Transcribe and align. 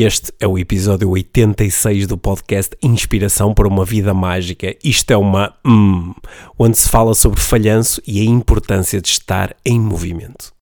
Este 0.00 0.32
é 0.38 0.46
o 0.46 0.56
episódio 0.56 1.10
86 1.10 2.06
do 2.06 2.16
podcast 2.16 2.76
Inspiração 2.80 3.52
para 3.52 3.66
uma 3.66 3.84
Vida 3.84 4.14
Mágica. 4.14 4.76
Isto 4.84 5.10
é 5.10 5.16
uma 5.16 5.52
hum, 5.66 6.14
onde 6.56 6.78
se 6.78 6.88
fala 6.88 7.16
sobre 7.16 7.40
falhanço 7.40 8.00
e 8.06 8.20
a 8.20 8.24
importância 8.24 9.00
de 9.00 9.08
estar 9.08 9.56
em 9.66 9.80
movimento. 9.80 10.52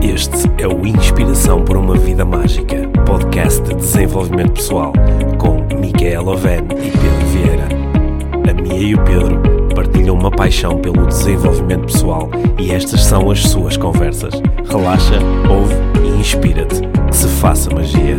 Este 0.00 0.62
é 0.62 0.68
o 0.68 0.86
Inspiração 0.86 1.64
para 1.64 1.76
uma 1.76 1.96
Vida 1.96 2.24
Mágica, 2.24 2.88
podcast 3.04 3.60
de 3.60 3.74
desenvolvimento 3.74 4.52
pessoal, 4.52 4.92
com 5.38 5.76
Micaela 5.76 6.34
Oven 6.34 6.68
e 6.70 6.90
Pedro 6.92 7.26
Vieira. 7.32 7.68
A 8.48 8.62
Mia 8.62 8.78
e 8.78 8.94
o 8.94 9.02
Pedro 9.02 9.42
partilham 9.74 10.16
uma 10.16 10.30
paixão 10.30 10.80
pelo 10.80 11.04
desenvolvimento 11.04 11.86
pessoal 11.86 12.30
e 12.60 12.70
estas 12.70 13.02
são 13.02 13.28
as 13.28 13.40
suas 13.40 13.76
conversas. 13.76 14.34
Relaxa, 14.70 15.18
ouve 15.50 16.01
inspira-te. 16.22 16.80
Que 17.08 17.16
se 17.16 17.28
faça 17.28 17.68
magia. 17.74 18.16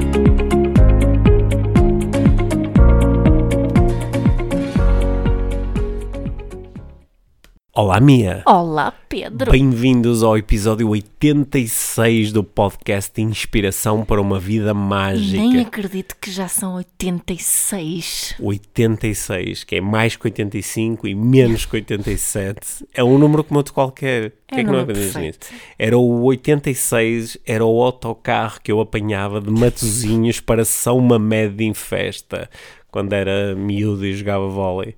Olá, 7.75 7.99
Mia. 7.99 8.43
Olá, 8.45 8.93
Pedro. 9.09 9.49
Bem-vindos 9.51 10.21
ao 10.21 10.37
episódio 10.37 10.87
86 10.89 12.31
do 12.31 12.43
podcast 12.43 13.19
Inspiração 13.19 14.05
para 14.05 14.21
uma 14.21 14.39
Vida 14.39 14.75
Mágica. 14.75 15.41
Nem 15.41 15.61
acredito 15.61 16.15
que 16.21 16.29
já 16.29 16.47
são 16.47 16.75
86. 16.75 18.35
86, 18.39 19.63
que 19.63 19.77
é 19.77 19.81
mais 19.81 20.15
que 20.15 20.27
85 20.27 21.07
e 21.07 21.15
menos 21.15 21.65
que 21.65 21.77
87. 21.77 22.85
É 22.93 23.03
um 23.03 23.17
número 23.17 23.43
como 23.43 23.57
outro 23.57 23.73
qualquer. 23.73 24.25
É 24.49 24.53
que 24.53 24.61
é 24.61 24.63
que 24.63 24.69
não 24.69 24.85
nisso? 24.85 25.39
Era 25.79 25.97
o 25.97 26.25
86, 26.25 27.39
era 27.43 27.65
o 27.65 27.81
autocarro 27.81 28.61
que 28.61 28.71
eu 28.71 28.79
apanhava 28.81 29.41
de 29.41 29.49
Matozinhos 29.49 30.39
para 30.39 30.63
São 30.63 30.99
Mamede 30.99 31.63
em 31.63 31.73
festa, 31.73 32.47
quando 32.91 33.13
era 33.13 33.55
miúdo 33.55 34.05
e 34.05 34.13
jogava 34.13 34.47
vôlei. 34.47 34.95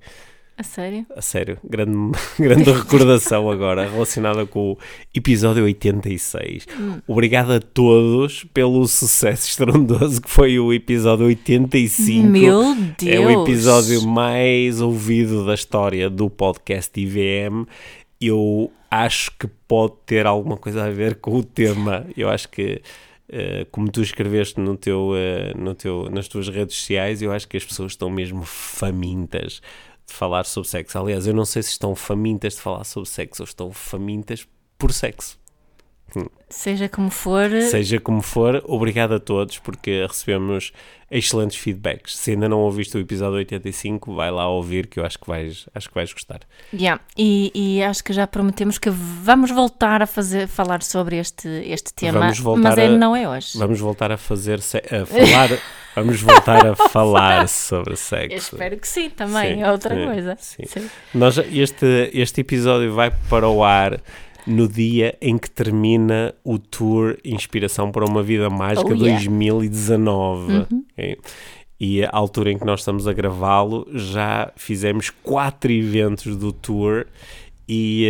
A 0.58 0.62
sério? 0.62 1.04
A 1.14 1.20
sério, 1.20 1.58
grande, 1.62 2.18
grande 2.40 2.72
recordação 2.72 3.50
agora 3.50 3.86
relacionada 3.86 4.46
com 4.46 4.72
o 4.72 4.78
episódio 5.14 5.62
86. 5.64 6.66
Hum. 6.80 6.98
Obrigado 7.06 7.52
a 7.52 7.60
todos 7.60 8.44
pelo 8.54 8.86
sucesso 8.88 9.50
estrondoso 9.50 10.22
que 10.22 10.30
foi 10.30 10.58
o 10.58 10.72
episódio 10.72 11.26
85. 11.26 12.26
Meu 12.26 12.74
Deus. 12.74 13.14
É 13.14 13.20
o 13.20 13.42
episódio 13.42 14.00
mais 14.06 14.80
ouvido 14.80 15.44
da 15.44 15.52
história 15.52 16.08
do 16.08 16.30
podcast 16.30 16.98
IVM. 16.98 17.66
Eu 18.18 18.72
acho 18.90 19.32
que 19.38 19.46
pode 19.68 19.92
ter 20.06 20.24
alguma 20.24 20.56
coisa 20.56 20.84
a 20.84 20.90
ver 20.90 21.16
com 21.16 21.36
o 21.36 21.44
tema. 21.44 22.06
Eu 22.16 22.30
acho 22.30 22.48
que, 22.48 22.80
eh, 23.28 23.66
como 23.70 23.90
tu 23.90 24.00
escreveste 24.00 24.58
no 24.58 24.74
teu, 24.74 25.12
eh, 25.14 25.52
no 25.54 25.74
teu, 25.74 26.08
nas 26.10 26.28
tuas 26.28 26.48
redes 26.48 26.76
sociais, 26.76 27.20
eu 27.20 27.30
acho 27.30 27.46
que 27.46 27.58
as 27.58 27.64
pessoas 27.64 27.92
estão 27.92 28.08
mesmo 28.08 28.42
famintas 28.42 29.60
de 30.06 30.12
falar 30.12 30.44
sobre 30.44 30.68
sexo. 30.68 30.98
Aliás, 30.98 31.26
eu 31.26 31.34
não 31.34 31.44
sei 31.44 31.62
se 31.62 31.70
estão 31.70 31.94
famintas 31.94 32.54
de 32.54 32.60
falar 32.60 32.84
sobre 32.84 33.08
sexo 33.08 33.42
ou 33.42 33.44
estão 33.46 33.72
famintas 33.72 34.46
por 34.78 34.92
sexo. 34.92 35.38
Seja 36.48 36.88
como 36.88 37.10
for, 37.10 37.50
Seja 37.68 37.98
como 38.00 38.22
for, 38.22 38.62
obrigado 38.66 39.14
a 39.14 39.20
todos 39.20 39.58
porque 39.58 40.06
recebemos 40.06 40.72
excelentes 41.10 41.58
feedbacks. 41.58 42.16
Se 42.16 42.30
ainda 42.30 42.48
não 42.48 42.60
ouviste 42.60 42.96
o 42.96 43.00
episódio 43.00 43.38
85, 43.38 44.14
vai 44.14 44.30
lá 44.30 44.48
ouvir 44.48 44.86
que 44.86 45.00
eu 45.00 45.04
acho 45.04 45.18
que 45.18 45.26
vais, 45.26 45.68
acho 45.74 45.88
que 45.88 45.94
vais 45.94 46.12
gostar. 46.12 46.40
yeah. 46.72 47.02
e, 47.18 47.50
e 47.54 47.82
acho 47.82 48.04
que 48.04 48.12
já 48.12 48.24
prometemos 48.26 48.78
que 48.78 48.88
vamos 48.88 49.50
voltar 49.50 50.00
a 50.00 50.06
fazer, 50.06 50.46
falar 50.46 50.82
sobre 50.82 51.16
este, 51.18 51.48
este 51.48 51.92
tema, 51.92 52.20
Vamos 52.20 52.38
voltar 52.38 52.62
mas 52.70 52.78
é, 52.78 52.86
a- 52.86 52.90
não 52.90 53.14
é 53.16 53.28
hoje. 53.28 53.58
Vamos 53.58 53.80
voltar 53.80 54.12
a 54.12 54.16
fazer 54.16 54.60
a 54.60 55.04
falar, 55.06 55.58
vamos 55.96 56.20
voltar 56.22 56.64
a 56.66 56.76
falar 56.76 57.48
sobre 57.48 57.94
Eu 57.94 57.96
sexo. 57.96 58.54
espero 58.54 58.76
que 58.76 58.86
sim, 58.86 59.10
também, 59.10 59.56
Sim, 59.56 59.62
é 59.62 59.72
outra 59.72 59.94
sim, 59.96 60.04
coisa. 60.04 60.36
sim. 60.38 60.62
Sim. 60.66 60.88
Nós, 61.14 61.38
este, 61.38 62.10
este 62.14 62.40
episódio 62.42 62.92
vai 62.94 63.10
para 63.28 63.48
o 63.48 63.64
ar 63.64 64.00
no 64.46 64.68
dia 64.68 65.16
em 65.20 65.36
que 65.36 65.50
termina 65.50 66.32
o 66.44 66.56
tour 66.58 67.16
Inspiração 67.24 67.90
para 67.90 68.04
uma 68.04 68.22
Vida 68.22 68.48
Mágica 68.48 68.86
Oh, 68.88 68.94
yeah. 68.94 69.18
2019. 69.18 70.66
ok? 70.92 71.18
E 71.78 72.02
a 72.04 72.10
altura 72.12 72.52
em 72.52 72.58
que 72.58 72.64
nós 72.64 72.80
estamos 72.80 73.06
a 73.06 73.12
gravá-lo, 73.12 73.86
já 73.92 74.50
fizemos 74.56 75.10
quatro 75.10 75.70
eventos 75.70 76.34
do 76.36 76.50
tour 76.52 77.06
e 77.68 78.06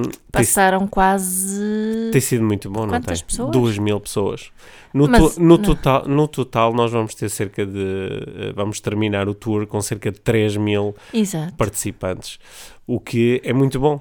tem, 0.00 0.12
Passaram 0.32 0.86
quase. 0.86 2.10
tem 2.12 2.20
sido 2.20 2.44
muito 2.44 2.70
bom, 2.70 2.82
não 2.82 2.90
Quantas 2.90 3.18
tem? 3.20 3.26
pessoas? 3.26 3.50
Duas 3.50 3.76
mil 3.78 4.00
pessoas. 4.00 4.50
No, 4.94 5.06
Mas- 5.08 5.34
to- 5.34 5.42
no 5.42 5.58
total, 5.58 6.08
no 6.08 6.26
total, 6.28 6.72
nós 6.74 6.90
vamos 6.90 7.14
ter 7.14 7.28
cerca 7.28 7.66
de. 7.66 7.78
eh, 7.78 8.52
Vamos 8.54 8.80
terminar 8.80 9.28
o 9.28 9.34
tour 9.34 9.66
com 9.66 9.80
cerca 9.80 10.10
de 10.10 10.18
3 10.20 10.56
mil 10.56 10.94
Exato. 11.12 11.54
participantes, 11.56 12.38
o 12.86 12.98
que 12.98 13.40
é 13.44 13.52
muito 13.52 13.78
bom. 13.78 14.00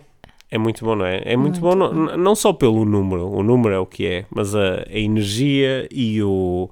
É 0.49 0.57
muito 0.57 0.85
bom, 0.85 0.95
não 0.95 1.05
é? 1.05 1.21
É 1.25 1.35
muito, 1.35 1.59
Muito 1.59 1.61
bom, 1.61 1.75
não, 1.75 2.15
não 2.17 2.33
só 2.35 2.53
pelo 2.53 2.85
número, 2.85 3.27
o 3.29 3.43
número 3.43 3.75
é 3.75 3.79
o 3.79 3.85
que 3.85 4.05
é, 4.05 4.25
mas 4.33 4.55
a, 4.55 4.85
a 4.89 4.97
energia 4.97 5.85
e 5.91 6.23
o, 6.23 6.69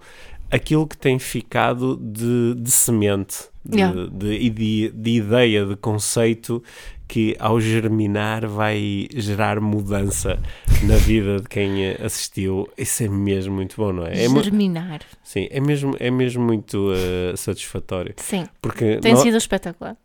aquilo 0.49 0.87
que 0.87 0.97
tem 0.97 1.19
ficado 1.19 1.97
de, 1.97 2.55
de 2.55 2.71
semente 2.71 3.49
de, 3.65 3.77
Yeah. 3.79 4.07
de, 4.13 4.49
de, 4.49 4.89
de 4.91 5.11
ideia, 5.11 5.65
de 5.65 5.75
conceito 5.75 6.63
que 7.07 7.35
ao 7.39 7.59
germinar 7.61 8.47
vai 8.47 9.07
gerar 9.13 9.59
mudança 9.61 10.39
na 10.83 10.95
vida 10.97 11.39
de 11.39 11.47
quem 11.47 11.91
assistiu. 11.93 12.67
Isso 12.77 13.03
é 13.03 13.07
mesmo 13.07 13.55
muito 13.55 13.75
bom, 13.77 13.93
não 13.93 14.05
é? 14.05 14.23
é 14.25 14.29
Germinar. 14.29 15.01
sim, 15.23 15.47
é 15.51 15.59
mesmo, 15.59 15.95
é 15.99 16.09
mesmo 16.09 16.43
muito 16.43 16.91
eh, 16.93 17.35
satisfatório. 17.35 18.13
Sim, 18.17 18.45
Porque 18.61 18.97
tem 18.97 19.13
nó- 19.13 19.19
sido 19.21 19.37
espetacular. 19.37 19.95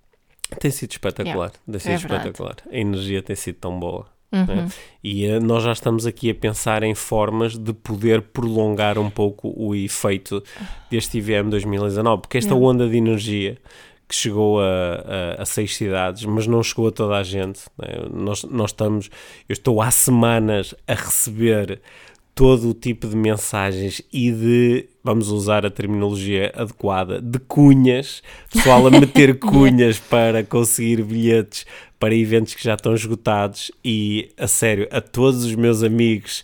tem 0.58 0.70
sido 0.70 0.90
espetacular, 0.90 1.50
tem 1.70 1.78
sido 1.80 1.92
é 1.92 1.96
verdade. 1.96 2.28
espetacular. 2.28 2.56
A 2.70 2.76
energia 2.76 3.22
tem 3.22 3.36
sido 3.36 3.56
tão 3.56 3.78
boa. 3.78 4.06
Uhum. 4.32 4.44
né? 4.46 4.68
E 5.02 5.24
eh, 5.26 5.40
nós 5.40 5.64
já 5.64 5.72
estamos 5.72 6.06
aqui 6.06 6.30
a 6.30 6.34
pensar 6.34 6.84
em 6.84 6.94
formas 6.94 7.58
de 7.58 7.72
poder 7.72 8.22
prolongar 8.22 8.96
um 8.96 9.10
pouco 9.10 9.52
o 9.56 9.74
efeito 9.74 10.40
deste 10.88 11.18
IVM 11.18 11.48
2019, 11.50 12.22
porque 12.22 12.38
esta 12.38 12.50
Yeah. 12.54 12.64
onda 12.70 12.88
de 12.88 12.96
energia 12.96 13.58
que 14.10 14.16
chegou 14.16 14.60
a, 14.60 14.65
a, 15.38 15.43
a 15.43 15.47
seis 15.47 15.76
cidades, 15.76 16.25
mas 16.25 16.44
não 16.44 16.65
chegou 16.65 16.88
a 16.88 16.91
toda 16.91 17.15
a 17.15 17.22
gente. 17.22 17.60
né? 17.78 18.09
Nós, 18.12 18.43
nós 18.43 18.71
estamos, 18.71 19.09
eu 19.48 19.53
estou 19.53 19.81
há 19.81 19.88
semanas 19.93 20.75
a 20.88 20.94
receber 20.94 21.81
todo 22.34 22.71
o 22.71 22.75
tipo 22.75 23.06
de 23.06 23.15
mensagens 23.15 24.03
e 24.12 24.32
de, 24.32 24.88
vamos 25.04 25.28
usar 25.28 25.65
a 25.65 25.71
terminologia 25.71 26.53
adequada, 26.56 27.21
de 27.21 27.38
cunhas, 27.38 28.21
pessoal 28.53 28.84
a 28.88 28.91
meter 28.91 29.38
cunhas 29.41 30.00
para 30.00 30.42
conseguir 30.42 31.04
bilhetes 31.04 31.65
para 31.97 32.12
eventos 32.12 32.54
que 32.54 32.65
já 32.65 32.75
estão 32.75 32.94
esgotados 32.94 33.71
e, 33.84 34.32
a 34.37 34.48
sério, 34.48 34.88
a 34.91 35.00
todos 35.00 35.44
os 35.44 35.54
meus 35.54 35.84
amigos 35.84 36.42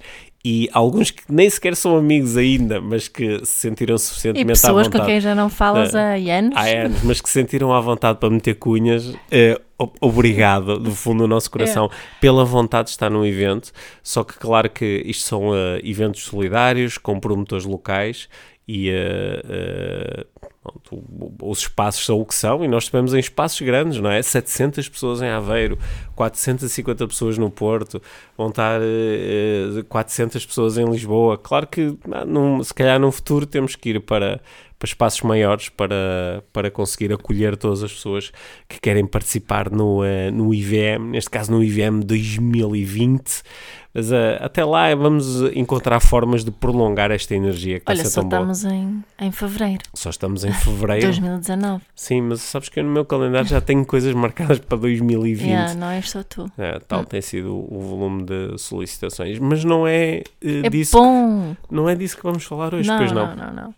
e 0.48 0.68
alguns 0.72 1.10
que 1.10 1.24
nem 1.28 1.50
sequer 1.50 1.74
são 1.74 1.96
amigos 1.96 2.36
ainda, 2.36 2.80
mas 2.80 3.08
que 3.08 3.40
se 3.40 3.46
sentiram 3.46 3.96
E 3.96 3.98
suficientemente 3.98 4.52
à 4.60 4.62
pessoas 4.68 4.86
vontade 4.86 5.02
com 5.02 5.10
quem 5.10 5.20
já 5.20 5.34
não 5.34 5.48
falas 5.50 5.92
Ah, 5.92 6.12
há 6.12 6.14
anos. 6.38 6.56
há 6.56 6.62
anos, 6.84 7.02
mas 7.02 7.20
que 7.20 7.28
se 7.28 7.32
sentiram 7.32 7.72
à 7.72 7.80
vontade 7.80 8.20
para 8.20 8.30
meter 8.30 8.54
cunhas, 8.54 9.12
eh, 9.28 9.60
obrigado, 10.00 10.78
do 10.78 10.92
fundo 10.92 11.24
do 11.24 11.28
nosso 11.28 11.50
coração, 11.50 11.90
pela 12.20 12.44
vontade 12.44 12.84
de 12.86 12.90
estar 12.92 13.10
num 13.10 13.24
evento. 13.26 13.72
Só 14.04 14.22
que, 14.22 14.38
claro, 14.38 14.70
que 14.70 15.02
isto 15.04 15.26
são 15.26 15.52
eh, 15.52 15.80
eventos 15.82 16.22
solidários 16.22 16.96
com 16.96 17.18
promotores 17.18 17.64
locais 17.64 18.28
e 18.68 18.90
pronto, 20.62 20.96
o- 20.96 21.50
os 21.50 21.60
espaços 21.60 22.04
são 22.04 22.20
o 22.20 22.26
que 22.26 22.34
são 22.34 22.64
e 22.64 22.68
nós 22.68 22.84
estivemos 22.84 23.14
em 23.14 23.18
espaços 23.18 23.60
grandes, 23.60 24.00
não 24.00 24.10
é? 24.10 24.20
700 24.22 24.88
pessoas 24.88 25.22
em 25.22 25.28
Aveiro, 25.28 25.78
450 26.16 27.06
pessoas 27.06 27.38
no 27.38 27.50
Porto, 27.50 28.02
vão 28.36 28.48
estar 28.48 28.80
eh, 28.82 29.78
eh, 29.78 29.82
400 29.88 30.44
pessoas 30.44 30.76
em 30.78 30.84
Lisboa. 30.84 31.38
Claro 31.38 31.66
que, 31.66 31.96
ah, 32.10 32.24
num- 32.24 32.62
se 32.64 32.74
calhar, 32.74 32.98
num 32.98 33.12
futuro 33.12 33.46
temos 33.46 33.76
que 33.76 33.90
ir 33.90 34.00
para 34.00 34.40
para 34.78 34.88
espaços 34.88 35.22
maiores 35.22 35.70
para, 35.70 36.44
para 36.52 36.70
conseguir 36.70 37.10
acolher 37.10 37.56
todas 37.56 37.82
as 37.82 37.90
pessoas 37.90 38.30
que 38.68 38.78
querem 38.78 39.06
participar 39.06 39.70
no, 39.70 40.02
no 40.34 40.52
IVM, 40.52 41.12
neste 41.12 41.30
caso 41.30 41.50
no 41.50 41.64
IVM 41.64 42.00
2020. 42.04 43.42
Mas 43.96 44.12
eh, 44.12 44.38
até 44.42 44.62
lá 44.62 44.94
vamos 44.94 45.40
encontrar 45.54 46.00
formas 46.00 46.44
de 46.44 46.50
prolongar 46.50 47.10
esta 47.10 47.34
energia 47.34 47.80
que 47.80 47.90
Olha, 47.90 47.96
está 48.02 48.08
a 48.08 48.10
ser 48.10 48.14
só 48.14 48.20
tão 48.20 48.28
boa. 48.44 48.52
estamos 48.52 48.64
em, 48.64 49.02
em 49.18 49.32
fevereiro 49.32 49.82
Só 49.94 50.10
estamos 50.10 50.44
em 50.44 50.52
fevereiro. 50.52 51.06
2019. 51.08 51.82
Sim, 51.94 52.20
mas 52.20 52.42
sabes 52.42 52.68
que 52.68 52.78
eu 52.80 52.84
no 52.84 52.90
meu 52.90 53.06
calendário 53.06 53.48
já 53.48 53.60
tenho 53.60 53.86
coisas 53.86 54.12
marcadas 54.14 54.58
para 54.58 54.76
2020. 54.76 55.48
Yeah, 55.48 55.74
não 55.74 55.88
és 55.88 56.10
só 56.10 56.22
tu. 56.22 56.50
É, 56.58 56.78
tal 56.80 57.00
Hum. 57.00 57.04
tem 57.04 57.22
sido 57.22 57.56
o 57.56 57.80
volume 57.80 58.24
de 58.24 58.58
solicitações, 58.58 59.38
mas 59.38 59.64
não 59.64 59.86
é, 59.86 60.18
eh, 60.42 60.60
É 60.64 60.68
disso, 60.68 60.98
bom. 60.98 61.56
não 61.70 61.88
é 61.88 61.94
disso 61.94 62.16
que 62.18 62.22
vamos 62.22 62.44
falar 62.44 62.74
hoje, 62.74 62.88
não, 62.88 62.98
pois 62.98 63.12
não, 63.12 63.34
não, 63.34 63.52
não. 63.52 63.74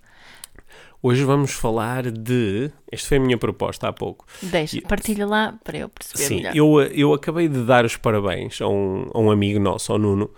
Hoje 1.00 1.22
vamos 1.22 1.52
falar 1.52 2.10
de. 2.10 2.72
Esta 2.90 3.08
foi 3.08 3.18
a 3.18 3.20
minha 3.20 3.38
proposta 3.38 3.86
há 3.86 3.92
pouco. 3.92 4.26
Deixa, 4.42 4.80
partilha 4.82 5.26
lá 5.26 5.56
para 5.62 5.78
eu 5.78 5.88
perceber 5.88 6.24
Sim, 6.24 6.36
melhor. 6.36 6.56
eu, 6.56 6.80
eu 6.92 7.14
acabei 7.14 7.46
de 7.48 7.62
dar 7.62 7.84
os 7.84 7.96
parabéns 7.96 8.60
a 8.60 8.66
um, 8.66 9.08
a 9.14 9.20
um 9.20 9.30
amigo 9.30 9.60
nosso, 9.60 9.92
ao 9.92 9.98
Nuno, 9.98 10.28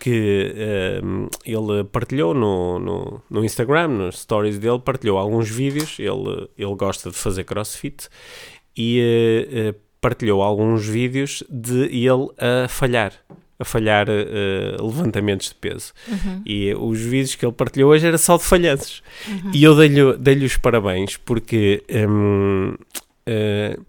que 0.00 0.54
uh, 1.02 1.28
ele 1.44 1.84
partilhou 1.84 2.34
no, 2.34 2.80
no, 2.80 3.22
no, 3.30 3.44
Instagram, 3.44 3.88
nos 3.88 4.18
stories 4.20 4.58
dele, 4.58 4.80
partilhou 4.80 5.18
alguns 5.18 5.48
vídeos. 5.48 5.96
Ele, 6.00 6.48
ele 6.58 6.74
gosta 6.74 7.10
de 7.10 7.16
fazer 7.16 7.44
crossfit 7.44 8.08
e 8.76 9.72
uh, 9.72 9.80
partilhou 10.00 10.42
alguns 10.42 10.84
vídeos 10.84 11.44
de 11.48 11.84
ele 11.84 12.28
a 12.38 12.66
falhar 12.66 13.12
a 13.58 13.64
falhar 13.64 14.06
uh, 14.08 14.86
levantamentos 14.86 15.48
de 15.48 15.54
peso. 15.54 15.92
Uhum. 16.06 16.42
E 16.46 16.74
os 16.74 17.00
vídeos 17.00 17.34
que 17.34 17.44
ele 17.44 17.52
partilhou 17.52 17.90
hoje 17.90 18.06
era 18.06 18.18
só 18.18 18.36
de 18.36 18.44
falhanços. 18.44 19.02
Uhum. 19.26 19.50
E 19.52 19.64
eu 19.64 19.74
dei-lhe 19.74 20.16
dei 20.16 20.44
os 20.44 20.56
parabéns 20.56 21.16
porque 21.16 21.82
um, 21.90 22.74
uh, 23.28 23.84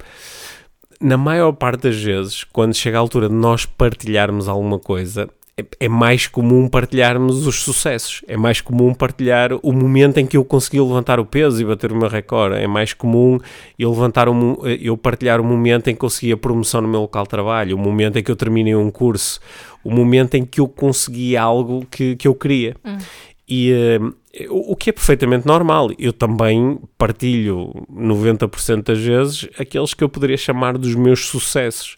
na 1.00 1.18
maior 1.18 1.54
parte 1.54 1.84
das 1.84 2.02
vezes, 2.02 2.44
quando 2.44 2.74
chega 2.74 2.98
a 2.98 3.00
altura 3.00 3.30
de 3.30 3.36
nós 3.36 3.66
partilharmos 3.66 4.48
alguma 4.48 4.80
coisa, 4.80 5.30
é, 5.60 5.66
é 5.86 5.90
mais 5.90 6.28
comum 6.28 6.68
partilharmos 6.68 7.46
os 7.46 7.62
sucessos, 7.62 8.22
é 8.28 8.38
mais 8.38 8.62
comum 8.62 8.94
partilhar 8.94 9.52
o 9.62 9.72
momento 9.72 10.18
em 10.18 10.26
que 10.26 10.38
eu 10.38 10.46
consegui 10.46 10.80
levantar 10.80 11.20
o 11.20 11.26
peso 11.26 11.62
e 11.62 11.66
bater 11.66 11.92
o 11.92 11.96
meu 11.96 12.08
recorde, 12.08 12.56
é 12.56 12.68
mais 12.68 12.94
comum 12.94 13.38
eu, 13.78 13.90
levantar 13.90 14.30
um, 14.30 14.56
eu 14.66 14.98
partilhar 14.98 15.40
o 15.40 15.44
momento 15.44 15.90
em 15.90 15.94
que 15.94 16.00
consegui 16.00 16.32
a 16.32 16.38
promoção 16.38 16.82
no 16.82 16.88
meu 16.88 17.02
local 17.02 17.24
de 17.24 17.30
trabalho, 17.30 17.76
o 17.76 17.80
momento 17.80 18.18
em 18.18 18.24
que 18.24 18.32
eu 18.32 18.36
terminei 18.36 18.76
um 18.76 18.90
curso, 18.90 19.40
o 19.84 19.92
momento 19.92 20.36
em 20.36 20.46
que 20.46 20.60
eu 20.60 20.68
consegui 20.68 21.36
algo 21.38 21.86
que, 21.90 22.16
que 22.16 22.28
eu 22.28 22.36
queria. 22.36 22.76
Hum. 22.86 22.98
E 23.52 23.74
uh, 23.74 24.14
o 24.50 24.76
que 24.76 24.92
é 24.92 24.94
perfeitamente 24.94 25.48
normal. 25.48 25.90
Eu 25.98 26.14
também 26.14 26.80
partilho 26.98 27.74
90% 27.92 28.84
das 28.84 29.00
vezes 29.00 29.50
aqueles 29.58 29.94
que 29.94 30.04
eu 30.04 30.10
poderia 30.10 30.38
chamar 30.38 30.78
dos 30.78 30.94
meus 30.96 31.26
sucessos. 31.26 31.98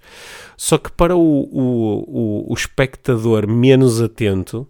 Só 0.61 0.77
que 0.77 0.91
para 0.91 1.15
o, 1.15 1.19
o, 1.19 2.45
o, 2.45 2.51
o 2.51 2.53
espectador 2.53 3.47
menos 3.47 3.99
atento, 3.99 4.67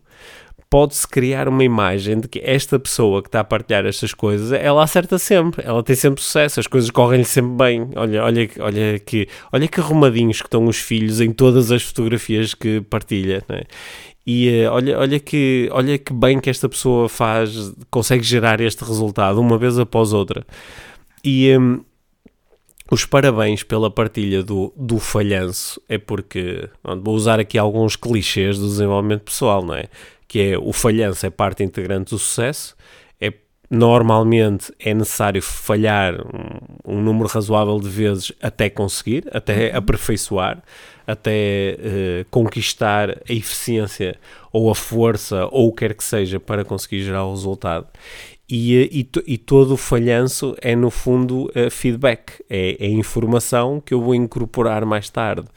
pode-se 0.70 1.06
criar 1.06 1.50
uma 1.50 1.66
imagem 1.66 2.18
de 2.18 2.30
que 2.30 2.40
esta 2.42 2.80
pessoa 2.80 3.22
que 3.22 3.28
está 3.28 3.42
a 3.42 3.44
partilhar 3.44 3.86
estas 3.86 4.14
coisas, 4.14 4.54
ela 4.54 4.86
acerta 4.86 5.20
sempre, 5.20 5.66
ela 5.66 5.84
tem 5.84 5.94
sempre 5.94 6.24
sucesso, 6.24 6.62
as 6.62 6.66
coisas 6.66 6.90
correm-lhe 6.90 7.26
sempre 7.26 7.52
bem. 7.58 7.90
Olha, 7.94 8.24
olha, 8.24 8.50
olha 8.62 9.00
que, 9.00 9.28
olha 9.52 9.68
que 9.68 9.82
arrumadinhos 9.82 10.42
que 10.42 10.48
estão 10.48 10.66
os 10.66 10.78
filhos 10.78 11.20
em 11.20 11.34
todas 11.34 11.74
as 11.74 11.84
fotografias 11.84 12.54
que 12.54 12.80
partilha, 12.80 13.44
né? 13.50 13.64
E 14.26 14.64
uh, 14.64 14.72
olha, 14.72 14.98
olha, 14.98 15.20
que, 15.20 15.68
olha 15.74 15.98
que 15.98 16.14
bem 16.14 16.40
que 16.40 16.50
esta 16.50 16.70
pessoa 16.70 17.10
faz, 17.10 17.74
consegue 17.90 18.24
gerar 18.24 18.62
este 18.62 18.82
resultado 18.86 19.42
uma 19.42 19.58
vez 19.58 19.78
após 19.78 20.14
outra. 20.14 20.46
E 21.22 21.54
um, 21.58 21.84
os 22.92 23.06
parabéns 23.06 23.64
pela 23.64 23.90
partilha 23.90 24.44
do, 24.44 24.74
do 24.76 25.00
falhanço 25.00 25.82
é 25.88 25.98
porque, 25.98 26.70
vou 27.02 27.16
usar 27.16 27.40
aqui 27.40 27.58
alguns 27.58 27.96
clichês 27.96 28.60
do 28.60 28.68
desenvolvimento 28.68 29.22
pessoal, 29.22 29.64
não 29.66 29.76
é? 29.76 29.86
Que 30.28 30.52
é 30.52 30.58
o 30.58 30.74
falhanço 30.74 31.26
é 31.26 31.30
parte 31.30 31.64
integrante 31.64 32.10
do 32.10 32.20
sucesso, 32.20 32.76
é, 33.20 33.32
normalmente 33.70 34.74
é 34.78 34.94
necessário 34.94 35.42
falhar 35.42 36.16
um, 36.86 36.98
um 36.98 37.02
número 37.02 37.30
razoável 37.30 37.80
de 37.80 37.88
vezes 37.88 38.34
até 38.42 38.70
conseguir, 38.70 39.26
até 39.32 39.72
uhum. 39.72 39.78
aperfeiçoar, 39.78 40.62
até 41.08 41.78
uh, 41.80 42.26
conquistar 42.30 43.12
a 43.12 43.34
eficiência 43.34 44.20
ou 44.52 44.70
a 44.70 44.76
força 44.76 45.48
ou 45.50 45.70
o 45.70 45.72
que 45.72 45.88
quer 45.88 45.96
que 45.96 46.04
seja 46.04 46.42
para 46.42 46.66
conseguir 46.66 47.04
gerar 47.04 47.24
o 47.24 47.32
resultado. 47.32 47.88
E, 48.52 48.78
eh, 48.78 48.90
e, 48.92 49.10
e, 49.26 49.38
todo 49.38 49.76
o 49.76 49.78
falhanço 49.78 50.54
é, 50.62 50.76
no 50.76 50.92
fundo, 50.92 51.50
uh, 51.56 51.72
feedback, 51.72 52.44
é, 52.50 52.76
é 52.86 52.90
informação 52.90 53.80
que 53.80 53.94
eu 53.94 54.02
vou 54.02 54.14
incorporar 54.14 54.86
mais 54.86 55.10
tarde 55.10 55.48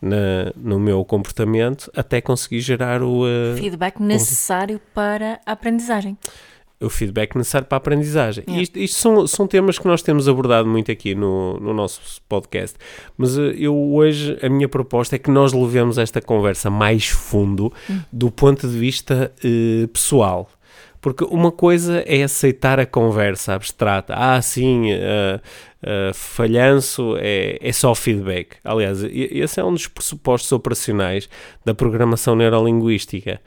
na, 0.00 0.52
no 0.54 0.78
meu 0.78 1.02
comportamento 1.06 1.90
até 1.96 2.20
conseguir 2.20 2.60
gerar 2.60 3.02
o. 3.02 3.22
Uh, 3.22 3.56
feedback 3.56 3.98
necessário 3.98 4.78
para 4.92 5.40
a 5.46 5.52
aprendizagem. 5.52 6.18
O 6.78 6.90
feedback 6.90 7.34
necessário 7.34 7.66
para 7.66 7.76
a 7.76 7.78
aprendizagem. 7.78 8.44
Yeah. 8.46 8.62
Isto, 8.62 8.78
isto, 8.78 9.00
são, 9.00 9.26
são 9.26 9.46
temas 9.46 9.78
que 9.78 9.86
nós 9.86 10.02
temos 10.02 10.28
abordado 10.28 10.68
muito 10.68 10.92
aqui 10.92 11.14
no, 11.14 11.58
no 11.58 11.72
nosso 11.72 12.20
podcast, 12.28 12.76
mas 13.16 13.38
uh, 13.38 13.52
eu 13.52 13.74
hoje, 13.74 14.38
a 14.42 14.50
minha 14.50 14.68
proposta 14.68 15.16
é 15.16 15.18
que 15.18 15.30
nós 15.30 15.54
levemos 15.54 15.96
esta 15.96 16.20
conversa 16.20 16.68
mais 16.68 17.06
fundo 17.06 17.72
hum. 17.88 18.00
do 18.12 18.30
ponto 18.30 18.68
de 18.68 18.76
vista 18.76 19.32
pessoal 19.94 20.50
porque 21.04 21.22
uma 21.24 21.52
coisa 21.52 22.02
é 22.06 22.22
aceitar 22.22 22.80
a 22.80 22.86
conversa 22.86 23.52
abstrata. 23.52 24.14
Ah, 24.16 24.40
sim, 24.40 24.90
uh, 24.90 25.36
uh, 25.82 26.14
falhanço 26.14 27.18
é, 27.18 27.58
é 27.60 27.72
só 27.72 27.94
feedback. 27.94 28.56
Aliás, 28.64 29.04
esse 29.04 29.60
é 29.60 29.64
um 29.64 29.74
dos 29.74 29.86
pressupostos 29.86 30.50
operacionais 30.50 31.28
da 31.62 31.74
programação 31.74 32.34
neurolinguística. 32.34 33.38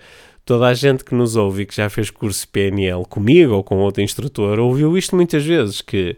Toda 0.45 0.67
a 0.67 0.75
gente 0.75 1.03
que 1.03 1.15
nos 1.15 1.35
ouve 1.35 1.63
e 1.63 1.65
que 1.65 1.75
já 1.75 1.89
fez 1.89 2.11
curso 2.11 2.47
PNL 2.47 3.03
comigo 3.09 3.55
ou 3.55 3.63
com 3.63 3.77
outro 3.77 4.03
instrutor 4.03 4.59
ouviu 4.59 4.95
isto 4.95 5.15
muitas 5.15 5.43
vezes, 5.43 5.81
que 5.81 6.15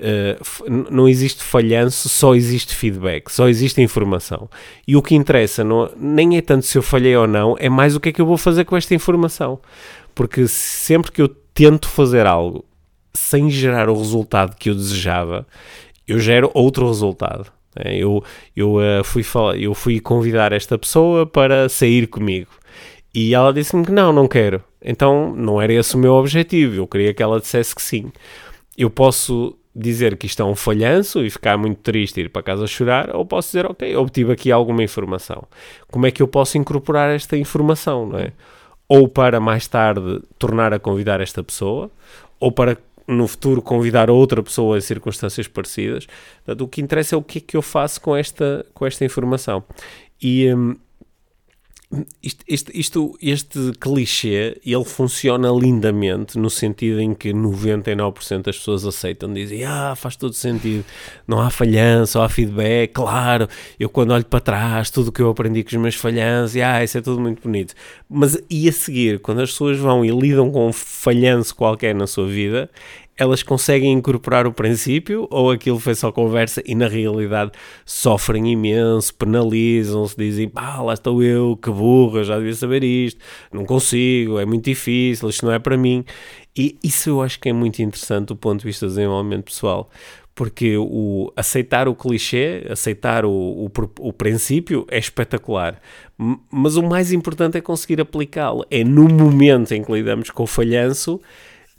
Uh, 0.00 0.90
não 0.90 1.06
existe 1.06 1.42
falhanço, 1.42 2.08
só 2.08 2.34
existe 2.34 2.74
feedback, 2.74 3.30
só 3.30 3.48
existe 3.48 3.82
informação. 3.82 4.48
E 4.88 4.96
o 4.96 5.02
que 5.02 5.14
interessa 5.14 5.62
não, 5.62 5.90
nem 5.96 6.38
é 6.38 6.40
tanto 6.40 6.64
se 6.64 6.78
eu 6.78 6.82
falhei 6.82 7.14
ou 7.14 7.26
não, 7.26 7.54
é 7.58 7.68
mais 7.68 7.94
o 7.94 8.00
que 8.00 8.08
é 8.08 8.12
que 8.12 8.20
eu 8.20 8.26
vou 8.26 8.38
fazer 8.38 8.64
com 8.64 8.76
esta 8.76 8.94
informação. 8.94 9.60
Porque 10.14 10.48
sempre 10.48 11.12
que 11.12 11.20
eu 11.20 11.28
tento 11.28 11.88
fazer 11.88 12.26
algo 12.26 12.64
sem 13.12 13.50
gerar 13.50 13.90
o 13.90 13.96
resultado 13.96 14.56
que 14.56 14.70
eu 14.70 14.74
desejava, 14.74 15.46
eu 16.08 16.18
gero 16.18 16.50
outro 16.54 16.86
resultado. 16.86 17.52
É, 17.76 17.96
eu, 17.96 18.24
eu, 18.56 18.76
uh, 18.76 19.04
fui 19.04 19.22
falar, 19.22 19.56
eu 19.56 19.74
fui 19.74 20.00
convidar 20.00 20.52
esta 20.52 20.76
pessoa 20.78 21.26
para 21.26 21.68
sair 21.68 22.06
comigo 22.06 22.50
e 23.14 23.34
ela 23.34 23.52
disse-me 23.52 23.84
que 23.84 23.92
não, 23.92 24.12
não 24.12 24.26
quero. 24.26 24.62
Então 24.82 25.34
não 25.34 25.60
era 25.60 25.72
esse 25.72 25.94
o 25.94 25.98
meu 25.98 26.14
objetivo. 26.14 26.76
Eu 26.76 26.86
queria 26.86 27.12
que 27.12 27.22
ela 27.22 27.40
dissesse 27.40 27.74
que 27.74 27.82
sim. 27.82 28.10
Eu 28.76 28.88
posso 28.88 29.56
dizer 29.80 30.16
que 30.16 30.26
isto 30.26 30.42
é 30.42 30.44
um 30.44 30.54
falhanço 30.54 31.24
e 31.24 31.30
ficar 31.30 31.56
muito 31.56 31.78
triste 31.78 32.18
e 32.18 32.24
ir 32.24 32.28
para 32.28 32.42
casa 32.42 32.66
chorar, 32.66 33.14
ou 33.14 33.24
posso 33.24 33.48
dizer, 33.48 33.66
ok, 33.66 33.96
obtive 33.96 34.32
aqui 34.32 34.52
alguma 34.52 34.82
informação. 34.82 35.44
Como 35.90 36.06
é 36.06 36.10
que 36.10 36.22
eu 36.22 36.28
posso 36.28 36.58
incorporar 36.58 37.14
esta 37.14 37.36
informação, 37.36 38.06
não 38.06 38.18
é? 38.18 38.32
ou 38.90 39.06
para 39.06 39.38
mais 39.38 39.68
tarde 39.68 40.20
tornar 40.36 40.74
a 40.74 40.78
convidar 40.80 41.20
esta 41.20 41.44
pessoa, 41.44 41.88
ou 42.40 42.50
para 42.50 42.76
no 43.06 43.28
futuro 43.28 43.62
convidar 43.62 44.10
outra 44.10 44.42
pessoa 44.42 44.78
em 44.78 44.80
circunstâncias 44.80 45.46
parecidas. 45.46 46.06
Portanto, 46.44 46.64
o 46.64 46.68
que 46.68 46.80
interessa 46.80 47.14
é 47.14 47.18
o 47.18 47.22
que 47.22 47.38
é 47.38 47.40
que 47.40 47.56
eu 47.56 47.62
faço 47.62 48.00
com 48.00 48.16
esta, 48.16 48.66
com 48.74 48.84
esta 48.84 49.04
informação. 49.04 49.62
E, 50.20 50.52
hum, 50.52 50.74
isto, 52.22 52.70
isto, 52.72 53.18
este 53.20 53.72
clichê, 53.80 54.60
ele 54.64 54.84
funciona 54.84 55.50
lindamente 55.50 56.38
no 56.38 56.48
sentido 56.48 57.00
em 57.00 57.12
que 57.12 57.32
99% 57.32 58.42
das 58.42 58.58
pessoas 58.58 58.86
aceitam, 58.86 59.32
dizem, 59.32 59.64
ah, 59.64 59.96
faz 59.96 60.14
todo 60.14 60.32
sentido, 60.32 60.84
não 61.26 61.40
há 61.40 61.50
falhança, 61.50 62.22
há 62.22 62.28
feedback, 62.28 62.92
claro, 62.92 63.48
eu 63.78 63.88
quando 63.88 64.12
olho 64.12 64.24
para 64.24 64.38
trás, 64.38 64.88
tudo 64.88 65.08
o 65.08 65.12
que 65.12 65.20
eu 65.20 65.30
aprendi 65.30 65.64
com 65.64 65.70
os 65.70 65.82
meus 65.82 65.94
falhanços, 65.96 66.56
ah, 66.62 66.84
isso 66.84 66.96
é 66.96 67.00
tudo 67.00 67.20
muito 67.20 67.42
bonito. 67.42 67.74
Mas 68.08 68.38
e 68.48 68.68
a 68.68 68.72
seguir, 68.72 69.18
quando 69.18 69.40
as 69.40 69.50
pessoas 69.50 69.76
vão 69.76 70.04
e 70.04 70.10
lidam 70.10 70.48
com 70.52 70.68
um 70.68 70.72
falhanço 70.72 71.56
qualquer 71.56 71.92
na 71.92 72.06
sua 72.06 72.28
vida, 72.28 72.70
elas 73.20 73.42
conseguem 73.42 73.92
incorporar 73.92 74.46
o 74.46 74.52
princípio 74.52 75.28
ou 75.30 75.50
aquilo 75.50 75.78
foi 75.78 75.94
só 75.94 76.10
conversa 76.10 76.62
e 76.64 76.74
na 76.74 76.88
realidade 76.88 77.52
sofrem 77.84 78.50
imenso, 78.50 79.14
penalizam-se, 79.14 80.16
dizem 80.16 80.48
pá, 80.48 80.80
lá 80.80 80.94
estou 80.94 81.22
eu, 81.22 81.54
que 81.54 81.70
burra, 81.70 82.24
já 82.24 82.38
devia 82.38 82.54
saber 82.54 82.82
isto, 82.82 83.20
não 83.52 83.66
consigo, 83.66 84.38
é 84.38 84.46
muito 84.46 84.64
difícil, 84.64 85.28
isto 85.28 85.44
não 85.44 85.52
é 85.52 85.58
para 85.58 85.76
mim. 85.76 86.02
E 86.56 86.78
isso 86.82 87.10
eu 87.10 87.20
acho 87.20 87.38
que 87.38 87.50
é 87.50 87.52
muito 87.52 87.82
interessante 87.82 88.28
do 88.28 88.36
ponto 88.36 88.60
de 88.60 88.66
vista 88.66 88.86
do 88.86 88.88
desenvolvimento 88.88 89.44
pessoal 89.44 89.90
porque 90.34 90.78
o 90.78 91.30
aceitar 91.36 91.86
o 91.86 91.94
clichê, 91.94 92.66
aceitar 92.70 93.26
o, 93.26 93.30
o, 93.30 93.70
o, 93.98 94.10
princípio 94.10 94.86
é 94.90 94.98
espetacular. 94.98 95.78
Mas 96.50 96.76
o 96.76 96.82
mais 96.82 97.12
importante 97.12 97.58
é 97.58 97.60
conseguir 97.60 98.00
aplicá-lo. 98.00 98.64
É 98.70 98.82
no 98.82 99.06
momento 99.06 99.72
em 99.72 99.84
que 99.84 99.92
lidamos 99.92 100.30
com 100.30 100.44
o 100.44 100.46
falhanço 100.46 101.20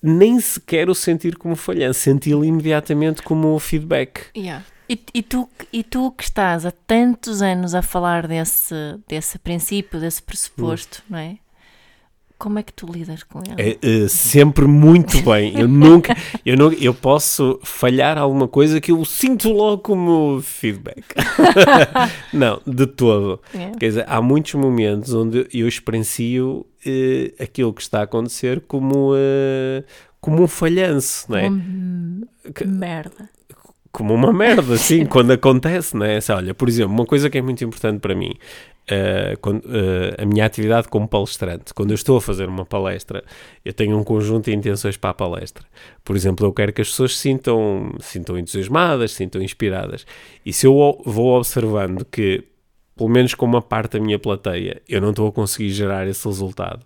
nem 0.01 0.39
sequer 0.39 0.89
o 0.89 0.95
sentir 0.95 1.37
como 1.37 1.55
falhança, 1.55 1.99
senti-lo 1.99 2.43
imediatamente 2.43 3.21
como 3.21 3.57
feedback. 3.59 4.27
Yeah. 4.35 4.65
E, 4.89 4.99
e, 5.13 5.23
tu, 5.23 5.49
e 5.71 5.83
tu 5.83 6.11
que 6.11 6.23
estás 6.23 6.65
há 6.65 6.71
tantos 6.71 7.41
anos 7.41 7.73
a 7.73 7.81
falar 7.81 8.27
desse, 8.27 8.75
desse 9.07 9.39
princípio, 9.39 9.99
desse 9.99 10.21
pressuposto, 10.21 11.01
hum. 11.03 11.11
não 11.11 11.19
é? 11.19 11.37
Como 12.41 12.57
é 12.57 12.63
que 12.63 12.73
tu 12.73 12.87
lidas 12.91 13.21
com 13.21 13.39
ele? 13.45 13.77
É, 13.83 14.03
é, 14.03 14.07
sempre 14.07 14.65
muito 14.65 15.21
bem. 15.21 15.53
Eu 15.55 15.67
nunca, 15.67 16.17
eu 16.43 16.57
não, 16.57 16.73
eu 16.73 16.91
posso 16.91 17.59
falhar 17.61 18.17
alguma 18.17 18.47
coisa 18.47 18.81
que 18.81 18.91
eu 18.91 19.05
sinto 19.05 19.53
logo 19.53 19.83
como 19.83 20.41
feedback. 20.41 21.05
não, 22.33 22.59
de 22.65 22.87
todo. 22.87 23.39
Yeah. 23.53 23.77
Quer 23.77 23.87
dizer, 23.89 24.05
há 24.07 24.19
muitos 24.23 24.55
momentos 24.55 25.13
onde 25.13 25.47
eu 25.53 25.67
experiencio 25.67 26.65
uh, 26.83 27.43
aquilo 27.43 27.71
que 27.71 27.83
está 27.83 27.99
a 27.99 28.03
acontecer 28.05 28.61
como, 28.61 29.13
uh, 29.13 29.83
como 30.19 30.41
um 30.41 30.47
falhanço, 30.47 31.27
não 31.29 31.37
é? 31.37 31.47
que, 32.55 32.65
merda. 32.65 33.29
Como 33.91 34.13
uma 34.13 34.31
merda, 34.31 34.75
assim, 34.75 35.05
quando 35.07 35.31
acontece, 35.31 35.95
não 35.95 36.05
é? 36.05 36.17
Assim, 36.17 36.31
olha, 36.31 36.53
por 36.53 36.69
exemplo, 36.69 36.93
uma 36.93 37.05
coisa 37.05 37.29
que 37.29 37.37
é 37.37 37.41
muito 37.41 37.63
importante 37.63 37.99
para 37.99 38.15
mim, 38.15 38.33
uh, 38.89 39.37
quando, 39.41 39.65
uh, 39.65 40.15
a 40.17 40.25
minha 40.25 40.45
atividade 40.45 40.87
como 40.87 41.07
palestrante, 41.07 41.73
quando 41.73 41.91
eu 41.91 41.95
estou 41.95 42.17
a 42.17 42.21
fazer 42.21 42.47
uma 42.47 42.65
palestra, 42.65 43.23
eu 43.63 43.73
tenho 43.73 43.97
um 43.97 44.03
conjunto 44.03 44.45
de 44.45 44.55
intenções 44.55 44.97
para 44.97 45.09
a 45.11 45.13
palestra. 45.13 45.65
Por 46.03 46.15
exemplo, 46.15 46.45
eu 46.45 46.53
quero 46.53 46.71
que 46.73 46.81
as 46.81 46.89
pessoas 46.89 47.15
se 47.15 47.21
sintam, 47.21 47.93
sintam 47.99 48.37
entusiasmadas, 48.37 49.11
se 49.11 49.17
sintam 49.17 49.41
inspiradas. 49.41 50.05
E 50.45 50.53
se 50.53 50.65
eu 50.65 51.01
vou 51.05 51.37
observando 51.37 52.05
que, 52.05 52.43
pelo 52.95 53.09
menos 53.09 53.33
com 53.33 53.45
uma 53.45 53.61
parte 53.61 53.97
da 53.97 53.99
minha 53.99 54.19
plateia, 54.19 54.81
eu 54.87 55.01
não 55.01 55.09
estou 55.09 55.27
a 55.27 55.31
conseguir 55.31 55.69
gerar 55.71 56.07
esse 56.07 56.25
resultado, 56.25 56.85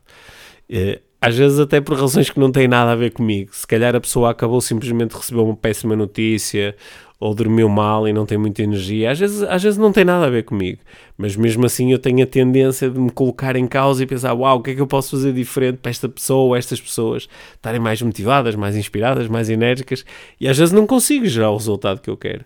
uh, 0.72 1.05
às 1.26 1.36
vezes 1.36 1.58
até 1.60 1.82
por 1.82 2.00
razões 2.00 2.30
que 2.30 2.40
não 2.40 2.52
têm 2.52 2.68
nada 2.68 2.92
a 2.92 2.96
ver 2.96 3.10
comigo. 3.10 3.50
Se 3.52 3.66
calhar 3.66 3.96
a 3.96 4.00
pessoa 4.00 4.30
acabou 4.30 4.62
simplesmente 4.62 5.10
de 5.10 5.18
receber 5.18 5.42
uma 5.42 5.56
péssima 5.56 5.96
notícia 5.96 6.76
ou 7.20 7.34
dormiu 7.34 7.68
mal 7.68 8.08
e 8.08 8.14
não 8.14 8.28
tem 8.28 8.38
muita 8.38 8.62
energia. 8.62 9.10
Às 9.10 9.18
vezes, 9.18 9.42
às 9.42 9.64
vezes 9.64 9.80
não 9.80 9.92
tem 9.92 10.06
nada 10.06 10.28
a 10.28 10.30
ver 10.30 10.44
comigo, 10.44 10.78
mas 11.18 11.36
mesmo 11.36 11.66
assim 11.66 11.92
eu 11.92 11.98
tenho 11.98 12.22
a 12.24 12.28
tendência 12.28 12.92
de 12.92 13.00
me 13.00 13.10
colocar 13.10 13.56
em 13.56 13.66
causa 13.66 14.04
e 14.04 14.06
pensar: 14.06 14.34
uau, 14.34 14.60
o 14.60 14.62
que 14.62 14.70
é 14.70 14.76
que 14.76 14.82
eu 14.82 14.86
posso 14.86 15.18
fazer 15.18 15.34
diferente 15.34 15.78
para 15.78 15.90
esta 15.90 16.08
pessoa 16.08 16.44
ou 16.44 16.56
estas 16.56 16.80
pessoas 16.80 17.28
estarem 17.56 17.80
mais 17.80 18.00
motivadas, 18.04 18.54
mais 18.54 18.76
inspiradas, 18.76 19.28
mais 19.28 19.50
enérgicas 19.50 20.06
e 20.40 20.48
às 20.48 20.56
vezes 20.56 20.72
não 20.72 20.86
consigo 20.86 21.26
gerar 21.26 21.50
o 21.50 21.58
resultado 21.58 22.02
que 22.02 22.10
eu 22.12 22.18
quero. 22.18 22.46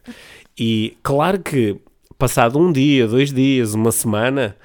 E 0.57 0.95
claro 1.03 1.37
que 1.39 1.75
passado 2.17 2.57
um 2.57 2.71
dia, 2.71 3.09
dois 3.09 3.33
dias, 3.33 3.73
uma 3.73 3.91
semana 3.91 4.55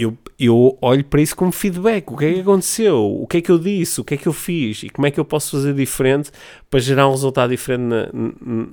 eu, 0.00 0.16
eu 0.38 0.78
olho 0.80 1.04
para 1.04 1.20
isso 1.20 1.36
como 1.36 1.52
feedback. 1.52 2.10
O 2.10 2.16
que 2.16 2.24
é 2.24 2.32
que 2.32 2.40
aconteceu? 2.40 3.04
O 3.20 3.26
que 3.26 3.36
é 3.36 3.40
que 3.42 3.50
eu 3.50 3.58
disse? 3.58 4.00
O 4.00 4.04
que 4.04 4.14
é 4.14 4.16
que 4.16 4.26
eu 4.26 4.32
fiz? 4.32 4.82
E 4.82 4.88
como 4.88 5.06
é 5.06 5.10
que 5.10 5.20
eu 5.20 5.24
posso 5.26 5.50
fazer 5.50 5.74
diferente 5.74 6.30
para 6.70 6.80
gerar 6.80 7.06
um 7.06 7.10
resultado 7.10 7.50
diferente 7.50 7.82
na, 7.82 8.08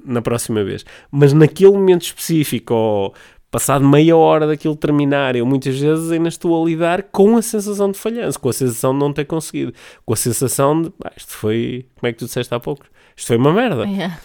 na 0.06 0.22
próxima 0.22 0.64
vez? 0.64 0.86
Mas 1.12 1.34
naquele 1.34 1.72
momento 1.72 2.04
específico, 2.04 2.74
ou 2.74 3.14
passado 3.52 3.86
meia 3.86 4.16
hora 4.16 4.48
daquilo 4.48 4.76
terminar, 4.76 5.36
eu 5.36 5.46
muitas 5.46 5.78
vezes 5.78 6.12
ainda 6.12 6.30
estou 6.30 6.64
a 6.64 6.66
lidar 6.66 7.04
com 7.04 7.36
a 7.36 7.42
sensação 7.42 7.92
de 7.92 8.00
falhança, 8.00 8.40
com 8.40 8.48
a 8.48 8.54
sensação 8.54 8.94
de 8.94 9.00
não 9.00 9.12
ter 9.12 9.26
conseguido, 9.26 9.74
com 10.06 10.14
a 10.14 10.18
sensação 10.18 10.82
de 10.82 10.94
ah, 11.04 11.12
isto 11.18 11.34
foi, 11.34 11.86
como 11.96 12.08
é 12.08 12.14
que 12.14 12.20
tu 12.20 12.26
disseste 12.26 12.54
há 12.54 12.60
pouco? 12.60 12.86
Isto 13.18 13.28
foi 13.28 13.38
uma 13.38 13.52
merda. 13.52 13.84
Yeah. 13.84 14.20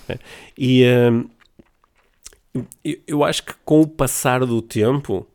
E 0.56 0.84
um, 0.86 1.24
eu, 2.84 2.96
eu 3.08 3.24
acho 3.24 3.42
que 3.42 3.54
com 3.64 3.80
o 3.80 3.88
passar 3.88 4.46
do 4.46 4.62
tempo 4.62 5.26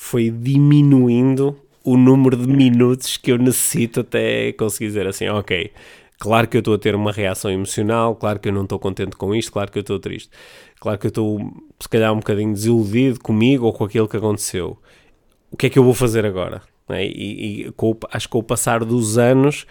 foi 0.00 0.30
diminuindo 0.30 1.58
o 1.82 1.96
número 1.96 2.36
de 2.36 2.46
minutos 2.46 3.16
que 3.16 3.32
eu 3.32 3.36
necessito 3.36 4.00
até 4.00 4.52
conseguir 4.52 4.86
dizer 4.86 5.08
assim, 5.08 5.26
ok, 5.28 5.72
claro 6.20 6.46
que 6.46 6.56
eu 6.56 6.60
estou 6.60 6.74
a 6.74 6.78
ter 6.78 6.94
uma 6.94 7.10
reação 7.10 7.50
emocional, 7.50 8.14
claro 8.14 8.38
que 8.38 8.48
eu 8.48 8.52
não 8.52 8.62
estou 8.62 8.78
contente 8.78 9.16
com 9.16 9.34
isto, 9.34 9.50
claro 9.50 9.72
que 9.72 9.78
eu 9.78 9.80
estou 9.80 9.98
triste, 9.98 10.30
claro 10.78 11.00
que 11.00 11.06
eu 11.06 11.08
estou 11.08 11.52
se 11.80 11.88
calhar 11.88 12.12
um 12.12 12.18
bocadinho 12.18 12.54
desiludido 12.54 13.18
comigo 13.18 13.66
ou 13.66 13.72
com 13.72 13.84
aquilo 13.84 14.06
que 14.08 14.16
aconteceu. 14.16 14.78
O 15.50 15.56
que 15.56 15.66
é 15.66 15.70
que 15.70 15.78
eu 15.78 15.82
vou 15.82 15.94
fazer 15.94 16.24
agora? 16.24 16.62
É? 16.90 17.04
E, 17.04 17.66
e 17.66 17.72
com, 17.72 17.98
acho 18.12 18.28
que 18.28 18.32
com 18.32 18.38
o 18.38 18.42
passar 18.42 18.84
dos 18.84 19.18
anos, 19.18 19.66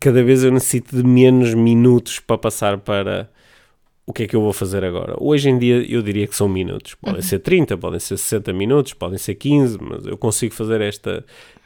cada 0.00 0.24
vez 0.24 0.42
eu 0.42 0.50
necessito 0.50 0.96
de 0.96 1.04
menos 1.04 1.54
minutos 1.54 2.18
para 2.18 2.36
passar 2.36 2.78
para 2.78 3.30
o 4.06 4.12
que 4.12 4.24
é 4.24 4.26
que 4.26 4.34
eu 4.34 4.40
vou 4.40 4.52
fazer 4.52 4.84
agora? 4.84 5.14
Hoje 5.18 5.48
em 5.48 5.58
dia 5.58 5.76
eu 5.88 6.02
diria 6.02 6.26
que 6.26 6.34
são 6.34 6.48
minutos. 6.48 6.94
Podem 6.94 7.16
uhum. 7.16 7.22
ser 7.22 7.38
30, 7.38 7.76
podem 7.76 8.00
ser 8.00 8.16
60 8.16 8.52
minutos, 8.52 8.92
podem 8.94 9.18
ser 9.18 9.34
15, 9.34 9.78
mas 9.80 10.06
eu 10.06 10.16
consigo 10.16 10.54
fazer 10.54 10.80
esta, 10.80 11.24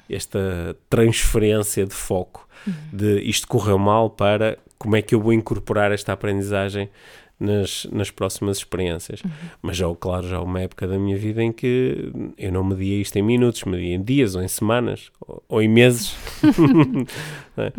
esta 0.09 0.77
transferência 0.91 1.87
de 1.87 1.95
foco 1.95 2.47
uhum. 2.67 2.73
de 2.93 3.21
isto 3.23 3.49
correu 3.49 3.79
mal 3.79 4.11
para 4.11 4.59
como 4.79 4.97
é 4.97 5.03
que 5.03 5.15
eu 5.15 5.21
vou 5.21 5.33
incorporar 5.33 5.91
esta 5.93 6.13
aprendizagem 6.13 6.91
nas, 7.39 7.87
nas 7.91 8.11
próximas 8.11 8.59
experiências. 8.59 9.23
Uhum. 9.23 9.31
Mas 9.63 9.77
já, 9.77 9.87
claro, 9.95 10.29
já 10.29 10.37
há 10.37 10.43
uma 10.43 10.61
época 10.61 10.87
da 10.87 10.99
minha 10.99 11.17
vida 11.17 11.43
em 11.43 11.53
que 11.53 12.13
eu 12.37 12.53
não 12.53 12.65
media 12.65 13.01
isto 13.01 13.17
em 13.17 13.23
minutos, 13.23 13.65
media 13.65 13.95
em 13.95 14.03
dias 14.03 14.35
ou 14.35 14.43
em 14.43 14.49
semanas 14.49 15.11
ou, 15.21 15.43
ou 15.49 15.63
em 15.63 15.69
meses. 15.69 16.15
é? 17.57 17.73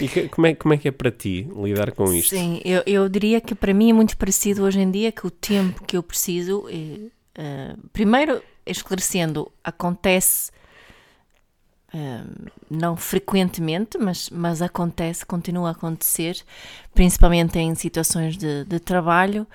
E 0.00 0.08
que, 0.08 0.28
como, 0.28 0.46
é, 0.46 0.54
como 0.54 0.74
é 0.74 0.78
que 0.78 0.88
é 0.88 0.90
para 0.90 1.10
ti 1.10 1.48
lidar 1.54 1.92
com 1.92 2.12
isto? 2.12 2.30
Sim, 2.30 2.60
eu, 2.64 2.82
eu 2.86 3.08
diria 3.08 3.40
que 3.40 3.54
para 3.54 3.74
mim 3.74 3.90
é 3.90 3.92
muito 3.92 4.16
parecido 4.16 4.64
hoje 4.64 4.80
em 4.80 4.90
dia 4.90 5.12
que 5.12 5.26
o 5.26 5.30
tempo 5.30 5.84
que 5.84 5.96
eu 5.96 6.02
preciso, 6.02 6.66
é, 6.68 7.72
uh, 7.74 7.88
primeiro 7.92 8.42
esclarecendo, 8.64 9.50
acontece 9.62 10.50
uh, 11.94 12.50
não 12.70 12.96
frequentemente, 12.96 13.98
mas, 13.98 14.30
mas 14.30 14.62
acontece, 14.62 15.26
continua 15.26 15.68
a 15.68 15.72
acontecer, 15.72 16.42
principalmente 16.94 17.58
em 17.58 17.74
situações 17.74 18.36
de, 18.36 18.64
de 18.64 18.80
trabalho, 18.80 19.46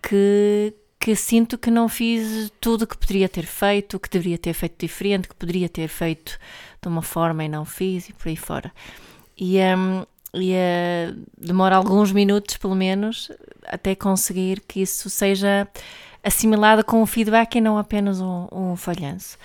que, 0.00 0.72
que 0.98 1.16
sinto 1.16 1.58
que 1.58 1.70
não 1.70 1.88
fiz 1.88 2.52
tudo 2.60 2.82
o 2.82 2.86
que 2.86 2.96
poderia 2.96 3.28
ter 3.28 3.46
feito, 3.46 3.98
que 3.98 4.08
deveria 4.08 4.38
ter 4.38 4.54
feito 4.54 4.76
diferente, 4.78 5.28
que 5.28 5.34
poderia 5.34 5.68
ter 5.68 5.88
feito 5.88 6.38
de 6.80 6.88
uma 6.88 7.02
forma 7.02 7.44
e 7.44 7.48
não 7.48 7.64
fiz 7.64 8.08
e 8.08 8.12
por 8.12 8.28
aí 8.28 8.36
fora 8.36 8.72
e, 9.36 9.58
um, 9.58 10.04
e 10.34 10.52
uh, 10.52 11.22
demora 11.36 11.76
alguns 11.76 12.12
minutos, 12.12 12.56
pelo 12.56 12.74
menos, 12.74 13.30
até 13.66 13.94
conseguir 13.94 14.60
que 14.60 14.80
isso 14.80 15.08
seja 15.10 15.66
assimilado 16.22 16.84
com 16.84 17.02
um 17.02 17.06
feedback 17.06 17.56
e 17.56 17.60
não 17.60 17.78
apenas 17.78 18.20
um, 18.20 18.46
um 18.52 18.76
falhanço. 18.76 19.36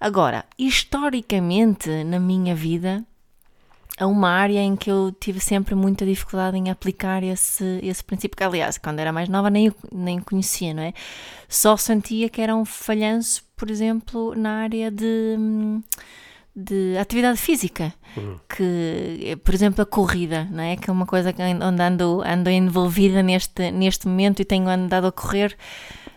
Agora, 0.00 0.44
historicamente, 0.58 1.88
na 2.04 2.18
minha 2.18 2.54
vida, 2.54 3.04
é 3.98 4.06
uma 4.06 4.30
área 4.30 4.58
em 4.58 4.74
que 4.74 4.90
eu 4.90 5.14
tive 5.20 5.38
sempre 5.38 5.74
muita 5.74 6.04
dificuldade 6.04 6.56
em 6.56 6.70
aplicar 6.70 7.22
esse, 7.22 7.78
esse 7.82 8.02
princípio, 8.02 8.36
que 8.36 8.42
aliás, 8.42 8.78
quando 8.78 8.98
era 8.98 9.12
mais 9.12 9.28
nova 9.28 9.50
nem, 9.50 9.72
nem 9.92 10.18
conhecia, 10.18 10.72
não 10.74 10.82
é? 10.82 10.92
Só 11.48 11.76
sentia 11.76 12.28
que 12.28 12.40
era 12.40 12.56
um 12.56 12.64
falhanço, 12.64 13.44
por 13.56 13.70
exemplo, 13.70 14.34
na 14.34 14.62
área 14.62 14.90
de... 14.90 15.36
De 16.54 16.98
atividade 16.98 17.38
física, 17.38 17.94
uhum. 18.14 18.36
que, 18.46 19.38
por 19.42 19.54
exemplo, 19.54 19.80
a 19.80 19.86
corrida, 19.86 20.46
não 20.50 20.62
é? 20.62 20.76
Que 20.76 20.90
é 20.90 20.92
uma 20.92 21.06
coisa 21.06 21.32
que 21.32 21.40
onde 21.40 21.82
ando, 21.82 22.22
ando 22.26 22.50
envolvida 22.50 23.22
neste, 23.22 23.70
neste 23.70 24.06
momento 24.06 24.40
e 24.40 24.44
tenho 24.44 24.68
andado 24.68 25.06
a 25.06 25.12
correr. 25.12 25.56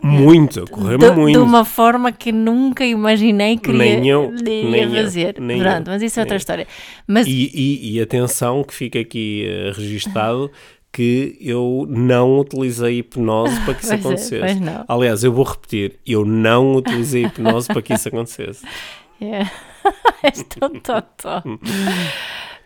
Muito, 0.01 0.63
a 0.63 0.67
correr 0.67 0.97
de, 0.97 1.11
muito. 1.11 1.39
De 1.39 1.43
uma 1.43 1.63
forma 1.63 2.11
que 2.11 2.33
nunca 2.33 2.85
imaginei 2.85 3.57
que 3.57 3.71
nem 3.71 4.07
eu, 4.09 4.29
nem 4.31 4.91
fazer. 4.91 5.37
Eu, 5.37 5.43
nem 5.43 5.61
Pronto, 5.61 5.87
eu, 5.87 5.93
mas 5.93 6.01
isso 6.01 6.19
é 6.19 6.23
outra 6.23 6.35
eu. 6.35 6.37
história. 6.37 6.67
Mas... 7.07 7.25
E, 7.27 7.51
e, 7.53 7.93
e 7.93 8.01
atenção 8.01 8.61
que 8.61 8.73
fica 8.73 8.99
aqui 8.99 9.47
uh, 9.47 9.71
registado 9.79 10.51
que 10.91 11.37
eu 11.41 11.85
não 11.89 12.39
utilizei 12.39 12.99
hipnose 12.99 13.59
para 13.61 13.73
que 13.73 13.83
isso 13.83 13.89
pois 14.01 14.05
acontecesse. 14.05 14.63
É, 14.63 14.83
Aliás, 14.87 15.23
eu 15.23 15.33
vou 15.33 15.43
repetir, 15.43 15.99
eu 16.05 16.23
não 16.23 16.75
utilizei 16.75 17.25
hipnose 17.25 17.67
para 17.67 17.81
que 17.81 17.93
isso 17.93 18.07
acontecesse. 18.07 18.65
Yeah. 19.21 19.49
És 20.23 20.43
tão 20.43 20.69
totó. 20.79 21.43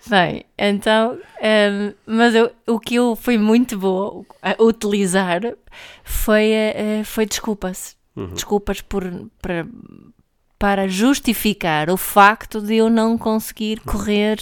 Bem, 0.08 0.46
então, 0.58 1.20
um, 1.42 1.94
mas 2.06 2.34
eu, 2.34 2.52
o 2.68 2.80
que 2.80 2.96
eu 2.96 3.16
fui 3.16 3.38
muito 3.38 3.78
boa 3.78 4.26
a 4.42 4.56
utilizar 4.64 5.42
foi, 6.04 6.52
uh, 6.52 7.04
foi 7.04 7.26
desculpas. 7.26 7.98
Uhum. 8.16 8.34
Desculpas 8.34 8.82
por, 8.82 9.04
para, 9.42 9.68
para 10.58 10.88
justificar 10.88 11.90
o 11.90 11.98
facto 11.98 12.62
de 12.62 12.76
eu 12.76 12.90
não 12.90 13.18
conseguir 13.18 13.82
correr 13.82 14.40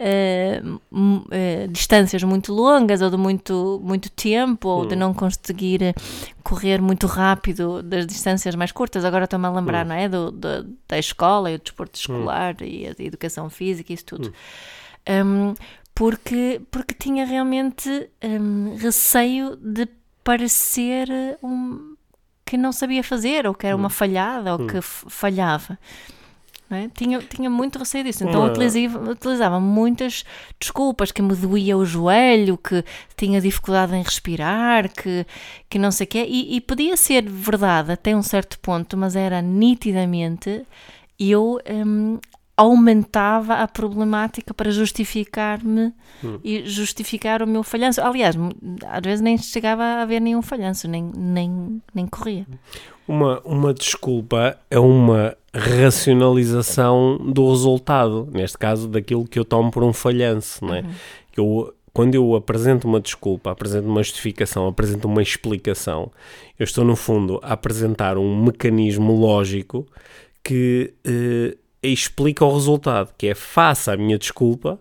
uh, 0.00 0.80
uh, 0.92 1.68
distâncias 1.68 2.22
muito 2.22 2.52
longas 2.52 3.02
ou 3.02 3.10
de 3.10 3.16
muito, 3.16 3.80
muito 3.84 4.10
tempo 4.10 4.68
ou 4.68 4.86
de 4.86 4.94
hum. 4.94 4.98
não 4.98 5.14
conseguir 5.14 5.94
correr 6.42 6.80
muito 6.80 7.06
rápido 7.06 7.82
das 7.82 8.06
distâncias 8.06 8.54
mais 8.54 8.72
curtas. 8.72 9.04
Agora 9.04 9.24
estou-me 9.24 9.46
a 9.46 9.50
lembrar, 9.50 9.84
hum. 9.84 9.88
não 9.90 9.94
é? 9.94 10.08
Do, 10.08 10.30
do, 10.30 10.76
da 10.88 10.98
escola 10.98 11.50
e 11.50 11.56
o 11.56 11.58
desporto 11.58 11.96
hum. 11.96 12.00
escolar 12.00 12.56
e 12.62 12.86
a 12.86 13.02
educação 13.02 13.50
física 13.50 13.92
e 13.92 13.94
isso 13.94 14.06
tudo. 14.06 14.32
Um, 15.08 15.54
porque, 15.94 16.62
porque 16.70 16.94
tinha 16.94 17.26
realmente 17.26 18.08
um, 18.24 18.76
receio 18.76 19.56
de 19.56 19.86
parecer 20.24 21.08
um, 21.42 21.94
que 22.46 22.56
não 22.56 22.72
sabia 22.72 23.04
fazer 23.04 23.46
ou 23.46 23.54
que 23.54 23.66
era 23.66 23.76
uma 23.76 23.90
falhada 23.90 24.52
ou 24.52 24.66
que 24.66 24.80
falhava. 24.80 25.78
É? 26.72 26.88
Tinha, 26.94 27.18
tinha 27.18 27.50
muito 27.50 27.80
receio 27.80 28.04
disso, 28.04 28.22
então 28.22 28.46
utilizava, 28.46 29.10
utilizava 29.10 29.58
muitas 29.58 30.24
desculpas, 30.58 31.10
que 31.10 31.20
me 31.20 31.34
doía 31.34 31.76
o 31.76 31.84
joelho, 31.84 32.56
que 32.56 32.84
tinha 33.16 33.40
dificuldade 33.40 33.96
em 33.96 34.02
respirar, 34.02 34.88
que, 34.88 35.26
que 35.68 35.80
não 35.80 35.90
sei 35.90 36.04
o 36.04 36.08
quê, 36.08 36.24
e, 36.28 36.54
e 36.54 36.60
podia 36.60 36.96
ser 36.96 37.28
verdade 37.28 37.90
até 37.90 38.14
um 38.14 38.22
certo 38.22 38.56
ponto, 38.60 38.96
mas 38.96 39.16
era 39.16 39.42
nitidamente 39.42 40.64
eu 41.18 41.58
um, 41.68 42.18
aumentava 42.60 43.54
a 43.54 43.66
problemática 43.66 44.52
para 44.52 44.70
justificar-me 44.70 45.94
hum. 46.22 46.38
e 46.44 46.66
justificar 46.66 47.42
o 47.42 47.46
meu 47.46 47.62
falhanço. 47.62 48.02
Aliás, 48.02 48.36
às 48.86 49.00
vezes 49.02 49.22
nem 49.22 49.38
chegava 49.38 49.82
a 49.82 50.02
haver 50.02 50.20
nenhum 50.20 50.42
falhanço, 50.42 50.86
nem, 50.86 51.10
nem, 51.16 51.80
nem 51.94 52.06
corria. 52.06 52.46
Uma, 53.08 53.40
uma 53.46 53.72
desculpa 53.72 54.58
é 54.70 54.78
uma 54.78 55.34
racionalização 55.54 57.16
do 57.16 57.48
resultado, 57.48 58.28
neste 58.30 58.58
caso 58.58 58.86
daquilo 58.86 59.26
que 59.26 59.38
eu 59.38 59.44
tomo 59.44 59.70
por 59.70 59.82
um 59.82 59.92
falhanço, 59.92 60.62
não 60.62 60.74
é? 60.74 60.82
Uhum. 60.82 60.90
Eu, 61.36 61.74
quando 61.94 62.14
eu 62.14 62.34
apresento 62.36 62.86
uma 62.86 63.00
desculpa, 63.00 63.50
apresento 63.50 63.88
uma 63.88 64.02
justificação, 64.02 64.68
apresento 64.68 65.08
uma 65.08 65.22
explicação, 65.22 66.12
eu 66.58 66.64
estou, 66.64 66.84
no 66.84 66.94
fundo, 66.94 67.40
a 67.42 67.54
apresentar 67.54 68.18
um 68.18 68.44
mecanismo 68.44 69.18
lógico 69.18 69.86
que 70.44 70.92
eh, 71.04 71.56
explica 71.82 72.44
o 72.44 72.54
resultado, 72.54 73.12
que 73.16 73.28
é 73.28 73.34
faça 73.34 73.92
a 73.92 73.96
minha 73.96 74.18
desculpa, 74.18 74.78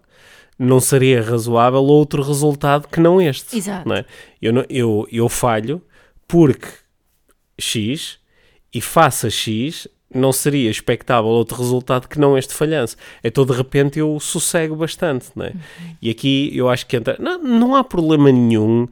não 0.57 0.79
seria 0.79 1.21
razoável 1.21 1.83
outro 1.83 2.21
resultado 2.21 2.87
que 2.87 2.99
não 2.99 3.21
este. 3.21 3.57
Exato. 3.57 3.87
Não 3.87 3.95
é? 3.95 4.05
eu, 4.41 4.51
não- 4.53 4.65
eu, 4.69 5.07
eu 5.11 5.29
falho 5.29 5.81
porque 6.27 6.67
X 7.59 8.19
e 8.73 8.81
faça 8.81 9.29
X 9.29 9.87
não 10.13 10.31
seria 10.33 10.69
expectável 10.71 11.29
outro 11.29 11.55
resultado 11.57 12.07
que 12.07 12.19
não 12.19 12.37
este 12.37 12.53
falhanço. 12.53 12.95
Então 13.23 13.45
de 13.45 13.53
repente 13.53 13.99
eu 13.99 14.19
sossego 14.19 14.75
bastante, 14.75 15.27
não 15.35 15.45
é? 15.45 15.53
E 16.01 16.09
aqui 16.09 16.51
eu 16.53 16.67
acho 16.67 16.85
que 16.87 16.97
entra. 16.97 17.15
Não, 17.19 17.37
não 17.41 17.75
há 17.75 17.83
problema 17.83 18.31
nenhum 18.31 18.87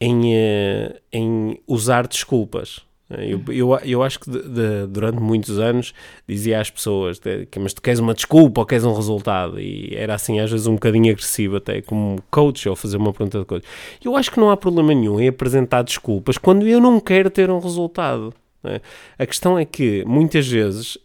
em, 0.00 0.34
eh, 0.34 0.98
em 1.12 1.60
usar 1.66 2.06
desculpas. 2.06 2.80
Eu, 3.18 3.42
eu, 3.52 3.78
eu 3.84 4.02
acho 4.02 4.20
que 4.20 4.30
de- 4.30 4.42
de- 4.48 4.86
durante 4.88 5.18
muitos 5.20 5.58
anos 5.58 5.92
dizia 6.28 6.60
às 6.60 6.70
pessoas 6.70 7.18
de- 7.18 7.46
que 7.46 7.58
mas 7.58 7.72
tu 7.74 7.82
queres 7.82 7.98
uma 8.00 8.14
desculpa 8.14 8.60
ou 8.60 8.66
queres 8.66 8.84
um 8.84 8.94
resultado 8.94 9.60
e 9.60 9.94
era 9.94 10.14
assim 10.14 10.40
às 10.40 10.50
vezes 10.50 10.66
um 10.66 10.74
bocadinho 10.74 11.10
agressivo 11.12 11.56
até 11.56 11.82
como 11.82 12.22
coach 12.30 12.68
ou 12.68 12.74
fazer 12.76 12.96
uma 12.96 13.12
pergunta 13.12 13.38
de 13.40 13.44
coach 13.44 13.64
eu 14.04 14.16
acho 14.16 14.30
que 14.30 14.40
não 14.40 14.50
há 14.50 14.56
problema 14.56 14.94
nenhum 14.94 15.20
em 15.20 15.28
apresentar 15.28 15.82
desculpas 15.82 16.38
quando 16.38 16.66
eu 16.66 16.80
não 16.80 16.98
quero 17.00 17.28
ter 17.30 17.50
um 17.50 17.58
resultado 17.58 18.32
é? 18.64 18.80
a 19.18 19.26
questão 19.26 19.58
é 19.58 19.64
que 19.64 20.04
muitas 20.06 20.46
vezes 20.48 20.96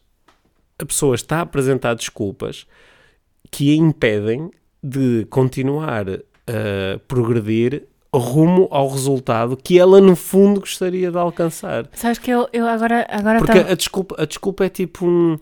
a 0.79 0.85
pessoa 0.85 1.15
está 1.15 1.37
a 1.39 1.41
apresentar 1.41 1.93
desculpas 1.95 2.65
que 3.51 3.73
a 3.73 3.75
impedem 3.75 4.49
de 4.83 5.25
continuar 5.29 6.05
a 6.09 6.99
progredir 7.07 7.83
rumo 8.13 8.67
ao 8.71 8.87
resultado 8.89 9.57
que 9.57 9.77
ela 9.79 9.99
no 10.01 10.15
fundo 10.15 10.59
gostaria 10.61 11.11
de 11.11 11.17
alcançar. 11.17 11.85
Sabes 11.93 12.17
que 12.19 12.31
eu, 12.31 12.47
eu 12.53 12.67
agora, 12.67 13.05
agora 13.09 13.39
Porque 13.39 13.59
tava- 13.59 13.71
a 13.71 13.75
desculpa, 13.75 14.15
a 14.21 14.25
desculpa 14.25 14.65
é 14.65 14.69
tipo 14.69 15.05
um. 15.05 15.37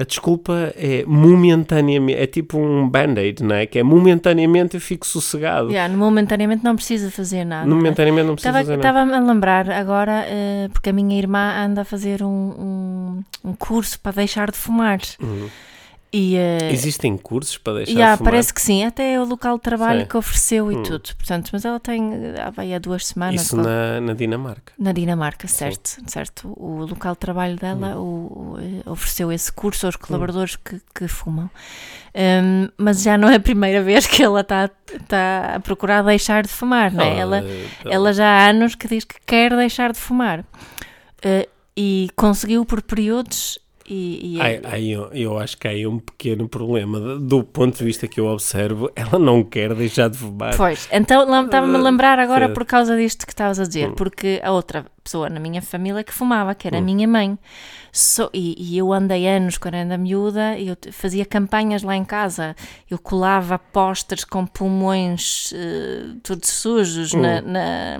A 0.00 0.04
desculpa 0.04 0.72
é 0.76 1.04
momentaneamente. 1.06 2.20
É 2.20 2.26
tipo 2.26 2.56
um 2.58 2.88
band-aid, 2.88 3.42
não 3.42 3.54
é? 3.56 3.66
Que 3.66 3.80
é 3.80 3.82
momentaneamente 3.82 4.76
eu 4.76 4.80
fico 4.80 5.04
sossegado. 5.06 5.70
Yeah, 5.70 5.92
momentaneamente 5.94 6.62
não 6.62 6.76
precisa 6.76 7.10
fazer 7.10 7.44
nada. 7.44 7.68
Momentaneamente 7.68 8.26
não 8.26 8.34
precisa 8.34 8.50
Estava- 8.50 8.64
fazer 8.64 8.76
nada. 8.76 8.88
Estava-me 8.88 9.14
a 9.14 9.32
lembrar 9.32 9.70
agora, 9.70 10.24
eh, 10.28 10.68
porque 10.72 10.90
a 10.90 10.92
minha 10.92 11.18
irmã 11.18 11.64
anda 11.64 11.80
a 11.80 11.84
fazer 11.84 12.22
um, 12.22 12.28
um, 12.28 13.50
um 13.50 13.52
curso 13.54 13.98
para 14.00 14.12
deixar 14.12 14.50
de 14.52 14.56
fumar. 14.58 15.00
Uhum. 15.20 15.48
E, 16.10 16.36
eh, 16.36 16.72
Existem 16.72 17.18
cursos 17.18 17.58
para 17.58 17.74
deixar 17.74 17.92
yeah, 17.92 18.12
de 18.14 18.18
fumar? 18.18 18.32
parece 18.32 18.54
que 18.54 18.62
sim, 18.62 18.82
até 18.82 19.12
é 19.12 19.20
o 19.20 19.24
local 19.24 19.56
de 19.58 19.62
trabalho 19.62 20.00
Sim. 20.00 20.06
que 20.06 20.16
ofereceu 20.16 20.72
e 20.72 20.76
Hum. 20.76 20.82
tudo. 20.82 21.14
Portanto, 21.16 21.50
mas 21.52 21.64
ela 21.66 21.78
tem 21.78 22.10
ah, 22.42 22.48
vai 22.50 22.72
há 22.72 22.78
duas 22.78 23.06
semanas 23.06 23.42
Isso 23.42 23.56
qual- 23.56 23.66
na, 23.66 24.00
na 24.00 24.14
Dinamarca. 24.14 24.72
na 24.78 24.92
Dinamarca, 24.92 25.46
certo, 25.46 25.98
certo. 26.06 26.48
O 26.56 26.86
local 26.86 27.12
de 27.12 27.18
trabalho 27.18 27.56
dela 27.56 27.94
Hum. 27.98 28.54
o- 28.54 28.58
eh, 28.58 28.90
ofereceu 28.90 29.30
esse 29.30 29.52
curso 29.52 29.84
aos 29.84 29.96
colaboradores 29.96 30.56
que, 30.56 30.80
que 30.94 31.06
fumam. 31.08 31.50
Um, 32.14 32.68
mas 32.78 33.02
já 33.02 33.18
não 33.18 33.28
é 33.28 33.34
a 33.36 33.40
primeira 33.40 33.82
vez 33.84 34.06
que 34.06 34.22
ela 34.22 34.40
está 34.40 34.70
tá 35.06 35.56
a 35.56 35.60
procurar 35.60 36.02
deixar 36.02 36.42
de 36.42 36.48
fumar, 36.48 36.90
não 36.92 37.04
é? 37.04 37.18
Ela, 37.18 37.40
eh, 37.44 37.66
ela 37.84 38.12
já 38.14 38.26
há 38.26 38.48
anos 38.48 38.74
que 38.74 38.88
diz 38.88 39.04
que 39.04 39.16
quer 39.26 39.54
deixar 39.54 39.92
de 39.92 39.98
fumar. 39.98 40.40
Uh, 40.40 41.46
e 41.76 42.08
conseguiu 42.16 42.64
por 42.64 42.80
períodos 42.82 43.58
e, 43.88 44.36
e- 44.36 44.40
Ai, 44.40 44.60
ai, 44.64 44.84
eu, 44.88 45.08
eu 45.12 45.38
acho 45.38 45.56
que 45.56 45.66
há 45.66 45.70
aí 45.70 45.86
um 45.86 45.98
pequeno 45.98 46.48
problema. 46.48 46.98
Do- 47.18 47.42
ponto 47.44 47.76
de 47.78 47.84
vista 47.84 48.06
que 48.06 48.20
eu 48.20 48.26
observo, 48.26 48.90
ela 48.94 49.18
não 49.18 49.42
quer 49.42 49.74
deixar 49.74 50.08
de 50.10 50.18
fumar. 50.18 50.56
Pois, 50.56 50.88
então 50.92 51.22
estava-me 51.44 51.76
a 51.76 51.78
lembrar 51.80 52.18
agora 52.18 52.48
por 52.50 52.64
causa 52.64 52.96
disto 52.96 53.26
que 53.26 53.32
estavas 53.32 53.58
a 53.58 53.64
dizer, 53.64 53.88
Hum. 53.88 53.94
porque 53.94 54.40
a 54.44 54.52
outra 54.52 54.84
pessoa 55.08 55.30
na 55.30 55.40
minha 55.40 55.62
família 55.62 56.04
que 56.04 56.12
fumava, 56.12 56.54
que 56.54 56.68
era 56.68 56.76
a 56.78 56.80
minha 56.82 57.08
mãe, 57.08 57.38
só- 57.90 58.28
e, 58.34 58.54
e 58.58 58.76
eu 58.76 58.92
andei 58.92 59.26
anos 59.26 59.56
quando 59.56 59.74
era 59.74 59.96
miúda, 59.96 60.58
eu 60.58 60.76
fazia 60.92 61.24
campanhas 61.24 61.82
lá 61.82 61.96
em 61.96 62.04
casa, 62.04 62.54
eu 62.90 62.98
colava 62.98 63.58
pósteres 63.58 64.22
com 64.24 64.44
pulmões 64.46 65.50
eh, 65.56 66.14
todos 66.22 66.48
sujos 66.50 67.14
Hum. 67.14 67.22
na, 67.22 67.40
na- 67.40 67.98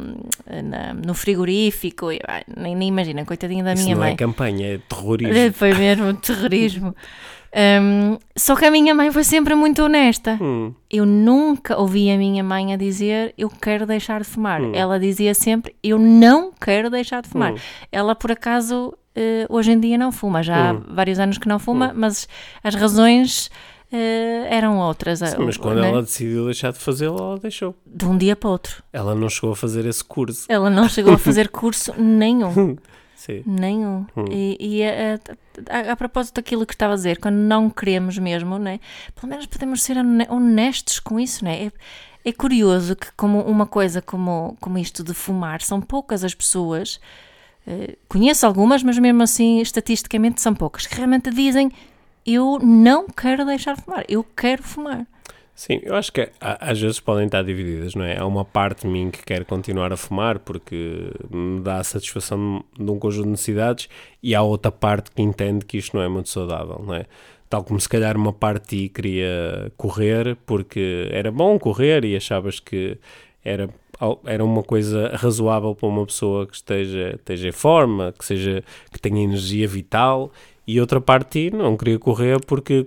na- 0.63 0.95
no 0.95 1.15
frigorífico, 1.15 2.09
nem, 2.55 2.77
nem 2.77 2.89
imagina, 2.89 3.25
coitadinha 3.25 3.65
da 3.65 3.73
Isso 3.73 3.85
minha 3.85 3.95
não 3.97 4.03
mãe. 4.03 4.13
é 4.13 4.17
campanha, 4.17 4.75
é 4.75 4.79
terrorismo. 4.79 5.53
Foi 5.55 5.73
mesmo 5.73 6.13
terrorismo. 6.15 6.95
Um, 7.55 8.19
só 8.37 8.55
que 8.55 8.65
a 8.67 8.71
minha 8.71 8.95
mãe 8.95 9.11
foi 9.11 9.25
sempre 9.25 9.55
muito 9.55 9.83
honesta. 9.83 10.39
Hum, 10.41 10.73
Eu 10.91 11.07
nunca 11.07 11.79
ouvi 11.79 12.11
a 12.11 12.17
minha 12.19 12.45
mãe 12.45 12.75
a 12.75 12.77
dizer 12.77 13.33
eu 13.39 13.49
quero 13.49 13.87
deixar 13.87 14.21
de 14.21 14.27
fumar. 14.27 14.61
Hum. 14.61 14.73
Ela 14.75 14.99
dizia 15.01 15.35
sempre 15.35 15.75
eu 15.83 15.99
não 15.99 16.53
quero 16.53 16.91
deixar 16.91 17.23
de 17.23 17.29
fumar. 17.29 17.53
hum. 17.55 17.57
Ela, 17.91 18.15
por 18.15 18.31
acaso, 18.33 18.93
eh, 19.17 19.47
hoje 19.49 19.73
em 19.73 19.81
dia 19.81 19.97
não 19.97 20.13
fuma. 20.13 20.43
Já 20.43 20.75
Hum. 20.75 20.83
há 20.91 20.95
vários 20.95 21.19
anos 21.19 21.39
que 21.39 21.49
não 21.49 21.59
fuma, 21.59 21.93
mas 21.97 22.29
as 22.63 22.75
razões 22.75 23.51
eh, 23.91 24.47
eram 24.51 24.79
outras. 24.79 25.21
Sim, 25.21 25.37
mas 25.39 25.57
quando 25.57 25.81
né? 25.81 25.89
ela 25.89 26.03
decidiu 26.03 26.45
deixar 26.45 26.71
de 26.73 26.79
fazê-lo, 26.79 27.17
ela 27.19 27.39
deixou. 27.39 27.75
De 27.87 28.05
um 28.05 28.19
dia 28.19 28.37
para 28.37 28.51
outro. 28.51 28.83
Ela 28.93 29.15
não 29.15 29.31
chegou 29.31 29.53
a 29.53 29.57
fazer 29.57 29.87
esse 29.87 30.05
curso. 30.05 30.45
Ela 30.51 30.69
não 30.69 30.87
chegou 30.89 31.15
a 31.15 31.19
fazer 31.19 31.49
curso 31.49 31.95
nenhum. 31.99 32.77
Sim. 33.29 33.43
Nenhum. 33.47 34.07
Hum. 34.17 34.25
E, 34.31 34.57
e 34.59 34.83
a, 34.85 35.19
a- 35.89 35.93
a 35.93 35.97
propósito 35.97 36.37
daquilo 36.37 36.65
que 36.65 36.73
estava 36.73 36.95
a 36.95 36.97
dizer, 36.97 37.19
quando 37.19 37.37
não 37.37 37.69
queremos 37.69 38.17
mesmo, 38.19 38.59
né? 38.59 38.81
pelo 39.15 39.29
menos 39.29 39.45
podemos 39.47 39.83
ser 39.83 39.99
hone- 39.99 40.27
honestos 40.31 40.99
com 40.99 41.21
isso. 41.21 41.45
Né? 41.45 41.67
É, 41.67 41.73
é 42.31 42.33
curioso 42.33 42.97
que, 42.97 43.09
como 43.17 43.41
uma 43.43 43.67
coisa 43.67 44.01
como, 44.01 44.57
como 44.61 44.79
isto 44.79 45.05
de 45.05 45.13
fumar, 45.13 45.61
são 45.61 45.81
poucas 45.81 46.25
as 46.25 46.35
pessoas, 46.35 46.99
eh, 47.67 47.97
conheço 48.09 48.47
algumas, 48.47 48.83
mas 48.83 48.99
mesmo 48.99 49.23
assim, 49.23 49.61
estatisticamente, 49.61 50.41
são 50.41 50.55
poucas, 50.55 50.87
que 50.87 50.95
realmente 50.97 51.31
dizem: 51.31 51.71
Eu 52.27 52.59
não 52.63 53.07
quero 53.09 53.45
deixar 53.45 53.77
de 53.77 53.83
fumar, 53.83 54.05
eu 54.09 54.25
quero 54.25 54.63
fumar. 54.63 55.07
Sim, 55.59 55.81
eu 55.83 55.97
acho 55.97 56.13
que 56.13 56.31
às 56.41 56.81
vezes 56.81 57.01
podem 57.01 57.27
estar 57.27 57.43
divididas, 57.43 57.97
não 57.97 58.05
é? 58.05 58.17
Há 58.17 58.25
uma 58.25 58.45
parte 58.45 58.83
de 58.83 58.87
mim 58.87 59.11
que 59.11 59.25
quer 59.25 59.45
continuar 59.45 59.93
a 59.93 59.97
fumar 59.97 60.39
porque 60.39 61.11
me 61.29 61.61
dá 61.61 61.79
a 61.79 61.85
satisfação 61.85 62.63
de 62.79 62.89
um 62.89 62.97
conjunto 62.97 63.25
de 63.25 63.31
necessidades 63.33 63.89
e 64.23 64.37
há 64.37 64.41
outra 64.41 64.71
parte 64.71 65.11
que 65.11 65.21
entende 65.21 65.65
que 65.65 65.77
isto 65.77 65.97
não 65.97 66.05
é 66.05 66.09
muito 66.09 66.29
saudável, 66.29 66.81
não 66.87 66.95
é? 66.95 67.07
Tal 67.51 67.65
como 67.65 67.81
se 67.81 67.89
calhar 67.89 68.17
uma 68.17 68.33
parte 68.33 68.63
de 68.63 68.69
ti 68.69 68.89
queria 68.89 69.73
correr 69.77 70.37
porque 70.47 71.09
era 71.11 71.33
bom 71.33 71.59
correr 71.59 72.05
e 72.05 72.15
achavas 72.15 72.61
que 72.61 72.97
era, 73.45 73.69
era 74.27 74.45
uma 74.45 74.63
coisa 74.63 75.11
razoável 75.17 75.75
para 75.75 75.89
uma 75.89 76.07
pessoa 76.07 76.47
que 76.47 76.55
esteja, 76.55 77.17
esteja 77.17 77.49
em 77.49 77.53
forma, 77.53 78.15
que, 78.17 78.25
seja, 78.25 78.63
que 78.93 79.01
tenha 79.01 79.25
energia 79.25 79.67
vital 79.67 80.31
e 80.65 80.81
outra 80.81 81.01
parte 81.01 81.33
de 81.33 81.51
ti 81.51 81.57
não 81.57 81.77
queria 81.77 81.99
correr 81.99 82.39
porque 82.47 82.87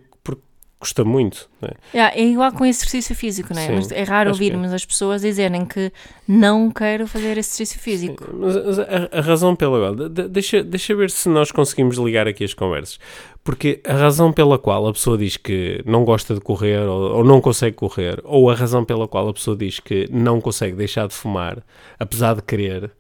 custa 0.82 1.06
muito, 1.06 1.48
não 1.62 1.70
é? 1.70 1.74
Yeah, 1.98 2.18
é 2.20 2.24
igual 2.26 2.52
com 2.52 2.66
exercício 2.66 3.16
físico, 3.16 3.54
não 3.54 3.62
é? 3.62 3.68
Sim, 3.68 3.76
Mas 3.76 3.92
é 3.92 4.04
raro 4.04 4.32
que 4.32 4.32
é. 4.32 4.34
ouvirmos 4.34 4.74
as 4.74 4.84
pessoas 4.84 5.22
dizerem 5.22 5.64
que 5.66 5.92
não 6.28 6.70
quero 6.72 7.06
fazer 7.08 7.32
exercício 7.38 7.80
físico. 7.80 8.26
Mas 8.34 8.56
mas 8.66 8.80
a, 8.80 9.10
a 9.12 9.22
razão 9.22 9.56
pela 9.56 9.78
qual. 9.80 9.96
de- 9.96 10.10
de- 10.10 10.28
deixa, 10.28 10.64
deixa 10.64 10.94
ver 10.96 11.10
se 11.12 11.30
nós 11.30 11.52
conseguimos 11.52 11.98
ligar 11.98 12.28
aqui 12.28 12.44
as 12.44 12.54
conversas. 12.54 13.00
Porque 13.44 13.80
a 13.88 13.94
razão 13.94 14.34
pela 14.34 14.60
qual 14.60 14.88
a 14.88 14.94
pessoa 14.94 15.18
diz 15.18 15.38
que 15.38 15.82
não 15.86 16.04
gosta 16.04 16.34
de 16.34 16.42
correr 16.42 16.80
ou, 16.88 17.18
ou 17.18 17.24
não 17.24 17.40
consegue 17.40 17.76
correr, 17.76 18.20
ou 18.24 18.50
a 18.50 18.56
razão 18.56 18.84
pela 18.84 19.08
qual 19.08 19.30
a 19.30 19.34
pessoa 19.34 19.56
diz 19.56 19.80
que 19.80 20.08
não 20.12 20.42
consegue 20.42 20.76
deixar 20.76 21.08
de 21.08 21.14
fumar, 21.14 21.64
apesar 22.00 22.36
de 22.36 22.42
querer, 22.42 22.92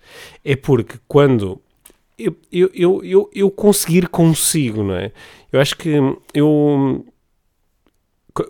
é 0.46 0.56
porque 0.56 0.96
quando 1.08 1.62
eu, 2.18 2.36
eu, 2.52 2.70
eu, 3.04 3.30
eu, 3.34 3.50
conseguir 3.52 4.08
consigo, 4.08 4.84
não 4.84 4.96
é? 4.96 5.12
Eu 5.52 5.60
acho 5.60 5.76
que 5.76 5.90
eu 6.34 7.04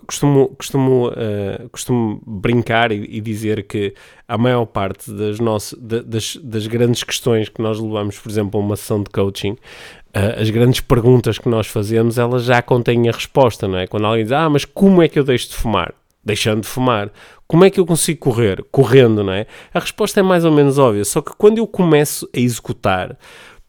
costumo, 0.06 0.48
costumo, 0.56 1.12
eh, 1.16 1.66
costumo 1.70 2.20
brincar 2.26 2.92
e, 2.92 3.04
e 3.16 3.20
dizer 3.20 3.64
que 3.64 3.94
a 4.28 4.38
maior 4.38 4.64
parte 4.66 5.10
das, 5.12 5.38
nossas, 5.40 5.78
da- 5.78 6.02
das, 6.02 6.36
das 6.36 6.66
grandes 6.66 7.02
questões 7.02 7.48
que 7.48 7.60
nós 7.60 7.78
levamos, 7.80 8.18
por 8.18 8.30
exemplo, 8.30 8.60
a 8.60 8.62
uma 8.64 8.76
sessão 8.76 9.02
de 9.02 9.10
coaching, 9.10 9.56
eh, 10.14 10.36
as 10.40 10.50
grandes 10.50 10.80
perguntas 10.80 11.38
que 11.38 11.48
nós 11.48 11.66
fazemos, 11.66 12.18
elas 12.18 12.44
já 12.44 12.62
contêm 12.62 13.08
a 13.08 13.12
resposta, 13.12 13.66
não 13.66 13.78
é? 13.78 13.86
Quando 13.86 14.06
alguém 14.06 14.22
diz, 14.24 14.32
ah, 14.32 14.48
mas 14.48 14.64
como 14.64 15.02
é 15.02 15.08
que 15.08 15.18
eu 15.18 15.24
deixo 15.24 15.48
de 15.48 15.54
fumar? 15.56 15.92
Deixando 16.24 16.60
de 16.60 16.68
fumar. 16.68 17.10
Como 17.48 17.64
é 17.64 17.70
que 17.70 17.80
eu 17.80 17.84
consigo 17.84 18.20
correr? 18.20 18.64
Correndo, 18.70 19.24
não 19.24 19.32
é? 19.32 19.46
A 19.74 19.80
resposta 19.80 20.20
é 20.20 20.22
mais 20.22 20.44
ou 20.44 20.52
menos 20.52 20.78
óbvia, 20.78 21.04
só 21.04 21.20
que 21.20 21.32
quando 21.36 21.58
eu 21.58 21.66
começo 21.66 22.28
a 22.34 22.38
executar, 22.38 23.18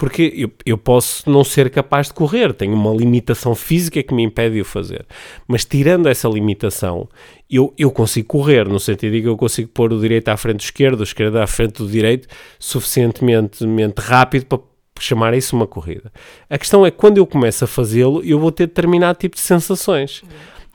porque 0.03 0.33
eu, 0.35 0.51
eu 0.65 0.77
posso 0.77 1.29
não 1.29 1.45
ser 1.45 1.69
capaz 1.69 2.07
de 2.07 2.13
correr, 2.13 2.51
tenho 2.53 2.73
uma 2.73 2.93
limitação 2.93 3.55
física 3.55 4.03
que 4.03 4.13
me 4.13 4.21
impede 4.21 4.55
de 4.55 4.59
o 4.59 4.65
fazer. 4.65 5.05
Mas 5.47 5.63
tirando 5.63 6.09
essa 6.09 6.27
limitação, 6.27 7.07
eu, 7.49 7.73
eu 7.77 7.89
consigo 7.89 8.27
correr, 8.27 8.67
no 8.67 8.81
sentido 8.81 9.13
de 9.13 9.21
que 9.21 9.29
eu 9.29 9.37
consigo 9.37 9.69
pôr 9.69 9.93
o 9.93 10.01
direito 10.01 10.27
à 10.27 10.35
frente 10.35 10.57
do 10.57 10.63
esquerdo, 10.63 10.99
o 10.99 11.03
esquerdo 11.03 11.37
à 11.37 11.47
frente 11.47 11.75
do 11.75 11.87
direito, 11.87 12.27
suficientemente 12.59 13.65
mente 13.65 13.99
rápido 13.99 14.45
para 14.45 14.59
chamar 14.99 15.33
isso 15.35 15.55
uma 15.55 15.65
corrida. 15.65 16.11
A 16.49 16.57
questão 16.57 16.85
é 16.85 16.91
quando 16.91 17.17
eu 17.17 17.25
começo 17.25 17.63
a 17.63 17.67
fazê-lo, 17.67 18.21
eu 18.25 18.37
vou 18.37 18.51
ter 18.51 18.67
determinado 18.67 19.17
tipo 19.17 19.37
de 19.37 19.41
sensações. 19.41 20.21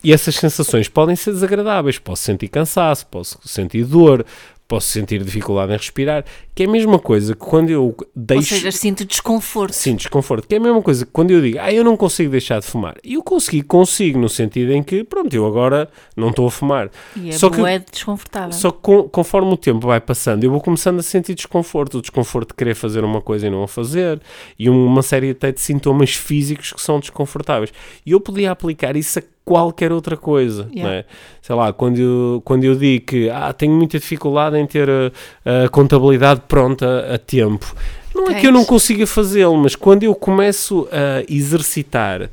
e 0.02 0.10
essas 0.10 0.36
sensações 0.36 0.88
podem 0.88 1.14
ser 1.14 1.32
desagradáveis. 1.32 1.98
Posso 1.98 2.22
sentir 2.22 2.48
cansaço, 2.48 3.06
posso 3.08 3.38
sentir 3.44 3.84
dor, 3.84 4.24
posso 4.68 4.86
sentir 4.88 5.24
dificuldade 5.24 5.72
em 5.72 5.76
respirar, 5.76 6.24
que 6.54 6.62
é 6.62 6.66
a 6.66 6.70
mesma 6.70 6.98
coisa 6.98 7.32
que 7.34 7.40
quando 7.40 7.70
eu 7.70 7.96
deixo... 8.14 8.52
Ou 8.54 8.60
seja, 8.60 8.70
sinto 8.70 9.02
desconforto. 9.04 9.72
Sinto 9.72 10.00
desconforto, 10.00 10.46
que 10.46 10.54
é 10.54 10.58
a 10.58 10.60
mesma 10.60 10.82
coisa 10.82 11.06
que 11.06 11.10
quando 11.10 11.30
eu 11.30 11.40
digo, 11.40 11.56
ah, 11.58 11.72
eu 11.72 11.82
não 11.82 11.96
consigo 11.96 12.30
deixar 12.30 12.60
de 12.60 12.66
fumar. 12.66 12.96
E 13.02 13.14
eu 13.14 13.22
consegui, 13.22 13.62
consigo, 13.62 14.18
no 14.18 14.28
sentido 14.28 14.70
em 14.72 14.82
que, 14.82 15.02
pronto, 15.04 15.32
eu 15.34 15.46
agora 15.46 15.88
não 16.14 16.28
estou 16.28 16.46
a 16.46 16.50
fumar. 16.50 16.90
E 17.16 17.30
é 17.30 17.32
Só 17.32 17.48
que- 17.48 17.56
bué 17.56 17.78
desconfortável. 17.78 18.52
Só 18.52 18.70
que 18.70 18.78
com- 18.82 19.08
conforme 19.08 19.50
o 19.52 19.56
tempo 19.56 19.86
vai 19.86 20.00
passando, 20.02 20.44
eu 20.44 20.50
vou 20.50 20.60
começando 20.60 20.98
a 20.98 21.02
sentir 21.02 21.34
desconforto. 21.34 21.96
O 21.98 22.00
desconforto 22.02 22.48
de 22.48 22.54
querer 22.54 22.74
fazer 22.74 23.02
uma 23.04 23.22
coisa 23.22 23.46
e 23.46 23.50
não 23.50 23.62
a 23.62 23.68
fazer. 23.68 24.20
E 24.58 24.68
um- 24.68 24.84
uma 24.84 25.00
série 25.02 25.30
até 25.30 25.50
de 25.50 25.62
sintomas 25.62 26.10
físicos 26.10 26.74
que 26.74 26.82
são 26.82 27.00
desconfortáveis. 27.00 27.72
E 28.04 28.10
eu 28.12 28.20
podia 28.20 28.50
aplicar 28.50 28.96
isso 28.96 29.18
a 29.18 29.22
qualquer 29.44 29.90
outra 29.92 30.14
coisa. 30.14 30.68
Yeah. 30.74 30.82
Não 30.82 30.90
é? 30.90 31.04
Sei 31.40 31.56
lá, 31.56 31.72
quando 31.72 31.98
eu, 31.98 32.42
quando 32.44 32.64
eu 32.64 32.74
digo 32.74 33.06
que 33.06 33.30
ah, 33.30 33.50
tenho 33.54 33.72
muita 33.72 33.98
dificuldade 33.98 34.57
em 34.58 34.66
ter 34.66 34.88
a, 34.90 35.64
a 35.64 35.68
contabilidade 35.68 36.42
pronta 36.48 37.14
a 37.14 37.18
tempo. 37.18 37.74
Não 38.14 38.28
é 38.28 38.34
que 38.34 38.46
eu 38.46 38.52
não 38.52 38.64
consiga 38.64 39.06
fazê-lo, 39.06 39.56
mas 39.56 39.76
quando 39.76 40.02
eu 40.02 40.14
começo 40.14 40.88
a 40.90 41.22
exercitar 41.32 42.28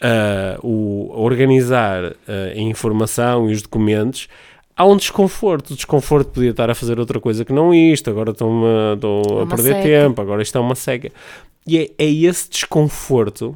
a, 0.00 0.58
o, 0.62 1.12
a 1.14 1.18
organizar 1.20 2.04
ah, 2.26 2.32
a 2.54 2.58
informação 2.58 3.48
e 3.48 3.52
os 3.52 3.62
documentos, 3.62 4.28
há 4.76 4.84
um 4.84 4.96
desconforto. 4.96 5.70
O 5.72 5.76
desconforto 5.76 6.30
podia 6.30 6.50
estar 6.50 6.68
a 6.70 6.74
fazer 6.74 6.98
outra 6.98 7.20
coisa 7.20 7.44
que 7.44 7.52
não 7.52 7.72
isto, 7.74 8.10
agora 8.10 8.30
estou-me 8.30 8.64
a- 8.66 8.94
estou 8.94 9.40
É 9.40 9.42
a 9.42 9.46
perder 9.46 9.74
seca. 9.74 9.82
tempo, 9.82 10.20
agora 10.22 10.42
isto 10.42 10.56
é 10.58 10.60
uma 10.60 10.74
seca. 10.74 11.10
E 11.66 11.78
é, 11.78 11.90
é 11.98 12.10
esse 12.10 12.48
desconforto 12.50 13.54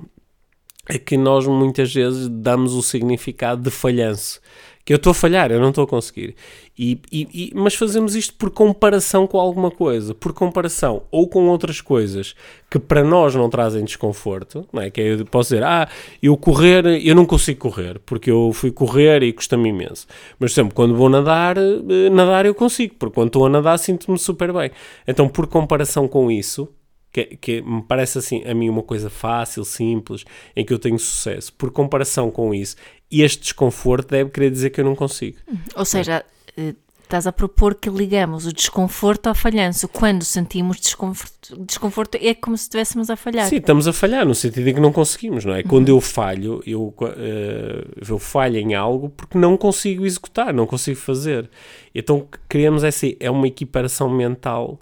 a 0.88 0.98
que 0.98 1.16
nós 1.16 1.46
muitas 1.46 1.92
vezes 1.94 2.28
damos 2.28 2.74
o 2.74 2.82
significado 2.82 3.62
de 3.62 3.70
falhanço. 3.70 4.40
Que 4.84 4.92
eu 4.92 4.96
estou 4.96 5.12
a 5.12 5.14
falhar, 5.14 5.52
eu 5.52 5.60
não 5.60 5.68
estou 5.68 5.84
a 5.84 5.86
conseguir. 5.86 6.34
E, 6.76 6.98
e- 7.12 7.28
e- 7.32 7.52
mas 7.54 7.74
fazemos 7.74 8.16
isto 8.16 8.34
por 8.34 8.50
comparação 8.50 9.26
com 9.28 9.38
alguma 9.38 9.70
coisa, 9.70 10.12
por 10.14 10.32
comparação 10.32 11.04
ou 11.10 11.28
com 11.28 11.46
outras 11.48 11.80
coisas 11.80 12.34
que 12.68 12.78
para 12.80 13.04
nós 13.04 13.34
não 13.34 13.48
trazem 13.48 13.84
desconforto, 13.84 14.66
não 14.72 14.82
é? 14.82 14.90
Que 14.90 15.00
é, 15.00 15.14
eu 15.14 15.24
posso 15.26 15.50
dizer, 15.50 15.62
ah, 15.62 15.88
eu 16.20 16.36
correr, 16.36 16.84
eu 17.06 17.14
não 17.14 17.24
consigo 17.26 17.60
correr, 17.60 18.00
porque 18.00 18.30
eu 18.30 18.50
fui 18.52 18.72
correr 18.72 19.22
e 19.22 19.32
custa-me 19.32 19.68
imenso. 19.68 20.06
Mas, 20.38 20.50
exemplo, 20.52 20.74
quando 20.74 20.96
vou 20.96 21.08
nadar, 21.08 21.56
eh, 21.58 22.10
nadar 22.10 22.44
eu 22.46 22.54
consigo, 22.54 22.94
porque 22.98 23.14
quando 23.14 23.28
estou 23.28 23.46
a 23.46 23.48
nadar 23.50 23.78
sinto-me 23.78 24.18
super 24.18 24.52
bem. 24.52 24.70
Então, 25.06 25.28
por 25.28 25.46
comparação 25.46 26.08
com 26.08 26.28
isso, 26.30 26.68
que, 27.12 27.24
que 27.36 27.60
me 27.60 27.82
parece 27.82 28.16
assim 28.18 28.42
a 28.46 28.54
mim 28.54 28.70
uma 28.70 28.82
coisa 28.82 29.10
fácil, 29.10 29.64
simples, 29.66 30.24
em 30.56 30.64
que 30.64 30.72
eu 30.72 30.78
tenho 30.78 30.98
sucesso. 30.98 31.52
Por 31.52 31.70
comparação 31.70 32.30
com 32.30 32.54
isso, 32.54 32.74
este 33.20 33.42
desconforto 33.42 34.08
deve 34.08 34.30
querer 34.30 34.50
dizer 34.50 34.70
que 34.70 34.80
eu 34.80 34.84
não 34.84 34.96
consigo. 34.96 35.36
Ou 35.76 35.84
seja, 35.84 36.24
eh, 36.56 36.74
estás 37.12 37.26
a 37.26 37.32
propor 37.32 37.74
que 37.74 37.90
ligamos 37.90 38.46
o 38.46 38.52
desconforto 38.52 39.26
ao 39.26 39.34
falhanço. 39.34 39.86
Quando 39.86 40.24
sentimos 40.24 40.80
desconforto, 40.80 41.56
desconforto 41.64 42.18
é 42.18 42.32
como 42.32 42.56
se 42.56 42.64
estivéssemos 42.64 43.10
a 43.10 43.16
falhar. 43.16 43.46
Sim, 43.48 43.56
estamos 43.56 43.86
a 43.86 43.92
falhar 43.92 44.24
no 44.24 44.34
sentido 44.34 44.66
em 44.68 44.74
que 44.74 44.80
não 44.80 44.92
conseguimos, 44.92 45.44
não 45.44 45.54
é? 45.54 45.62
Quando 45.62 45.90
eu 45.90 46.00
falho, 46.00 46.62
eu, 46.66 46.94
eh, 47.18 47.84
eu 48.08 48.18
falho 48.18 48.56
em 48.56 48.74
algo 48.74 49.10
porque 49.10 49.36
não 49.36 49.58
consigo 49.58 50.06
executar, 50.06 50.54
não 50.54 50.66
consigo 50.66 50.98
fazer. 50.98 51.50
Então 51.94 52.26
criamos 52.48 52.82
essa, 52.82 53.06
é 53.20 53.30
uma 53.30 53.46
equiparação 53.46 54.08
mental 54.08 54.78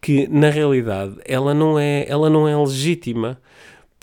que 0.00 0.26
na 0.28 0.48
realidade 0.48 1.16
ela 1.26 1.52
não 1.52 1.78
é, 1.78 2.06
ela 2.08 2.30
não 2.30 2.48
é 2.48 2.56
legítima. 2.56 3.38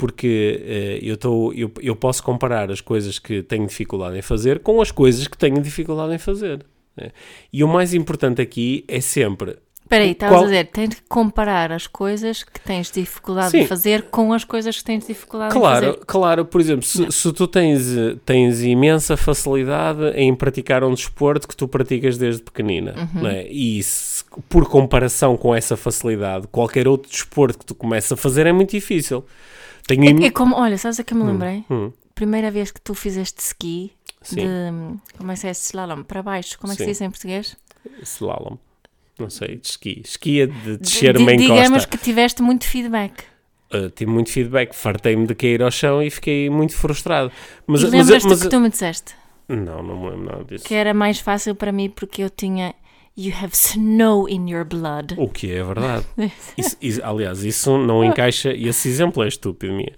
Porque 0.02 0.60
eh, 0.66 0.98
eu, 1.00 1.16
tô, 1.16 1.52
eu, 1.52 1.70
eu 1.80 1.94
posso 1.94 2.22
comparar 2.24 2.72
as 2.72 2.80
coisas 2.80 3.20
que 3.20 3.40
tenho 3.40 3.64
dificuldade 3.68 4.18
em 4.18 4.22
fazer 4.22 4.58
com 4.58 4.82
as 4.82 4.90
coisas 4.90 5.28
que 5.28 5.38
tenho 5.38 5.60
dificuldade 5.62 6.12
em 6.12 6.18
fazer. 6.18 6.64
né? 6.96 7.10
E 7.52 7.62
o 7.62 7.68
mais 7.68 7.94
importante 7.94 8.42
aqui 8.42 8.84
é 8.88 9.00
sempre 9.00 9.58
Espera 9.84 10.04
aí, 10.04 10.12
estavas 10.12 10.40
a 10.40 10.44
dizer, 10.44 10.64
tens 10.68 10.88
de 10.90 10.96
comparar 11.06 11.70
as 11.70 11.86
coisas 11.86 12.42
que 12.42 12.58
tens 12.60 12.90
dificuldade 12.90 13.50
Sim. 13.50 13.58
em 13.60 13.66
fazer 13.66 14.04
com 14.10 14.32
as 14.32 14.42
coisas 14.42 14.78
que 14.78 14.84
tens 14.84 15.06
dificuldade 15.06 15.54
em 15.54 15.60
Claro, 15.60 15.86
fazer. 15.86 15.98
claro, 16.06 16.44
por 16.46 16.60
exemplo, 16.62 16.82
se, 16.86 17.12
se 17.12 17.32
tu 17.32 17.46
tens, 17.46 17.82
tens 18.24 18.62
imensa 18.62 19.18
facilidade 19.18 20.00
em 20.16 20.34
praticar 20.34 20.82
um 20.82 20.94
desporto 20.94 21.46
que 21.46 21.54
tu 21.54 21.68
praticas 21.68 22.16
desde 22.16 22.42
pequenina, 22.42 22.94
Uhum. 22.96 23.22
não 23.22 23.28
é? 23.30 23.46
e 23.48 23.82
se, 23.82 24.24
por 24.48 24.66
comparação 24.66 25.36
com 25.36 25.54
essa 25.54 25.76
facilidade, 25.76 26.46
qualquer 26.50 26.88
outro 26.88 27.10
desporto 27.10 27.58
que 27.58 27.66
tu 27.66 27.74
comeces 27.74 28.10
a 28.12 28.16
fazer 28.16 28.46
é 28.46 28.52
muito 28.52 28.70
difícil. 28.70 29.22
Tenho 29.86 30.04
im- 30.04 30.24
É 30.24 30.30
como, 30.30 30.56
olha, 30.56 30.78
sabes 30.78 31.00
a 31.00 31.04
que 31.04 31.14
me 31.14 31.24
lembrei? 31.24 31.64
hum. 31.70 31.92
Primeira 32.14 32.50
vez 32.50 32.70
que 32.70 32.80
tu 32.80 32.94
fizeste 32.94 33.40
ski, 33.42 33.92
Sim, 34.20 34.36
de, 34.36 35.16
como 35.18 35.32
é 35.32 35.34
que 35.34 35.40
se 35.40 35.48
é 35.48 35.50
slalom? 35.52 36.02
Para 36.04 36.22
baixo, 36.22 36.58
como 36.58 36.72
é 36.72 36.76
que 36.76 36.82
se 36.82 36.84
Sim. 36.86 36.90
diz 36.92 37.00
em 37.00 37.10
português? 37.10 37.56
slalom, 38.02 38.56
não 39.18 39.28
sei, 39.30 39.56
de 39.56 39.66
esqui. 39.66 40.02
Esqui 40.04 40.40
é 40.42 40.46
de 40.46 40.76
descer 40.78 41.16
uma 41.16 41.34
digamos 41.36 41.68
encosta. 41.68 41.88
que 41.88 41.98
tiveste 41.98 42.42
muito 42.42 42.64
feedback. 42.66 43.24
Uh, 43.74 43.88
tive 43.90 44.10
muito 44.10 44.30
feedback, 44.30 44.74
fartei-me 44.74 45.26
de 45.26 45.34
cair 45.34 45.62
ao 45.62 45.70
chão 45.70 46.02
e 46.02 46.10
fiquei 46.10 46.48
muito 46.50 46.74
frustrado. 46.76 47.32
Mas, 47.66 47.80
e 47.80 47.84
mas, 47.84 47.92
lembras-te 47.92 48.28
mas- 48.28 48.42
que 48.42 48.48
tu 48.48 48.60
me 48.60 48.68
disseste? 48.68 49.14
Não, 49.48 49.82
não 49.82 49.98
me 50.00 50.10
lembro 50.10 50.24
nada 50.26 50.44
disso. 50.44 50.64
Que 50.64 50.74
era 50.74 50.92
mais 50.94 51.18
fácil 51.18 51.54
para 51.54 51.72
mim 51.72 51.88
porque 51.90 52.22
eu 52.22 52.30
tinha 52.30 52.74
You 53.16 53.32
have 53.42 53.50
snow 53.54 54.26
in 54.28 54.48
your 54.50 54.64
blood. 54.64 55.14
O 55.18 55.28
que 55.28 55.52
é 55.52 55.62
verdade. 55.62 56.06
Isso- 56.56 56.76
isso- 56.80 57.00
aliás, 57.04 57.44
isso 57.44 57.76
não 57.76 58.02
encaixa. 58.02 58.52
e 58.54 58.66
Esse 58.68 58.88
exemplo 58.88 59.22
é 59.22 59.28
estúpido, 59.28 59.74
minha. 59.74 59.92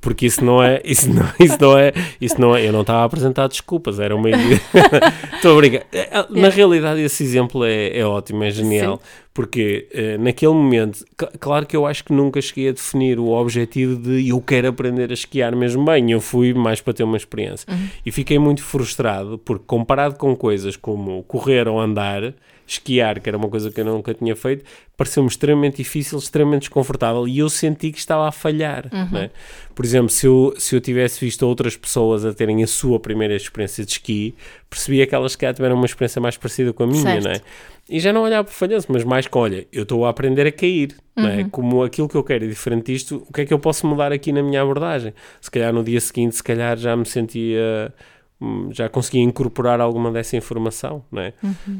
Porque 0.00 0.26
isso 0.26 0.44
não 0.44 0.62
é. 0.62 0.80
Isso 0.84 1.10
não, 1.12 1.24
isso 1.40 1.56
não 1.60 1.76
é. 1.78 1.92
Isso 2.20 2.40
não 2.40 2.54
é. 2.54 2.64
Eu 2.66 2.72
não 2.72 2.82
estava 2.82 3.00
a 3.00 3.04
apresentar 3.04 3.48
desculpas, 3.48 3.98
era 3.98 4.14
uma. 4.14 4.28
Estou 5.34 5.54
a 5.54 5.56
brincar. 5.56 5.82
É, 5.92 6.08
Na 6.30 6.48
realidade, 6.50 7.00
esse 7.00 7.24
exemplo 7.24 7.64
é, 7.64 7.98
é 7.98 8.04
ótimo, 8.06 8.44
é 8.44 8.50
genial. 8.50 9.00
Porque 9.38 9.86
eh, 9.92 10.18
naquele 10.18 10.52
momento, 10.52 11.04
cl- 11.16 11.30
claro 11.38 11.64
que 11.64 11.76
eu 11.76 11.86
acho 11.86 12.02
que 12.02 12.12
nunca 12.12 12.40
cheguei 12.42 12.70
a 12.70 12.72
definir 12.72 13.20
o 13.20 13.28
objetivo 13.28 13.94
de 13.94 14.28
eu 14.30 14.40
quero 14.40 14.66
aprender 14.66 15.10
a 15.12 15.14
esquiar 15.14 15.54
mesmo 15.54 15.84
bem. 15.84 16.10
Eu 16.10 16.20
fui 16.20 16.52
mais 16.52 16.80
para 16.80 16.92
ter 16.92 17.04
uma 17.04 17.16
experiência. 17.16 17.64
E 18.04 18.10
fiquei 18.10 18.36
muito 18.36 18.64
frustrado 18.64 19.38
porque, 19.38 19.62
comparado 19.64 20.16
com 20.16 20.34
coisas 20.34 20.74
como 20.74 21.22
correr 21.22 21.68
ou 21.68 21.80
andar, 21.80 22.34
esquiar, 22.66 23.20
que 23.20 23.28
era 23.30 23.38
uma 23.38 23.48
coisa 23.48 23.70
que 23.70 23.80
eu 23.80 23.84
nunca 23.84 24.12
tinha 24.12 24.34
feito, 24.34 24.64
pareceu-me 24.96 25.28
extremamente 25.28 25.76
difícil, 25.76 26.18
extremamente 26.18 26.62
desconfortável 26.62 27.26
e 27.28 27.38
eu 27.38 27.48
senti 27.48 27.92
que 27.92 27.98
estava 27.98 28.26
a 28.28 28.32
falhar. 28.32 28.88
não 29.12 29.20
é? 29.20 29.30
Por 29.72 29.84
exemplo, 29.84 30.08
se 30.08 30.26
eu, 30.26 30.52
se 30.58 30.74
eu 30.74 30.80
tivesse 30.80 31.24
visto 31.24 31.44
outras 31.46 31.76
pessoas 31.76 32.24
a 32.24 32.34
terem 32.34 32.60
a 32.64 32.66
sua 32.66 32.98
primeira 32.98 33.36
experiência 33.36 33.84
de 33.84 33.92
esqui, 33.92 34.34
percebia 34.68 35.06
que 35.06 35.14
elas 35.14 35.32
se 35.32 35.38
calhar 35.38 35.54
tiveram 35.54 35.76
uma 35.76 35.86
experiência 35.86 36.20
mais 36.20 36.36
parecida 36.36 36.72
com 36.72 36.82
a 36.82 36.86
minha, 36.88 37.02
Certo. 37.02 37.24
não 37.24 37.30
é? 37.30 37.40
E 37.88 37.98
já 38.00 38.12
não 38.12 38.22
olhava 38.22 38.44
para 38.44 38.52
o 38.52 38.54
falhanço, 38.54 38.86
mas 38.90 39.02
mais 39.02 39.26
que, 39.26 39.38
olha, 39.38 39.66
eu 39.72 39.84
estou 39.84 40.04
a 40.04 40.10
aprender 40.10 40.46
a 40.46 40.52
cair, 40.52 40.94
não 41.16 41.26
é? 41.26 41.44
Como 41.44 41.82
aquilo 41.82 42.08
que 42.08 42.16
eu 42.16 42.22
quero 42.22 42.44
é 42.44 42.48
diferente 42.48 42.92
disto, 42.92 43.24
o 43.26 43.32
que 43.32 43.40
é 43.40 43.46
que 43.46 43.52
eu 43.54 43.58
posso 43.58 43.86
mudar 43.86 44.12
aqui 44.12 44.30
na 44.30 44.42
minha 44.42 44.60
abordagem? 44.60 45.14
Se 45.40 45.50
calhar 45.50 45.72
no 45.72 45.82
dia 45.82 46.00
seguinte, 46.00 46.36
se 46.36 46.42
calhar 46.42 46.76
já 46.76 46.94
me 46.94 47.06
sentia, 47.06 47.94
hum, 48.38 48.68
já 48.72 48.90
conseguia 48.90 49.22
incorporar 49.22 49.80
alguma 49.80 50.12
dessa 50.12 50.36
informação, 50.36 51.02
não 51.10 51.22
é? 51.22 51.32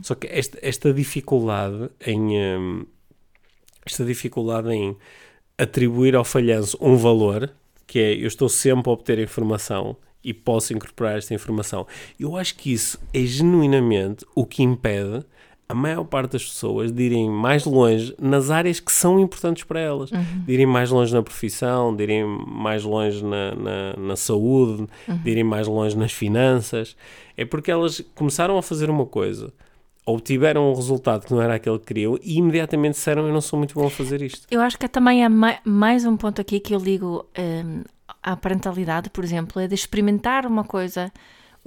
Só 0.03 0.14
que 0.14 0.27
esta, 0.29 0.59
esta 0.62 0.94
dificuldade 0.94 1.90
em, 2.07 2.59
hum, 2.59 2.87
esta 3.85 4.03
dificuldade 4.05 4.71
em 4.71 4.97
atribuir 5.59 6.16
ao 6.16 6.25
falhanço 6.25 6.79
um 6.81 6.97
valor, 6.97 7.51
que 7.87 7.99
é 7.99 8.14
eu 8.14 8.29
estou 8.29 8.49
sempre 8.49 8.88
a 8.88 8.92
obter 8.94 9.18
informação 9.18 9.97
e 10.25 10.33
posso 10.33 10.73
incorporar 10.73 11.18
esta 11.18 11.35
informação. 11.35 11.87
Eu 12.18 12.37
acho 12.37 12.57
que 12.57 12.73
isso 12.73 12.99
é 13.12 13.21
genuinamente 13.21 14.25
o 14.35 14.47
que 14.47 14.62
impede 14.62 15.25
a 15.69 15.75
maior 15.75 16.05
parte 16.05 16.33
das 16.33 16.45
pessoas 16.45 16.91
de 16.91 17.03
irem 17.03 17.29
mais 17.29 17.65
longe 17.67 18.15
nas 18.19 18.51
áreas 18.51 18.81
que 18.81 18.91
são 18.91 19.21
importantes 19.21 19.65
para 19.65 19.79
elas. 19.79 20.11
De 20.47 20.53
irem 20.53 20.65
mais 20.67 20.91
longe 20.91 21.13
na 21.13 21.23
profissão, 21.23 21.95
de 21.95 22.03
irem 22.05 22.25
mais 22.47 22.85
longe 22.85 23.23
na, 23.23 23.55
na, 23.55 23.97
na 23.99 24.17
saúde, 24.17 24.87
de 25.23 25.31
irem 25.31 25.45
mais 25.45 25.67
longe 25.69 25.95
nas 25.97 26.11
finanças. 26.13 26.97
É 27.37 27.45
porque 27.45 27.71
elas 27.71 28.03
começaram 28.15 28.57
a 28.57 28.63
fazer 28.63 28.89
uma 28.89 29.05
coisa, 29.05 29.53
obtiveram 30.07 30.71
um 30.71 30.75
resultado 30.75 31.27
que 31.27 31.33
não 31.35 31.43
era 31.43 31.57
aquele 31.57 31.79
que 31.79 31.85
queriam 31.87 32.19
e 32.23 32.39
imediatamente 32.39 32.95
disseram 32.95 33.27
eu 33.27 33.33
não 33.33 33.43
sou 33.43 33.59
muito 33.59 33.75
bom 33.75 33.87
a 33.87 33.91
fazer 33.91 34.23
isto. 34.23 34.47
Eu 34.51 34.61
acho 34.63 34.79
que 34.79 34.89
também 34.89 35.23
há 35.23 35.29
mai- 35.29 35.59
mais 35.65 36.07
um 36.07 36.17
ponto 36.17 36.41
aqui 36.41 36.61
que 36.61 36.75
eu 36.75 36.79
ligo 36.79 37.27
hum, 37.39 37.83
à 38.23 38.35
parentalidade, 38.35 39.11
por 39.11 39.23
exemplo, 39.23 39.61
é 39.61 39.67
de 39.69 39.75
experimentar 39.75 40.47
uma 40.47 40.65
coisa 40.65 41.13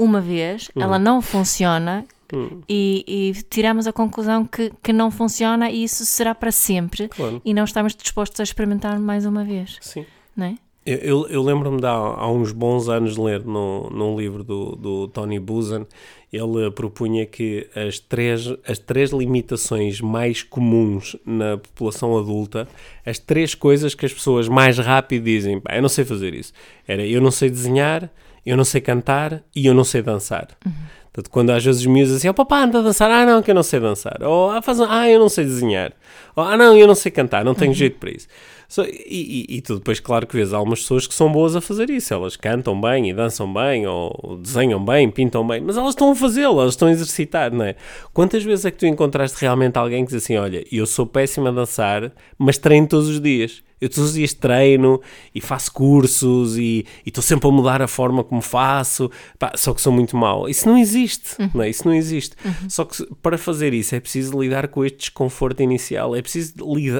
uma 0.03 0.21
vez, 0.21 0.69
ela 0.75 0.97
não 0.97 1.21
funciona 1.21 2.05
Hum, 2.33 2.61
e, 2.67 3.03
e 3.05 3.43
tiramos 3.49 3.87
a 3.87 3.91
conclusão 3.91 4.45
que, 4.45 4.71
que 4.81 4.93
não 4.93 5.11
funciona 5.11 5.69
e 5.69 5.83
isso 5.83 6.05
será 6.05 6.33
para 6.33 6.49
sempre 6.49 7.09
claro, 7.09 7.41
e 7.43 7.53
não 7.53 7.65
estamos 7.65 7.93
dispostos 7.93 8.39
a 8.39 8.43
experimentar 8.43 8.97
mais 8.99 9.25
uma 9.25 9.43
vez, 9.43 9.77
sim. 9.81 10.05
não 10.33 10.45
é? 10.45 10.55
Eu, 10.83 10.97
eu, 10.97 11.27
eu 11.27 11.43
lembro-me 11.43 11.79
de 11.79 11.85
há, 11.85 11.91
há 11.91 12.31
uns 12.31 12.51
bons 12.51 12.89
anos 12.89 13.15
de 13.15 13.21
ler 13.21 13.45
no, 13.45 13.89
num 13.91 14.17
livro 14.17 14.43
do, 14.43 14.75
do 14.75 15.07
Tony 15.09 15.39
Buzan, 15.39 15.85
ele 16.33 16.71
propunha 16.71 17.25
que 17.25 17.67
as 17.75 17.99
três, 17.99 18.47
as 18.65 18.79
três 18.79 19.11
limitações 19.11 20.01
mais 20.01 20.41
comuns 20.41 21.15
na 21.25 21.57
população 21.57 22.17
adulta, 22.17 22.67
as 23.05 23.19
três 23.19 23.53
coisas 23.53 23.93
que 23.93 24.05
as 24.05 24.13
pessoas 24.13 24.47
mais 24.47 24.79
rápido 24.79 25.25
dizem, 25.25 25.59
"Pá, 25.59 25.75
eu 25.75 25.81
não 25.81 25.89
sei 25.89 26.05
fazer 26.05 26.33
isso, 26.33 26.53
era 26.87 27.05
eu 27.05 27.21
não 27.21 27.31
sei 27.31 27.49
desenhar, 27.49 28.09
eu 28.45 28.57
não 28.57 28.63
sei 28.63 28.81
cantar 28.81 29.43
e 29.55 29.65
eu 29.65 29.73
não 29.73 29.83
sei 29.83 30.01
dançar. 30.01 30.47
Uhum. 30.65 30.71
Portanto, 31.13 31.29
quando 31.29 31.49
às 31.49 31.63
vezes 31.63 31.81
os 31.81 31.87
miúdos 31.87 32.15
assim, 32.15 32.29
oh 32.29 32.33
papá, 32.33 32.63
anda 32.63 32.79
a 32.79 32.81
dançar, 32.81 33.11
ah 33.11 33.25
não, 33.25 33.41
que 33.41 33.51
eu 33.51 33.55
não 33.55 33.63
sei 33.63 33.79
dançar. 33.81 34.17
Ou 34.23 34.49
ah, 34.49 34.61
faz, 34.61 34.79
ah 34.79 35.09
eu 35.09 35.19
não 35.19 35.27
sei 35.27 35.43
desenhar. 35.43 35.91
Ou 36.35 36.43
ah 36.43 36.55
não, 36.55 36.77
eu 36.77 36.87
não 36.87 36.95
sei 36.95 37.11
cantar, 37.11 37.43
não 37.43 37.53
tenho 37.53 37.73
jeito 37.73 37.99
para 37.99 38.11
isso. 38.11 38.27
So, 38.69 38.83
e, 38.83 39.45
e, 39.49 39.57
e, 39.57 39.61
tu 39.61 39.75
depois, 39.75 39.99
claro 39.99 40.25
que 40.25 40.33
vês 40.33 40.53
algumas 40.53 40.79
pessoas 40.79 41.05
que 41.05 41.13
são 41.13 41.29
boas 41.29 41.57
a 41.57 41.59
fazer 41.59 41.89
isso. 41.89 42.13
Elas 42.13 42.37
cantam 42.37 42.79
bem 42.79 43.09
e 43.09 43.13
dançam 43.13 43.53
bem, 43.53 43.85
ou 43.85 44.39
desenham 44.41 44.83
bem, 44.83 45.11
pintam 45.11 45.45
bem, 45.45 45.59
mas 45.59 45.75
elas 45.75 45.89
estão 45.89 46.11
a 46.11 46.15
fazê-lo, 46.15 46.61
elas 46.61 46.75
estão 46.75 46.87
a 46.87 46.91
exercitar, 46.91 47.51
não 47.53 47.65
é? 47.65 47.75
Quantas 48.13 48.45
vezes 48.45 48.63
é 48.63 48.71
que 48.71 48.77
tu 48.77 48.85
encontraste 48.85 49.37
realmente 49.41 49.75
alguém 49.77 50.05
que 50.05 50.13
diz 50.13 50.23
assim: 50.23 50.37
Olha, 50.37 50.65
eu 50.71 50.85
sou 50.85 51.05
péssima 51.05 51.49
a 51.49 51.51
dançar, 51.51 52.13
mas 52.37 52.57
treino 52.57 52.87
todos 52.87 53.09
os 53.09 53.19
dias. 53.19 53.61
Eu 53.81 53.89
todos 53.89 54.11
os 54.11 54.13
dias 54.13 54.33
treino 54.33 55.01
e 55.33 55.41
faço 55.41 55.73
cursos 55.73 56.55
e 56.57 56.85
estou 57.03 57.23
sempre 57.23 57.49
a 57.49 57.51
mudar 57.51 57.81
a 57.81 57.87
forma 57.87 58.23
como 58.23 58.41
faço, 58.41 59.09
Pá, 59.39 59.53
só 59.55 59.73
que 59.73 59.81
sou 59.81 59.91
muito 59.91 60.15
mau. 60.15 60.47
Isso 60.47 60.69
não 60.69 60.77
existe, 60.77 61.41
uhum. 61.41 61.49
não 61.55 61.63
é? 61.63 61.69
Isso 61.69 61.87
não 61.87 61.93
existe. 61.93 62.35
Uhum. 62.45 62.69
Só 62.69 62.85
que 62.85 63.03
para 63.21 63.37
fazer 63.37 63.73
isso 63.73 63.95
é 63.95 63.99
preciso 63.99 64.39
lidar 64.39 64.67
com 64.67 64.85
este 64.85 64.99
desconforto 64.99 65.63
inicial, 65.63 66.15
é 66.15 66.21
preciso 66.21 66.53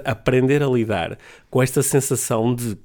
aprender 0.04 0.63
a 0.63 0.67
lidar 0.67 1.17
com 1.50 1.62
esta 1.62 1.84
sensação 1.84 2.56
de 2.56 2.76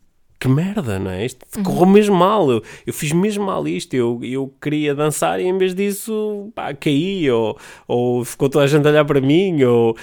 que 0.46 0.48
merda, 0.48 0.98
não 0.98 1.10
é? 1.10 1.26
Isto 1.26 1.44
uhum. 1.56 1.62
correu 1.64 1.86
mesmo 1.86 2.14
mal, 2.14 2.50
eu, 2.50 2.62
eu 2.86 2.92
fiz 2.92 3.12
mesmo 3.12 3.44
mal 3.44 3.66
isto, 3.66 3.94
eu, 3.94 4.20
eu 4.22 4.52
queria 4.62 4.94
dançar 4.94 5.40
e 5.40 5.44
em 5.44 5.58
vez 5.58 5.74
disso, 5.74 6.50
pá, 6.54 6.72
caí, 6.72 7.28
ou, 7.30 7.58
ou 7.88 8.24
ficou 8.24 8.48
toda 8.48 8.64
a 8.64 8.68
gente 8.68 8.86
a 8.86 8.90
olhar 8.90 9.04
para 9.04 9.20
mim, 9.20 9.62
ou, 9.64 9.96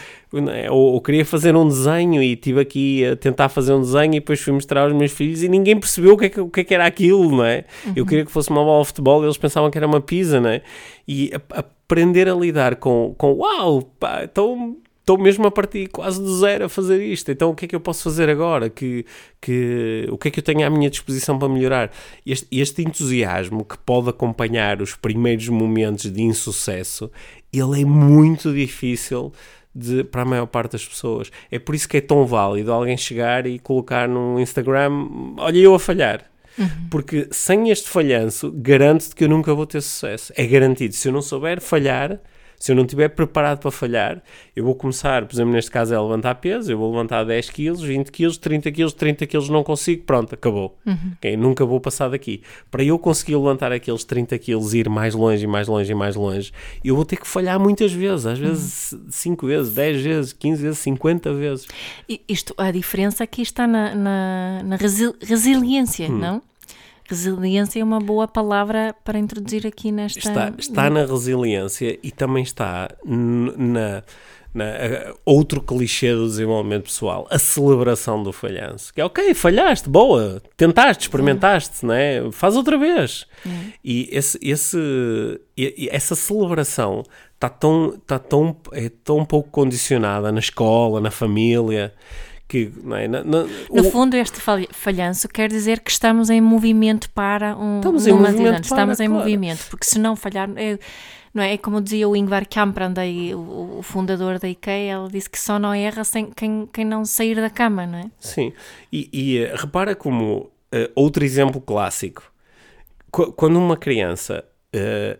é? 0.51 0.69
ou, 0.69 0.93
ou, 0.93 1.01
queria 1.01 1.25
fazer 1.25 1.55
um 1.55 1.65
desenho 1.65 2.21
e 2.21 2.33
estive 2.33 2.59
aqui 2.59 3.05
a 3.05 3.15
tentar 3.15 3.47
fazer 3.47 3.73
um 3.73 3.81
desenho 3.81 4.15
e 4.15 4.19
depois 4.19 4.41
fui 4.41 4.51
mostrar 4.51 4.81
aos 4.81 4.93
meus 4.93 5.13
filhos 5.13 5.41
e 5.41 5.47
ninguém 5.47 5.79
percebeu 5.79 6.13
o 6.13 6.17
que 6.17 6.25
é 6.25 6.29
que, 6.29 6.41
o 6.41 6.49
que, 6.49 6.59
é 6.59 6.63
que 6.65 6.73
era 6.73 6.85
aquilo, 6.85 7.37
não 7.37 7.45
é? 7.45 7.63
Uhum. 7.85 7.93
Eu 7.95 8.05
queria 8.05 8.25
que 8.25 8.31
fosse 8.31 8.49
uma 8.49 8.63
bola 8.63 8.81
de 8.81 8.87
futebol 8.87 9.21
e 9.23 9.25
eles 9.25 9.37
pensavam 9.37 9.71
que 9.71 9.77
era 9.77 9.87
uma 9.87 10.01
pizza, 10.01 10.41
não 10.41 10.49
é? 10.49 10.61
E 11.07 11.31
a, 11.33 11.63
aprender 11.93 12.27
a 12.27 12.33
lidar 12.33 12.75
com, 12.77 13.13
com 13.17 13.33
uau, 13.33 13.81
pá, 13.99 14.23
então 14.23 14.75
estou 15.03 15.17
mesmo 15.17 15.45
a 15.45 15.51
partir 15.51 15.87
quase 15.89 16.21
do 16.21 16.39
zero 16.39 16.65
a 16.65 16.69
fazer 16.69 17.03
isto, 17.03 17.29
então 17.29 17.51
o 17.51 17.55
que 17.55 17.65
é 17.65 17.67
que 17.67 17.75
eu 17.75 17.79
posso 17.79 18.03
fazer 18.03 18.29
agora? 18.29 18.69
Que, 18.69 19.05
que, 19.41 20.07
o 20.09 20.17
que 20.17 20.29
é 20.29 20.31
que 20.31 20.39
eu 20.39 20.43
tenho 20.43 20.65
à 20.65 20.69
minha 20.69 20.89
disposição 20.89 21.37
para 21.37 21.49
melhorar? 21.49 21.91
Este, 22.25 22.47
este 22.49 22.81
entusiasmo 22.81 23.65
que 23.65 23.77
pode 23.77 24.09
acompanhar 24.09 24.81
os 24.81 24.95
primeiros 24.95 25.49
momentos 25.49 26.09
de 26.09 26.21
insucesso, 26.21 27.11
ele 27.51 27.81
é 27.81 27.85
muito 27.85 28.53
difícil 28.53 29.33
de, 29.75 30.05
para 30.05 30.21
a 30.21 30.25
maior 30.25 30.45
parte 30.45 30.71
das 30.71 30.85
pessoas. 30.85 31.29
É 31.51 31.59
por 31.59 31.75
isso 31.75 31.89
que 31.89 31.97
é 31.97 32.01
tão 32.01 32.25
válido 32.25 32.71
alguém 32.71 32.95
chegar 32.95 33.45
e 33.45 33.59
colocar 33.59 34.07
no 34.07 34.39
Instagram, 34.39 35.07
olha 35.37 35.57
eu 35.57 35.75
a 35.75 35.79
falhar. 35.79 36.23
Uhum. 36.57 36.67
Porque 36.89 37.27
sem 37.31 37.71
este 37.71 37.89
falhanço, 37.89 38.53
garanto-te 38.55 39.15
que 39.15 39.25
eu 39.25 39.29
nunca 39.29 39.53
vou 39.53 39.65
ter 39.65 39.81
sucesso. 39.81 40.31
É 40.37 40.45
garantido. 40.45 40.93
Se 40.93 41.09
eu 41.09 41.11
não 41.11 41.21
souber 41.21 41.59
falhar, 41.59 42.21
se 42.63 42.71
eu 42.71 42.77
não 42.77 42.83
estiver 42.83 43.09
preparado 43.09 43.59
para 43.59 43.69
falhar, 43.71 44.23
eu 44.55 44.63
vou 44.63 44.73
começar, 44.73 45.25
por 45.25 45.35
exemplo, 45.35 45.51
neste 45.51 45.69
caso 45.69 45.93
é 45.93 45.99
levantar 45.99 46.35
peso, 46.35 46.71
eu 46.71 46.77
vou 46.77 46.91
levantar 46.91 47.25
10 47.25 47.49
kg, 47.49 47.73
20 47.75 48.09
kg, 48.09 48.37
30 48.39 48.71
kg, 48.71 48.89
30 48.89 49.27
kg 49.27 49.51
não 49.51 49.65
consigo, 49.65 50.03
pronto, 50.05 50.33
acabou. 50.33 50.79
Uhum. 50.85 51.11
Okay? 51.17 51.35
Nunca 51.35 51.65
vou 51.65 51.81
passar 51.81 52.07
daqui. 52.07 52.41
Para 52.71 52.81
eu 52.81 52.97
conseguir 52.97 53.35
levantar 53.35 53.73
aqueles 53.73 54.05
30 54.05 54.39
kg 54.39 54.75
e 54.75 54.77
ir 54.77 54.87
mais 54.87 55.13
longe 55.13 55.43
e 55.43 55.47
mais 55.47 55.67
longe 55.67 55.91
e 55.91 55.93
mais 55.93 56.15
longe, 56.15 56.53
eu 56.81 56.95
vou 56.95 57.03
ter 57.03 57.17
que 57.17 57.27
falhar 57.27 57.59
muitas 57.59 57.91
vezes, 57.91 58.25
às 58.25 58.39
vezes 58.39 58.95
5 59.09 59.45
uhum. 59.45 59.51
vezes, 59.51 59.73
10 59.73 60.01
vezes, 60.01 60.31
15 60.31 60.61
vezes, 60.61 60.79
50 60.79 61.33
vezes. 61.33 61.67
E 62.07 62.21
isto, 62.29 62.53
a 62.57 62.71
diferença 62.71 63.25
aqui 63.25 63.41
está 63.41 63.67
na, 63.67 63.93
na, 63.93 64.63
na 64.63 64.75
resi 64.77 65.13
resiliência, 65.21 66.09
hum. 66.09 66.17
não? 66.17 66.41
Resiliência 67.09 67.81
é 67.81 67.83
uma 67.83 67.99
boa 67.99 68.27
palavra 68.27 68.95
para 69.03 69.19
introduzir 69.19 69.67
aqui 69.67 69.91
nesta. 69.91 70.19
Está, 70.19 70.53
está 70.57 70.89
na 70.89 71.05
resiliência 71.05 71.99
e 72.01 72.11
também 72.11 72.43
está 72.43 72.89
na, 73.05 74.03
na, 74.53 74.65
outro 75.25 75.61
clichê 75.61 76.13
do 76.13 76.25
desenvolvimento 76.25 76.83
pessoal, 76.83 77.27
a 77.29 77.37
celebração 77.37 78.23
do 78.23 78.31
falhanço. 78.31 78.93
Que 78.93 79.01
é 79.01 79.05
ok, 79.05 79.33
falhaste, 79.33 79.89
boa, 79.89 80.41
tentaste, 80.55 81.03
experimentaste, 81.03 81.85
não 81.85 81.93
é? 81.93 82.31
faz 82.31 82.55
outra 82.55 82.77
vez. 82.77 83.25
E 83.83 84.07
esse, 84.11 84.39
esse, 84.41 84.77
essa 85.89 86.15
celebração 86.15 87.03
está 87.33 87.49
tão, 87.49 87.95
está 87.95 88.17
tão, 88.17 88.55
é 88.71 88.89
tão 89.03 89.25
pouco 89.25 89.49
condicionada 89.49 90.31
na 90.31 90.39
escola, 90.39 91.01
na 91.01 91.11
família 91.11 91.93
que. 92.47 92.71
É? 92.93 93.07
no, 93.07 93.23
no, 93.23 93.47
no 93.71 93.83
fundo, 93.85 94.15
este 94.15 94.39
falhanço 94.71 95.27
quer 95.27 95.49
dizer 95.49 95.79
que 95.79 95.91
estamos 95.91 96.29
em 96.29 96.41
movimento 96.41 97.09
para 97.11 97.55
um. 97.57 97.77
Estamos 97.77 98.07
em 98.07 98.13
movimento. 98.13 98.51
Para, 98.51 98.61
estamos 98.61 98.99
em 98.99 99.07
claro. 99.07 99.19
movimento, 99.19 99.67
porque 99.69 99.85
se 99.85 99.99
não 99.99 100.15
falhar. 100.15 100.49
É, 100.55 100.77
não 101.33 101.41
é? 101.41 101.53
é 101.53 101.57
como 101.57 101.81
dizia 101.81 102.07
o 102.07 102.15
Ingvar 102.15 102.47
Kamprad, 102.47 102.95
o, 103.35 103.79
o, 103.79 103.81
fundador 103.81 104.37
da 104.37 104.47
IKEA, 104.47 104.97
ele 104.97 105.09
disse 105.11 105.29
que 105.29 105.39
só 105.39 105.57
não 105.57 105.73
erra 105.73 106.03
sem 106.03 106.29
quem, 106.29 106.69
quem 106.71 106.85
não 106.85 107.03
sair 107.05 107.35
da 107.35 107.49
cama, 107.49 107.87
não 107.87 107.97
é? 107.97 108.05
Sim, 108.19 108.53
e, 108.91 109.09
e 109.11 109.43
uh, 109.43 109.55
repara 109.55 109.95
como 109.95 110.51
uh, 110.73 110.91
outro 110.95 111.23
exemplo 111.23 111.59
clássico, 111.59 112.31
Qu 113.11 113.31
quando 113.33 113.57
uma 113.57 113.75
criança 113.75 114.45
uh, 114.75 115.19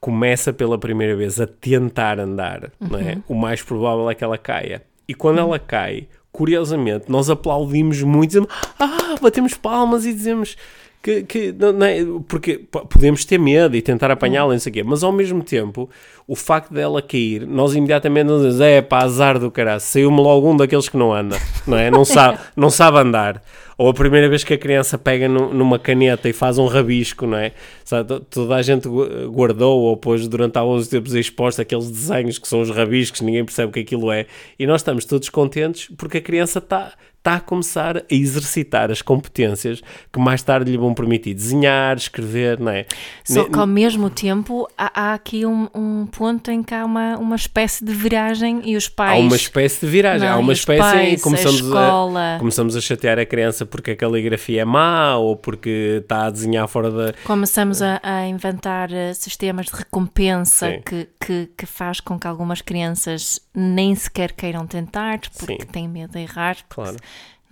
começa 0.00 0.52
pela 0.52 0.78
primeira 0.78 1.14
vez 1.14 1.40
a 1.40 1.46
tentar 1.46 2.18
andar, 2.18 2.72
uhum. 2.80 2.88
não 2.88 2.98
é? 2.98 3.14
Uhum. 3.14 3.22
o 3.28 3.34
mais 3.34 3.62
provável 3.62 4.08
é 4.10 4.14
que 4.14 4.24
ela 4.24 4.38
caia. 4.38 4.82
E 5.06 5.14
quando 5.14 5.38
uhum. 5.38 5.48
ela 5.48 5.58
cai, 5.58 6.08
curiosamente, 6.32 7.10
nós 7.10 7.28
aplaudimos 7.28 8.02
muito, 8.02 8.28
dizemos, 8.28 8.48
ah, 8.78 9.16
batemos 9.20 9.54
palmas 9.54 10.04
e 10.04 10.12
dizemos 10.12 10.56
que, 11.02 11.22
que 11.22 11.52
não, 11.52 11.84
é, 11.84 12.04
porque 12.28 12.58
podemos 12.58 13.24
ter 13.24 13.38
medo 13.38 13.74
e 13.74 13.80
tentar 13.80 14.10
apanhá-la, 14.10 14.52
não 14.52 14.60
sei 14.60 14.70
o 14.70 14.74
quê, 14.74 14.82
mas 14.82 15.02
ao 15.02 15.10
mesmo 15.10 15.42
tempo, 15.42 15.88
o 16.28 16.36
facto 16.36 16.74
dela 16.74 17.00
cair, 17.00 17.46
nós 17.46 17.74
imediatamente 17.74 18.26
nos 18.26 18.42
dizemos, 18.42 18.60
é 18.60 18.82
pá, 18.82 19.02
azar 19.02 19.38
do 19.38 19.50
caralho, 19.50 19.80
saiu-me 19.80 20.20
logo 20.20 20.50
um 20.50 20.56
daqueles 20.56 20.88
que 20.88 20.96
não 20.96 21.12
anda, 21.12 21.36
não 21.66 21.78
é? 21.78 21.90
Não 21.90 22.04
sabe, 22.04 22.38
não 22.54 22.68
sabe 22.68 22.98
andar. 22.98 23.42
Ou 23.78 23.88
a 23.88 23.94
primeira 23.94 24.28
vez 24.28 24.44
que 24.44 24.52
a 24.52 24.58
criança 24.58 24.98
pega 24.98 25.26
no, 25.26 25.54
numa 25.54 25.78
caneta 25.78 26.28
e 26.28 26.34
faz 26.34 26.58
um 26.58 26.66
rabisco, 26.66 27.26
não 27.26 27.38
é? 27.38 27.52
Sabe, 27.82 28.20
toda 28.28 28.54
a 28.54 28.60
gente 28.60 28.86
guardou 29.32 29.80
ou 29.80 29.96
pôs 29.96 30.28
durante 30.28 30.58
alguns 30.58 30.86
tempos 30.86 31.14
exposto 31.14 31.62
aqueles 31.62 31.90
desenhos 31.90 32.38
que 32.38 32.46
são 32.46 32.60
os 32.60 32.68
rabiscos, 32.68 33.22
ninguém 33.22 33.42
percebe 33.42 33.70
o 33.70 33.72
que 33.72 33.80
aquilo 33.80 34.12
é. 34.12 34.26
E 34.58 34.66
nós 34.66 34.82
estamos 34.82 35.06
todos 35.06 35.30
contentes 35.30 35.90
porque 35.96 36.18
a 36.18 36.20
criança 36.20 36.58
está 36.58 36.92
está 37.20 37.34
a 37.34 37.40
começar 37.40 37.98
a 37.98 38.02
exercitar 38.10 38.90
as 38.90 39.02
competências 39.02 39.82
que 40.10 40.18
mais 40.18 40.42
tarde 40.42 40.70
lhe 40.70 40.78
vão 40.78 40.94
permitir 40.94 41.34
desenhar, 41.34 41.96
escrever, 41.96 42.58
não 42.58 42.72
é? 42.72 42.86
Só 43.22 43.44
que 43.44 43.58
ao 43.58 43.66
mesmo 43.66 44.08
tempo 44.08 44.66
há, 44.76 45.10
há 45.10 45.14
aqui 45.14 45.44
um, 45.44 45.68
um, 45.74 46.06
ponto 46.06 46.50
em 46.50 46.62
que 46.62 46.74
há 46.74 46.84
uma, 46.84 47.18
uma 47.18 47.36
espécie 47.36 47.84
de 47.84 47.92
viragem 47.92 48.62
e 48.64 48.74
os 48.74 48.88
pais... 48.88 49.20
Há 49.20 49.22
uma 49.22 49.36
espécie 49.36 49.84
de 49.84 49.92
viragem, 49.92 50.28
não, 50.28 50.36
há 50.36 50.38
uma 50.38 50.52
espécie 50.54 50.80
pais, 50.80 51.22
começamos 51.22 51.72
a, 51.74 52.36
a, 52.36 52.38
começamos 52.38 52.74
a 52.74 52.80
chatear 52.80 53.18
a 53.18 53.26
criança 53.26 53.66
porque 53.66 53.90
a 53.90 53.96
caligrafia 53.96 54.62
é 54.62 54.64
má 54.64 55.16
ou 55.16 55.36
porque 55.36 55.98
está 56.02 56.26
a 56.26 56.30
desenhar 56.30 56.66
fora 56.68 56.90
da... 56.90 57.12
Começamos 57.24 57.82
a, 57.82 58.00
a 58.02 58.26
inventar 58.26 58.90
eh, 58.90 59.12
sistemas 59.12 59.66
de 59.66 59.76
recompensa 59.76 60.78
que, 60.86 61.06
que, 61.20 61.50
que, 61.54 61.66
faz 61.66 62.00
com 62.00 62.18
que 62.18 62.26
algumas 62.26 62.62
crianças 62.62 63.40
nem 63.54 63.94
sequer 63.94 64.32
queiram 64.32 64.66
tentar 64.66 65.20
porque 65.38 65.62
Sim. 65.62 65.68
têm 65.70 65.88
medo 65.88 66.12
de 66.12 66.20
errar. 66.20 66.56
Claro. 66.68 66.96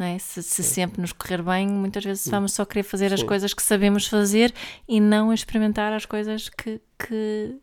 É? 0.01 0.19
Se, 0.19 0.43
se 0.43 0.63
sempre 0.63 1.01
nos 1.01 1.13
correr 1.13 1.43
bem, 1.43 1.67
muitas 1.67 2.05
vezes 2.05 2.29
vamos 2.29 2.53
só 2.53 2.65
querer 2.65 2.85
fazer 2.85 3.13
as 3.13 3.23
coisas 3.23 3.53
que 3.53 3.63
sabemos 3.63 4.07
fazer 4.07 4.55
e 4.89 5.01
não 5.01 5.33
experimentar 5.33 5.93
as 5.93 6.07
coisas 6.07 6.49
que, 6.49 6.81
que 6.97 7.57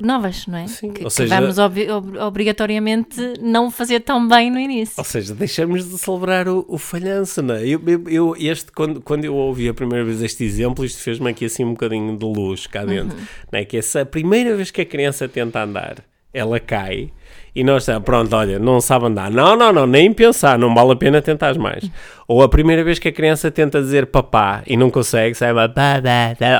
novas, 0.00 0.46
não 0.46 0.58
é? 0.58 0.66
Sim, 0.66 0.92
que, 0.92 1.02
ou 1.02 1.10
seja, 1.10 1.34
que 1.34 1.40
vamos 1.40 1.58
ob 1.58 1.88
obrigatoriamente 2.20 3.20
não 3.40 3.70
fazer 3.70 4.00
tão 4.00 4.28
bem 4.28 4.50
no 4.50 4.58
início. 4.58 4.94
Ou 4.98 5.04
seja, 5.04 5.34
deixamos 5.34 5.88
de 5.88 5.98
celebrar 5.98 6.48
o, 6.48 6.64
o 6.68 6.78
falhanço, 6.78 7.42
não 7.42 7.54
é? 7.54 7.66
Eu, 7.66 7.82
eu, 7.86 8.08
eu, 8.08 8.36
este, 8.38 8.70
quando, 8.72 9.00
quando 9.00 9.24
eu 9.24 9.34
ouvi 9.34 9.68
a 9.68 9.74
primeira 9.74 10.04
vez 10.04 10.22
este 10.22 10.44
exemplo, 10.44 10.84
isto 10.84 11.00
fez-me 11.00 11.30
aqui 11.30 11.46
assim 11.46 11.64
um 11.64 11.72
bocadinho 11.72 12.16
de 12.16 12.24
luz 12.24 12.66
cá 12.66 12.84
dentro, 12.84 13.16
uhum. 13.16 13.24
não 13.50 13.58
é? 13.58 13.64
Que 13.64 13.78
essa 13.78 14.02
a 14.02 14.06
primeira 14.06 14.54
vez 14.54 14.70
que 14.70 14.82
a 14.82 14.86
criança 14.86 15.28
tenta 15.28 15.62
andar, 15.62 16.04
ela 16.36 16.60
cai 16.60 17.10
e 17.56 17.64
nós, 17.64 17.86
pronto, 18.04 18.36
olha, 18.36 18.58
não 18.58 18.82
sabe 18.82 19.06
andar. 19.06 19.30
Não, 19.30 19.56
não, 19.56 19.72
não, 19.72 19.86
nem 19.86 20.12
pensar, 20.12 20.58
não 20.58 20.74
vale 20.74 20.92
a 20.92 20.96
pena 20.96 21.22
tentar 21.22 21.56
mais. 21.58 21.90
Ou 22.28 22.42
a 22.42 22.48
primeira 22.50 22.84
vez 22.84 22.98
que 22.98 23.08
a 23.08 23.12
criança 23.12 23.50
tenta 23.50 23.80
dizer 23.80 24.08
papá 24.08 24.62
e 24.66 24.76
não 24.76 24.90
consegue, 24.90 25.34
sai 25.34 25.54
lá, 25.54 25.66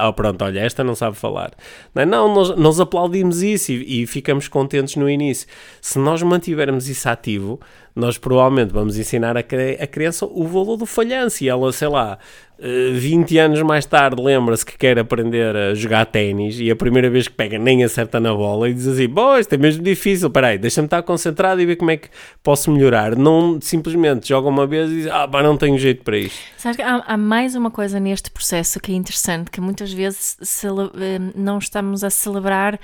oh, 0.08 0.12
pronto, 0.14 0.42
olha, 0.42 0.60
esta 0.60 0.82
não 0.82 0.94
sabe 0.94 1.14
falar. 1.14 1.50
Não, 1.94 2.02
é? 2.02 2.06
não 2.06 2.34
nós, 2.34 2.56
nós 2.56 2.80
aplaudimos 2.80 3.42
isso 3.42 3.72
e, 3.72 4.04
e 4.04 4.06
ficamos 4.06 4.48
contentes 4.48 4.96
no 4.96 5.10
início. 5.10 5.46
Se 5.82 5.98
nós 5.98 6.22
mantivermos 6.22 6.88
isso 6.88 7.06
ativo, 7.10 7.60
nós 7.96 8.18
provavelmente 8.18 8.74
vamos 8.74 8.98
ensinar 8.98 9.38
a, 9.38 9.40
a 9.40 9.86
criança 9.86 10.26
o 10.26 10.44
valor 10.46 10.76
do 10.76 10.84
falhanço 10.84 11.42
e 11.42 11.48
ela, 11.48 11.72
sei 11.72 11.88
lá, 11.88 12.18
20 12.58 13.36
eh, 13.36 13.40
anos 13.40 13.62
mais 13.62 13.86
tarde 13.86 14.22
lembra-se 14.22 14.64
que 14.64 14.76
quer 14.76 14.98
aprender 14.98 15.56
a 15.56 15.74
jogar 15.74 16.04
ténis 16.04 16.60
e 16.60 16.70
a 16.70 16.76
primeira 16.76 17.08
vez 17.08 17.26
que 17.26 17.34
pega 17.34 17.58
nem 17.58 17.82
acerta 17.82 18.20
na 18.20 18.34
bola 18.34 18.68
e 18.68 18.74
diz 18.74 18.86
assim, 18.86 19.08
bom, 19.08 19.38
isto 19.38 19.54
é 19.54 19.56
mesmo 19.56 19.82
difícil, 19.82 20.28
peraí, 20.28 20.58
deixa-me 20.58 20.86
estar 20.86 21.02
concentrado 21.02 21.58
e 21.58 21.64
ver 21.64 21.76
como 21.76 21.90
é 21.90 21.96
que 21.96 22.10
posso 22.42 22.70
melhorar. 22.70 23.16
Não 23.16 23.58
simplesmente 23.62 24.28
joga 24.28 24.48
uma 24.48 24.66
vez 24.66 24.90
e 24.90 24.94
diz, 24.96 25.06
ah, 25.06 25.26
pá, 25.26 25.42
não 25.42 25.56
tenho 25.56 25.78
jeito 25.78 26.04
para 26.04 26.18
isto. 26.18 26.38
Sabes 26.58 26.76
que 26.76 26.82
há, 26.82 27.02
há, 27.06 27.16
mais 27.16 27.54
uma 27.54 27.70
coisa 27.70 27.98
neste 27.98 28.30
processo 28.30 28.78
que 28.78 28.92
é 28.92 28.94
interessante, 28.94 29.50
que 29.50 29.60
muitas 29.60 29.90
vezes 29.90 30.36
eh, 30.64 31.18
não 31.34 31.58
estamos 31.58 32.04
a 32.04 32.10
celebrar 32.10 32.78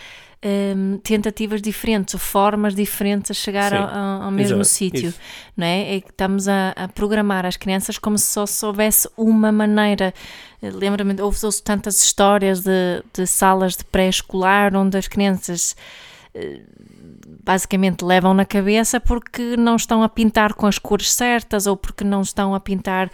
um, 0.44 0.98
tentativas 0.98 1.62
diferentes 1.62 2.20
formas 2.20 2.74
diferentes 2.74 3.30
a 3.30 3.34
chegar 3.34 3.72
ao, 3.72 4.22
ao, 4.22 4.30
mesmo 4.30 4.64
sítio, 4.64 5.14
não 5.56 5.66
é? 5.66 5.96
é 5.96 6.00
que 6.00 6.10
estamos 6.10 6.48
a, 6.48 6.70
a, 6.70 6.88
programar 6.88 7.46
as 7.46 7.56
crianças 7.56 7.98
como 7.98 8.18
se 8.18 8.26
só 8.26 8.44
soubesse 8.44 9.08
uma 9.16 9.52
maneira. 9.52 10.12
Lembra-me, 10.60 11.20
houve-se 11.20 11.62
tantas 11.62 12.02
histórias 12.02 12.60
de, 12.60 13.02
de 13.12 13.26
salas 13.26 13.76
de 13.76 13.84
pré-escolar 13.84 14.74
onde 14.76 14.96
as 14.96 15.08
crianças 15.08 15.76
eh, 16.34 16.60
basicamente 17.42 18.04
levam 18.04 18.32
na 18.32 18.44
cabeça 18.44 19.00
porque 19.00 19.56
não 19.56 19.76
estão 19.76 20.02
a 20.02 20.08
pintar 20.08 20.54
com 20.54 20.66
as 20.66 20.78
cores 20.78 21.12
certas 21.12 21.66
ou 21.66 21.76
porque 21.76 22.04
não 22.04 22.20
estão 22.22 22.54
a 22.54 22.60
pintar 22.60 23.10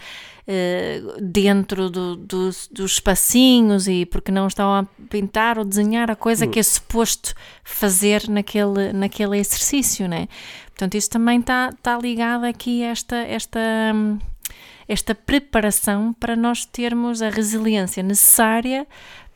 eh, 0.51 1.01
dentro 1.21 1.89
do, 1.89 2.15
do, 2.15 2.49
dos 2.71 2.91
espacinhos 2.93 3.87
e 3.87 4.05
porque 4.05 4.31
não 4.31 4.47
estão 4.47 4.73
a 4.73 4.85
pintar 5.09 5.57
ou 5.57 5.63
desenhar 5.63 6.09
a 6.09 6.15
coisa 6.15 6.47
que 6.47 6.59
é 6.59 6.63
suposto 6.63 7.35
fazer 7.63 8.27
naquele, 8.27 8.93
naquele 8.93 9.37
exercício, 9.37 10.07
né? 10.07 10.27
Portanto, 10.67 10.95
isso 10.95 11.09
também 11.09 11.39
está 11.39 11.71
tá 11.83 11.97
ligado 11.97 12.45
aqui 12.45 12.83
a 12.83 12.87
esta, 12.87 13.17
esta, 13.17 13.59
esta 14.87 15.13
preparação 15.13 16.13
para 16.13 16.35
nós 16.35 16.65
termos 16.65 17.21
a 17.21 17.29
resiliência 17.29 18.01
necessária 18.01 18.87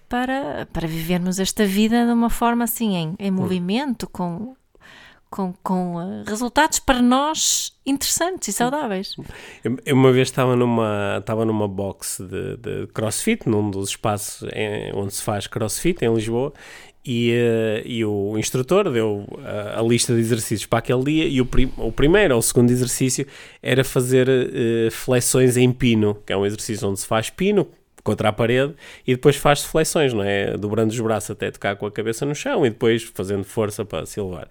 para, 0.09 0.67
para 0.71 0.87
vivermos 0.87 1.39
esta 1.39 1.65
vida 1.65 2.05
de 2.05 2.11
uma 2.11 2.29
forma 2.29 2.63
assim, 2.63 2.95
em, 2.95 3.15
em 3.19 3.29
movimento, 3.29 4.07
com 4.07 4.55
com, 5.33 5.51
com 5.63 5.95
uh, 5.95 6.23
resultados 6.27 6.77
para 6.77 7.01
nós 7.01 7.75
interessantes 7.83 8.49
e 8.49 8.53
saudáveis. 8.53 9.15
Eu, 9.63 9.95
uma 9.95 10.11
vez 10.11 10.27
estava 10.27 10.55
numa, 10.55 11.17
estava 11.19 11.43
numa 11.43 11.67
box 11.67 12.19
de, 12.23 12.57
de 12.57 12.87
crossfit, 12.93 13.49
num 13.49 13.71
dos 13.71 13.89
espaços 13.89 14.47
em, 14.53 14.93
onde 14.93 15.11
se 15.11 15.23
faz 15.23 15.47
crossfit, 15.47 16.05
em 16.05 16.13
Lisboa, 16.13 16.53
e, 17.03 17.31
uh, 17.31 17.81
e 17.83 18.05
o 18.05 18.37
instrutor 18.37 18.91
deu 18.91 19.25
a, 19.43 19.79
a, 19.79 19.81
lista 19.81 20.13
de 20.13 20.19
exercícios 20.19 20.67
para 20.67 20.79
aquele 20.79 21.03
dia 21.03 21.25
e 21.25 21.41
o, 21.41 21.45
prim, 21.47 21.73
o 21.77 21.91
primeiro 21.91 22.35
ou 22.35 22.39
o 22.39 22.43
segundo 22.43 22.69
exercício 22.69 23.25
era 23.61 23.83
fazer 23.83 24.29
uh, 24.29 24.91
flexões 24.91 25.57
em 25.57 25.71
pino, 25.71 26.15
que 26.27 26.31
é 26.31 26.37
um 26.37 26.45
exercício 26.45 26.87
onde 26.87 26.99
se 26.99 27.07
faz 27.07 27.31
pino, 27.31 27.67
contra 28.03 28.29
a 28.29 28.33
parede 28.33 28.73
e 29.07 29.15
depois 29.15 29.35
faz 29.35 29.63
flexões, 29.63 30.13
não 30.13 30.23
é? 30.23 30.57
Dobrando 30.57 30.91
os 30.91 30.99
braços 30.99 31.31
até 31.31 31.49
tocar 31.49 31.75
com 31.75 31.85
a 31.85 31.91
cabeça 31.91 32.25
no 32.25 32.35
chão 32.35 32.65
e 32.65 32.69
depois 32.69 33.03
fazendo 33.03 33.43
força 33.43 33.85
para 33.85 34.05
se 34.05 34.19
elevar. 34.19 34.47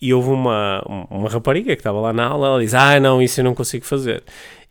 E 0.00 0.12
houve 0.12 0.30
uma, 0.30 0.82
uma 1.10 1.28
rapariga 1.28 1.74
que 1.74 1.80
estava 1.80 2.00
lá 2.00 2.12
na 2.12 2.24
aula, 2.26 2.48
ela 2.48 2.60
diz: 2.60 2.74
Ah, 2.74 2.98
não, 2.98 3.20
isso 3.20 3.40
eu 3.40 3.44
não 3.44 3.54
consigo 3.54 3.84
fazer. 3.84 4.22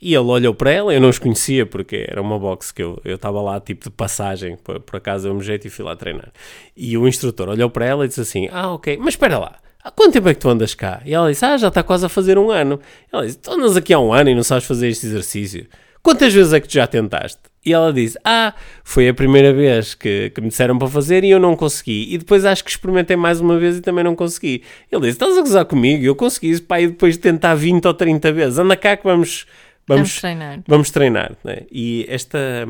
E 0.02 0.14
ele 0.14 0.26
olhou 0.26 0.54
para 0.54 0.72
ela, 0.72 0.94
eu 0.94 1.00
não 1.00 1.10
os 1.10 1.18
conhecia 1.18 1.66
porque 1.66 2.06
era 2.10 2.22
uma 2.22 2.38
box 2.38 2.74
que 2.74 2.82
eu 2.82 3.00
estava 3.06 3.42
lá 3.42 3.60
tipo 3.62 3.86
de 3.86 3.90
passagem, 3.90 4.58
por, 4.58 4.80
por 4.82 4.98
acaso 4.98 5.28
eu 5.28 5.34
me 5.34 5.42
jeito 5.42 5.66
e 5.66 5.70
fui 5.70 5.86
lá 5.86 5.96
treinar. 5.96 6.32
E 6.76 6.98
o 6.98 7.08
instrutor 7.08 7.48
olhou 7.50 7.70
para 7.70 7.86
ela 7.86 8.04
e 8.04 8.08
disse 8.08 8.22
assim: 8.22 8.50
Ah, 8.52 8.74
ok, 8.74 8.98
mas 8.98 9.14
espera 9.14 9.38
lá. 9.38 9.56
Há 9.84 9.92
quanto 9.92 10.14
tempo 10.14 10.30
é 10.30 10.34
que 10.34 10.40
tu 10.40 10.50
andas 10.50 10.74
cá? 10.74 11.02
E 11.06 11.14
ela 11.14 11.30
disse, 11.30 11.44
ah, 11.44 11.58
já 11.58 11.68
está 11.68 11.84
quase 11.84 12.06
a 12.06 12.10
fazer 12.10 12.38
um 12.38 12.50
ano. 12.50 12.80
Ela 13.12 13.26
disse, 13.26 13.38
tu 13.38 13.52
andas 13.52 13.76
aqui 13.76 13.94
há 13.94 14.00
um 14.00 14.14
ano 14.14 14.30
e 14.30 14.36
não 14.36 14.42
sabes 14.42 14.64
fazer 14.64 14.88
este 14.88 15.06
exercício. 15.06 15.68
Quantas 16.04 16.34
vezes 16.34 16.52
é 16.52 16.60
que 16.60 16.68
tu 16.68 16.74
já 16.74 16.86
tentaste? 16.86 17.40
E 17.66 17.72
ela 17.72 17.94
disse: 17.94 18.20
Ah, 18.26 18.54
foi 18.84 19.08
a 19.08 19.14
primeira 19.14 19.54
vez 19.54 19.96
que, 19.96 20.30
que 20.32 20.42
me 20.42 20.50
disseram 20.50 20.78
para 20.78 20.90
fazer 20.90 21.24
e 21.24 21.30
eu 21.30 21.40
não 21.40 21.56
consegui. 21.56 22.14
E 22.14 22.18
depois 22.18 22.44
acho 22.44 22.62
que 22.62 22.70
experimentei 22.70 23.16
mais 23.16 23.40
uma 23.40 23.58
vez 23.58 23.78
e 23.78 23.82
também 23.82 24.04
não 24.04 24.14
consegui. 24.14 24.64
Ele 24.92 25.02
disse: 25.02 25.14
Estás 25.14 25.38
a 25.38 25.42
gozar 25.42 25.66
comigo? 25.66 26.04
Eu 26.04 26.14
consegui 26.14 26.50
isso, 26.50 26.64
pá, 26.64 26.82
e 26.82 26.88
depois 26.88 27.16
de 27.16 27.22
tentar 27.22 27.56
20 27.56 27.88
ou 27.88 27.94
30 27.94 28.34
vezes. 28.34 28.60
Anda 28.60 28.76
cá 28.76 28.98
que 28.98 29.06
vamos. 29.06 29.46
Vamos, 29.86 30.12
vamos 30.12 30.22
treinar. 30.22 30.64
Vamos 30.66 30.92
treinar 30.92 31.32
né? 31.44 31.64
E 31.70 32.06
esta, 32.08 32.66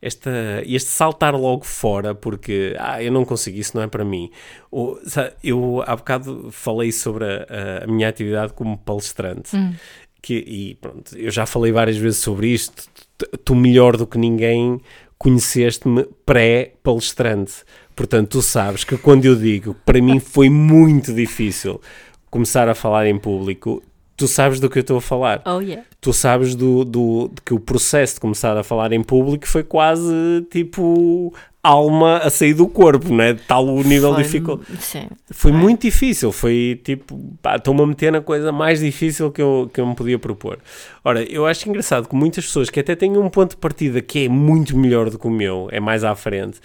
esta, 0.00 0.30
este 0.64 0.90
saltar 0.90 1.34
logo 1.34 1.64
fora, 1.64 2.14
porque 2.14 2.76
ah, 2.78 3.02
eu 3.02 3.10
não 3.10 3.24
consegui, 3.24 3.58
isso 3.58 3.76
não 3.76 3.82
é 3.82 3.88
para 3.88 4.04
mim. 4.04 4.30
Ou, 4.70 4.96
sabe, 5.04 5.32
eu 5.42 5.82
há 5.84 5.96
bocado 5.96 6.50
falei 6.52 6.92
sobre 6.92 7.24
a, 7.24 7.82
a 7.82 7.86
minha 7.88 8.08
atividade 8.08 8.52
como 8.52 8.78
palestrante. 8.78 9.56
Hum 9.56 9.74
que, 10.22 10.34
e 10.34 10.74
pronto, 10.76 11.16
eu 11.18 11.30
já 11.30 11.44
falei 11.44 11.72
várias 11.72 11.96
vezes 11.96 12.20
sobre 12.20 12.48
isto, 12.48 12.84
tu 13.44 13.54
melhor 13.54 13.96
do 13.96 14.06
que 14.06 14.16
ninguém 14.16 14.80
conheceste-me 15.18 16.06
pré-palestrante. 16.24 17.64
Portanto, 17.94 18.30
tu 18.30 18.42
sabes 18.42 18.84
que 18.84 18.96
quando 18.96 19.24
eu 19.24 19.36
digo 19.36 19.76
para 19.84 20.00
mim 20.00 20.18
foi 20.18 20.48
muito 20.48 21.12
difícil 21.12 21.80
começar 22.30 22.68
a 22.68 22.74
falar 22.74 23.06
em 23.06 23.18
público, 23.18 23.82
tu 24.16 24.26
sabes 24.26 24.58
do 24.58 24.70
que 24.70 24.78
eu 24.78 24.82
estou 24.82 24.96
a 24.96 25.00
falar. 25.00 25.42
Oh, 25.44 25.60
yeah. 25.60 25.84
Tu 26.00 26.12
sabes 26.12 26.54
do, 26.54 26.84
do, 26.84 27.28
de 27.28 27.42
que 27.42 27.54
o 27.54 27.60
processo 27.60 28.14
de 28.14 28.20
começar 28.20 28.56
a 28.56 28.62
falar 28.62 28.92
em 28.92 29.02
público 29.02 29.46
foi 29.46 29.62
quase 29.62 30.12
tipo 30.50 31.34
alma 31.62 32.18
a 32.18 32.28
sair 32.28 32.54
do 32.54 32.66
corpo, 32.66 33.12
não 33.12 33.22
é? 33.22 33.34
Tal 33.34 33.64
o 33.64 33.84
nível 33.84 34.12
foi, 34.14 34.22
dificuldade. 34.24 34.82
Sim. 34.82 35.08
Foi 35.30 35.52
é. 35.52 35.54
muito 35.54 35.82
difícil, 35.82 36.32
foi 36.32 36.80
tipo, 36.82 37.38
estou-me 37.56 37.82
a 37.82 37.86
meter 37.86 38.10
na 38.10 38.20
coisa 38.20 38.50
mais 38.50 38.80
difícil 38.80 39.30
que 39.30 39.40
eu, 39.40 39.70
que 39.72 39.80
eu 39.80 39.86
me 39.86 39.94
podia 39.94 40.18
propor. 40.18 40.58
Ora, 41.04 41.22
eu 41.22 41.46
acho 41.46 41.68
engraçado 41.68 42.08
que 42.08 42.16
muitas 42.16 42.44
pessoas 42.46 42.68
que 42.68 42.80
até 42.80 42.96
têm 42.96 43.16
um 43.16 43.28
ponto 43.28 43.50
de 43.50 43.56
partida 43.58 44.00
que 44.00 44.24
é 44.24 44.28
muito 44.28 44.76
melhor 44.76 45.08
do 45.08 45.18
que 45.18 45.26
o 45.26 45.30
meu, 45.30 45.68
é 45.70 45.78
mais 45.78 46.02
à 46.02 46.16
frente, 46.16 46.58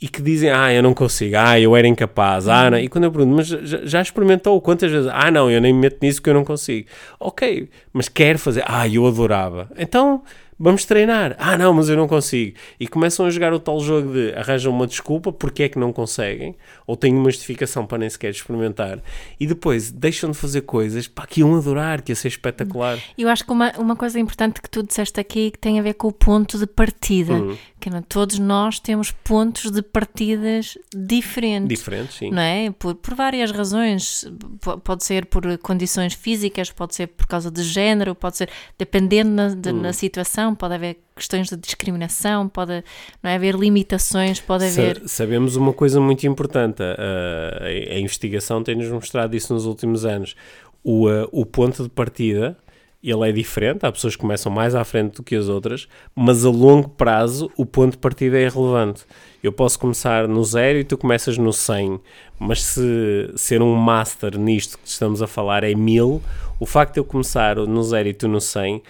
e 0.00 0.08
que 0.08 0.22
dizem, 0.22 0.50
ah, 0.50 0.72
eu 0.72 0.82
não 0.82 0.94
consigo, 0.94 1.34
ah, 1.36 1.58
eu 1.58 1.74
era 1.74 1.88
incapaz, 1.88 2.46
ah, 2.46 2.70
não. 2.70 2.78
e 2.78 2.88
quando 2.88 3.04
eu 3.04 3.12
pergunto, 3.12 3.34
mas 3.34 3.46
já, 3.46 3.80
já 3.84 4.02
experimentou 4.02 4.60
quantas 4.60 4.90
vezes? 4.90 5.10
Ah, 5.12 5.30
não, 5.30 5.50
eu 5.50 5.60
nem 5.60 5.72
me 5.72 5.80
meto 5.80 5.98
nisso 6.00 6.22
que 6.22 6.30
eu 6.30 6.34
não 6.34 6.44
consigo. 6.44 6.86
Ok, 7.18 7.68
mas 7.92 8.08
quer 8.08 8.38
fazer, 8.38 8.62
ah, 8.66 8.86
eu 8.88 9.06
adorava. 9.06 9.68
Então 9.76 10.22
vamos 10.58 10.84
treinar. 10.84 11.36
Ah, 11.38 11.56
não, 11.56 11.72
mas 11.72 11.88
eu 11.88 11.96
não 11.96 12.08
consigo. 12.08 12.56
E 12.78 12.86
começam 12.86 13.26
a 13.26 13.30
jogar 13.30 13.52
o 13.52 13.58
tal 13.58 13.80
jogo 13.80 14.12
de 14.12 14.34
arranjam 14.34 14.72
uma 14.72 14.86
desculpa 14.86 15.32
porque 15.32 15.64
é 15.64 15.68
que 15.68 15.78
não 15.78 15.92
conseguem, 15.92 16.54
ou 16.86 16.96
têm 16.96 17.14
uma 17.14 17.30
justificação 17.30 17.86
para 17.86 17.98
nem 17.98 18.10
sequer 18.10 18.30
experimentar, 18.30 19.00
e 19.38 19.46
depois 19.46 19.90
deixam 19.90 20.30
de 20.30 20.36
fazer 20.36 20.62
coisas 20.62 21.08
para 21.08 21.26
que 21.26 21.40
iam 21.40 21.56
adorar, 21.56 22.02
que 22.02 22.12
ia 22.12 22.16
ser 22.16 22.28
espetacular. 22.28 22.98
Eu 23.16 23.28
acho 23.28 23.44
que 23.44 23.52
uma, 23.52 23.72
uma 23.78 23.96
coisa 23.96 24.18
importante 24.18 24.60
que 24.60 24.68
tu 24.68 24.82
disseste 24.82 25.18
aqui 25.20 25.50
que 25.50 25.58
tem 25.58 25.78
a 25.78 25.82
ver 25.82 25.94
com 25.94 26.08
o 26.08 26.12
ponto 26.12 26.58
de 26.58 26.66
partida. 26.66 27.34
Uhum. 27.34 27.56
Que 27.80 27.90
não, 27.90 28.00
todos 28.00 28.38
nós 28.38 28.78
temos 28.78 29.10
pontos 29.10 29.70
de 29.70 29.82
partidas 29.82 30.78
diferentes. 30.94 31.68
Diferentes, 31.68 32.16
sim. 32.16 32.30
Não 32.30 32.40
é? 32.40 32.70
Por, 32.70 32.94
por 32.94 33.14
várias 33.14 33.50
razões. 33.50 34.24
Pode 34.82 35.04
ser 35.04 35.26
por 35.26 35.58
condições 35.58 36.14
físicas, 36.14 36.70
pode 36.70 36.94
ser 36.94 37.08
por 37.08 37.26
causa 37.26 37.50
de 37.50 37.62
género, 37.62 38.14
pode 38.14 38.38
ser 38.38 38.48
dependendo 38.78 39.30
na, 39.30 39.48
de, 39.48 39.68
uhum. 39.68 39.82
na 39.82 39.92
situação, 39.92 40.54
pode 40.54 40.74
haver 40.74 40.98
questões 41.14 41.48
de 41.48 41.56
discriminação, 41.56 42.48
pode 42.48 42.82
não 43.22 43.30
é, 43.30 43.36
haver 43.36 43.54
limitações, 43.54 44.40
pode 44.40 44.64
haver... 44.64 45.00
Sa 45.02 45.24
sabemos 45.24 45.56
uma 45.56 45.72
coisa 45.72 46.00
muito 46.00 46.26
importante, 46.26 46.82
a, 46.82 47.64
a 47.64 47.98
investigação 47.98 48.62
tem-nos 48.62 48.88
mostrado 48.88 49.36
isso 49.36 49.52
nos 49.54 49.64
últimos 49.64 50.04
anos. 50.04 50.34
O, 50.82 51.08
a, 51.08 51.28
o 51.30 51.46
ponto 51.46 51.82
de 51.82 51.88
partida 51.88 52.56
ele 53.10 53.28
é 53.28 53.32
diferente, 53.32 53.84
há 53.84 53.92
pessoas 53.92 54.16
que 54.16 54.22
começam 54.22 54.50
mais 54.50 54.74
à 54.74 54.82
frente 54.82 55.16
do 55.16 55.22
que 55.22 55.36
as 55.36 55.46
outras, 55.46 55.86
mas 56.14 56.42
a 56.44 56.48
longo 56.48 56.88
prazo 56.88 57.50
o 57.54 57.66
ponto 57.66 57.92
de 57.92 57.98
partida 57.98 58.38
é 58.38 58.48
relevante. 58.48 59.04
Eu 59.42 59.52
posso 59.52 59.78
começar 59.78 60.26
no 60.26 60.42
zero 60.42 60.78
e 60.78 60.84
tu 60.84 60.96
começas 60.96 61.36
no 61.36 61.52
100, 61.52 62.00
mas 62.38 62.62
se 62.62 63.30
ser 63.36 63.60
um 63.60 63.74
master 63.74 64.38
nisto 64.38 64.78
que 64.78 64.88
estamos 64.88 65.20
a 65.20 65.26
falar 65.26 65.64
é 65.64 65.74
mil, 65.74 66.22
o 66.58 66.64
facto 66.64 66.94
de 66.94 67.00
eu 67.00 67.04
começar 67.04 67.56
no 67.56 67.82
zero 67.82 68.08
e 68.08 68.14
tu 68.14 68.26
no 68.26 68.40
100 68.40 68.82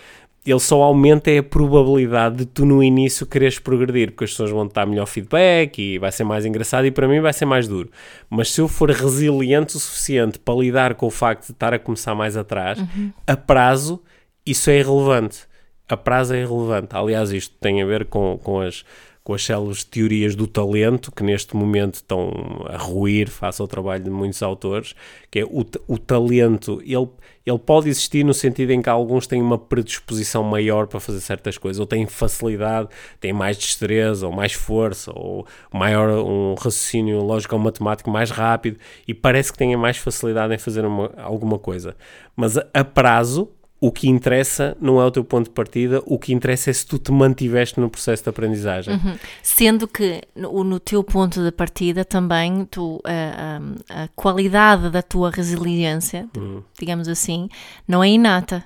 ele 0.46 0.60
só 0.60 0.82
aumenta 0.82 1.30
a 1.36 1.42
probabilidade 1.42 2.36
de 2.36 2.46
tu 2.46 2.66
no 2.66 2.82
início 2.82 3.26
quereres 3.26 3.58
progredir, 3.58 4.10
porque 4.10 4.24
as 4.24 4.30
pessoas 4.30 4.50
vão 4.50 4.68
te 4.68 4.74
dar 4.74 4.86
melhor 4.86 5.06
feedback 5.06 5.78
e 5.80 5.98
vai 5.98 6.12
ser 6.12 6.24
mais 6.24 6.44
engraçado 6.44 6.84
e 6.84 6.90
para 6.90 7.08
mim 7.08 7.20
vai 7.20 7.32
ser 7.32 7.46
mais 7.46 7.66
duro. 7.66 7.90
Mas 8.28 8.50
se 8.50 8.60
eu 8.60 8.68
for 8.68 8.90
resiliente 8.90 9.76
o 9.76 9.80
suficiente 9.80 10.38
para 10.38 10.54
lidar 10.54 10.94
com 10.94 11.06
o 11.06 11.10
facto 11.10 11.46
de 11.46 11.52
estar 11.52 11.72
a 11.72 11.78
começar 11.78 12.14
mais 12.14 12.36
atrás, 12.36 12.78
uhum. 12.78 13.10
a 13.26 13.36
prazo, 13.36 14.02
isso 14.44 14.68
é 14.68 14.78
irrelevante. 14.78 15.46
A 15.88 15.96
prazo 15.96 16.34
é 16.34 16.42
irrelevante. 16.42 16.88
Aliás, 16.94 17.30
isto 17.32 17.54
tem 17.58 17.82
a 17.82 17.86
ver 17.86 18.04
com, 18.06 18.38
com 18.42 18.60
as 18.60 18.84
com 19.24 19.32
as 19.32 19.42
células 19.42 19.78
de 19.78 19.86
teorias 19.86 20.36
do 20.36 20.46
talento, 20.46 21.10
que 21.10 21.22
neste 21.22 21.56
momento 21.56 21.94
estão 21.94 22.30
a 22.68 22.76
ruir 22.76 23.30
face 23.30 23.60
ao 23.62 23.66
trabalho 23.66 24.04
de 24.04 24.10
muitos 24.10 24.42
autores, 24.42 24.94
que 25.30 25.38
é 25.38 25.44
o, 25.46 25.64
o 25.88 25.96
talento, 25.96 26.82
ele, 26.84 27.08
ele 27.46 27.58
pode 27.58 27.88
existir 27.88 28.22
no 28.22 28.34
sentido 28.34 28.72
em 28.72 28.82
que 28.82 28.88
alguns 28.90 29.26
têm 29.26 29.40
uma 29.40 29.56
predisposição 29.56 30.42
maior 30.42 30.86
para 30.86 31.00
fazer 31.00 31.22
certas 31.22 31.56
coisas, 31.56 31.80
ou 31.80 31.86
têm 31.86 32.04
facilidade, 32.04 32.90
têm 33.18 33.32
mais 33.32 33.56
destreza, 33.56 34.26
ou 34.26 34.32
mais 34.32 34.52
força, 34.52 35.10
ou 35.14 35.46
maior 35.72 36.10
um 36.10 36.52
raciocínio 36.52 37.22
lógico 37.22 37.56
ou 37.56 37.62
matemático 37.62 38.10
mais 38.10 38.30
rápido, 38.30 38.78
e 39.08 39.14
parece 39.14 39.50
que 39.50 39.56
têm 39.56 39.74
mais 39.74 39.96
facilidade 39.96 40.52
em 40.52 40.58
fazer 40.58 40.84
uma, 40.84 41.10
alguma 41.16 41.58
coisa. 41.58 41.96
Mas 42.36 42.58
a, 42.58 42.66
a 42.74 42.84
prazo, 42.84 43.53
o 43.84 43.92
que 43.92 44.08
interessa 44.08 44.74
não 44.80 44.98
é 44.98 45.04
o 45.04 45.10
teu 45.10 45.22
ponto 45.22 45.44
de 45.44 45.50
partida, 45.50 46.02
o 46.06 46.18
que 46.18 46.32
interessa 46.32 46.70
é 46.70 46.72
se 46.72 46.86
tu 46.86 46.98
te 46.98 47.12
mantiveste 47.12 47.78
no 47.78 47.90
processo 47.90 48.22
de 48.22 48.30
aprendizagem. 48.30 48.94
Uhum. 48.94 49.14
Sendo 49.42 49.86
que 49.86 50.22
no, 50.34 50.64
no, 50.64 50.80
teu 50.80 51.04
ponto 51.04 51.44
de 51.44 51.52
partida 51.52 52.02
também 52.02 52.64
tu, 52.64 52.98
a, 53.04 53.58
a, 53.92 54.04
a 54.04 54.08
qualidade 54.16 54.88
da 54.88 55.02
tua 55.02 55.30
resiliência, 55.30 56.26
uhum. 56.34 56.62
digamos 56.78 57.08
assim, 57.08 57.46
não 57.86 58.02
é 58.02 58.08
inata. 58.08 58.64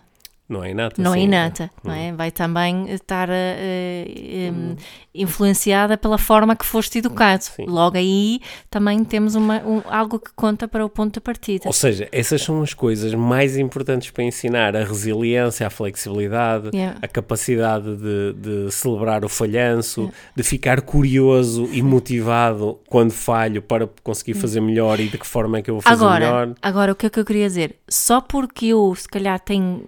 Não 0.48 0.64
é 0.64 0.70
inata. 0.70 1.02
Não 1.02 1.12
sim, 1.12 1.20
é 1.20 1.22
inata, 1.24 1.70
não 1.84 1.92
é? 1.92 2.10
Vai 2.10 2.30
também 2.30 2.90
estar 2.90 3.28
uh, 3.28 3.32
um, 3.32 4.76
influenciada 5.14 5.98
pela 5.98 6.16
forma 6.16 6.56
que 6.56 6.64
foste 6.64 6.98
educado. 6.98 7.44
Sim. 7.44 7.66
Logo 7.66 7.98
aí 7.98 8.40
também 8.70 9.04
temos 9.04 9.34
uma, 9.34 9.58
um, 9.58 9.82
algo 9.84 10.18
que 10.18 10.30
conta 10.34 10.66
para 10.66 10.82
o 10.82 10.88
ponto 10.88 11.14
de 11.14 11.20
partida. 11.20 11.64
Ou 11.66 11.72
seja, 11.72 12.08
essas 12.10 12.40
são 12.40 12.62
as 12.62 12.72
coisas 12.72 13.12
mais 13.12 13.58
importantes 13.58 14.10
para 14.10 14.24
ensinar: 14.24 14.74
a 14.74 14.84
resiliência, 14.84 15.66
a 15.66 15.70
flexibilidade, 15.70 16.70
yeah. 16.72 16.98
a 17.02 17.06
capacidade 17.06 17.96
de, 17.96 18.32
de, 18.32 18.72
celebrar 18.72 19.26
o 19.26 19.28
falhanço, 19.28 20.00
yeah. 20.00 20.16
de 20.34 20.42
ficar 20.42 20.80
curioso 20.80 21.68
e 21.72 21.82
motivado 21.82 22.78
quando 22.88 23.10
falho 23.10 23.60
para 23.60 23.86
conseguir 24.02 24.32
fazer 24.32 24.62
melhor 24.62 24.98
e 24.98 25.08
de 25.08 25.18
que 25.18 25.26
forma 25.26 25.58
é 25.58 25.62
que 25.62 25.70
eu 25.70 25.74
vou 25.74 25.82
fazer 25.82 26.02
agora, 26.02 26.24
melhor. 26.24 26.54
Agora, 26.62 26.92
o 26.92 26.94
que 26.94 27.04
é 27.04 27.10
que 27.10 27.20
eu 27.20 27.24
queria 27.24 27.46
dizer? 27.46 27.76
Só 27.86 28.22
porque 28.22 28.66
eu, 28.66 28.94
se 28.94 29.06
calhar, 29.06 29.38
tenho 29.38 29.84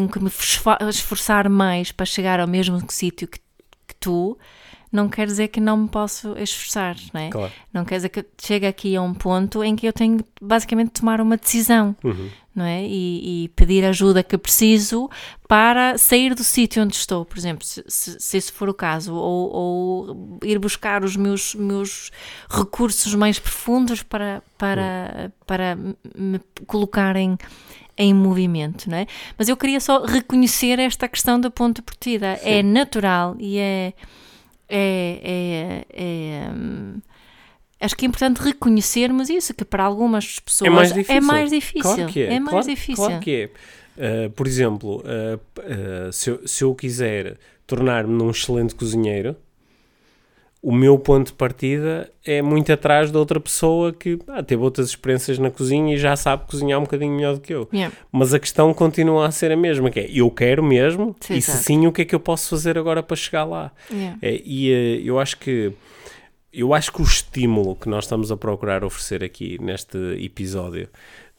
que 0.07 0.19
me 0.19 0.29
esforçar 0.89 1.49
mais 1.49 1.91
para 1.91 2.05
chegar 2.05 2.39
ao 2.39 2.47
mesmo 2.47 2.81
sítio 2.89 3.27
que, 3.27 3.39
que, 3.87 3.95
tu, 3.99 4.37
não 4.91 5.07
quer 5.07 5.25
dizer 5.25 5.47
que 5.47 5.61
não 5.61 5.77
me 5.77 5.87
posso 5.87 6.37
esforçar, 6.37 6.97
não 7.13 7.21
é? 7.21 7.29
Claro. 7.29 7.51
Não 7.73 7.85
quer 7.85 7.95
dizer 7.95 8.09
que 8.09 8.25
chegue 8.41 8.67
aqui 8.67 8.95
a 8.95 9.01
um 9.01 9.13
ponto 9.13 9.63
em 9.63 9.75
que 9.75 9.87
eu 9.87 9.93
tenho 9.93 10.19
basicamente 10.41 10.87
de 10.87 10.99
tomar 10.99 11.21
uma 11.21 11.37
decisão, 11.37 11.95
uhum. 12.03 12.29
não 12.53 12.65
é? 12.65 12.83
E, 12.83 13.45
e, 13.45 13.47
pedir 13.49 13.85
ajuda 13.85 14.21
que 14.21 14.37
preciso 14.37 15.09
para 15.47 15.97
sair 15.97 16.35
do 16.35 16.43
sítio 16.43 16.83
onde 16.83 16.95
estou, 16.95 17.23
por 17.23 17.37
exemplo, 17.37 17.65
se, 17.65 17.83
se, 17.87 18.19
se 18.19 18.37
esse 18.37 18.51
for 18.51 18.67
o 18.67 18.73
caso, 18.73 19.15
ou, 19.15 19.53
ou, 19.53 20.39
ir 20.43 20.59
buscar 20.59 21.05
os 21.05 21.15
meus, 21.15 21.55
meus 21.55 22.11
recursos 22.49 23.15
mais 23.15 23.39
profundos 23.39 24.03
para, 24.03 24.43
para, 24.57 25.15
uhum. 25.15 25.31
para 25.47 25.77
me 26.17 26.41
colocar 26.67 27.15
em 28.01 28.15
movimento, 28.15 28.89
não 28.89 28.97
é? 28.97 29.05
Mas 29.37 29.47
eu 29.47 29.55
queria 29.55 29.79
só 29.79 30.03
reconhecer 30.03 30.79
esta 30.79 31.07
questão 31.07 31.39
da 31.39 31.51
ponto 31.51 31.75
de 31.75 31.81
partida. 31.83 32.35
Sim. 32.37 32.49
É 32.49 32.63
natural 32.63 33.35
e 33.39 33.59
é, 33.59 33.93
é, 34.67 35.19
é, 35.23 35.85
é 35.93 36.49
hum, 36.49 36.99
acho 37.79 37.95
que 37.95 38.03
é 38.03 38.07
importante 38.07 38.39
reconhecermos 38.39 39.29
isso, 39.29 39.53
que 39.53 39.63
para 39.63 39.83
algumas 39.83 40.39
pessoas 40.39 40.67
é 40.67 40.73
mais 40.73 40.91
difícil. 40.91 41.15
É 41.15 41.21
mais 41.21 41.49
difícil. 41.51 41.81
Claro 41.81 42.11
que 42.11 42.21
é. 42.21 42.33
é 42.33 42.39
mais 42.39 42.49
claro, 42.49 42.67
difícil. 42.67 43.05
Claro 43.05 43.19
que 43.19 43.31
é. 43.31 44.25
Uh, 44.25 44.29
por 44.31 44.47
exemplo, 44.47 45.01
uh, 45.01 45.35
uh, 45.59 46.11
se, 46.11 46.31
eu, 46.31 46.47
se 46.47 46.63
eu 46.63 46.73
quiser 46.73 47.37
tornar-me 47.67 48.11
num 48.11 48.31
excelente 48.31 48.73
cozinheiro, 48.73 49.35
o 50.61 50.71
meu 50.71 50.97
ponto 50.99 51.27
de 51.27 51.33
partida 51.33 52.11
é 52.23 52.39
muito 52.39 52.71
atrás 52.71 53.11
de 53.11 53.17
outra 53.17 53.39
pessoa 53.39 53.91
que 53.91 54.19
ah, 54.27 54.43
teve 54.43 54.61
outras 54.61 54.89
experiências 54.89 55.39
na 55.39 55.49
cozinha 55.49 55.95
e 55.95 55.97
já 55.97 56.15
sabe 56.15 56.45
cozinhar 56.45 56.79
um 56.79 56.83
bocadinho 56.83 57.15
melhor 57.15 57.33
do 57.33 57.41
que 57.41 57.51
eu. 57.51 57.67
Yeah. 57.73 57.95
Mas 58.11 58.31
a 58.31 58.39
questão 58.39 58.71
continua 58.71 59.25
a 59.25 59.31
ser 59.31 59.51
a 59.51 59.57
mesma, 59.57 59.89
que 59.89 59.99
é 59.99 60.07
eu 60.11 60.29
quero 60.29 60.63
mesmo, 60.63 61.15
sim, 61.19 61.33
e 61.33 61.41
se 61.41 61.63
sim, 61.63 61.87
o 61.87 61.91
que 61.91 62.03
é 62.03 62.05
que 62.05 62.13
eu 62.13 62.19
posso 62.19 62.49
fazer 62.49 62.77
agora 62.77 63.01
para 63.01 63.15
chegar 63.15 63.43
lá? 63.43 63.71
Yeah. 63.89 64.19
É, 64.21 64.39
e 64.45 64.71
uh, 64.71 65.07
eu 65.07 65.19
acho 65.19 65.37
que 65.39 65.73
eu 66.53 66.73
acho 66.73 66.91
que 66.91 67.01
o 67.01 67.05
estímulo 67.05 67.75
que 67.75 67.89
nós 67.89 68.03
estamos 68.03 68.31
a 68.31 68.37
procurar 68.37 68.83
oferecer 68.83 69.23
aqui 69.23 69.57
neste 69.59 69.97
episódio 70.23 70.89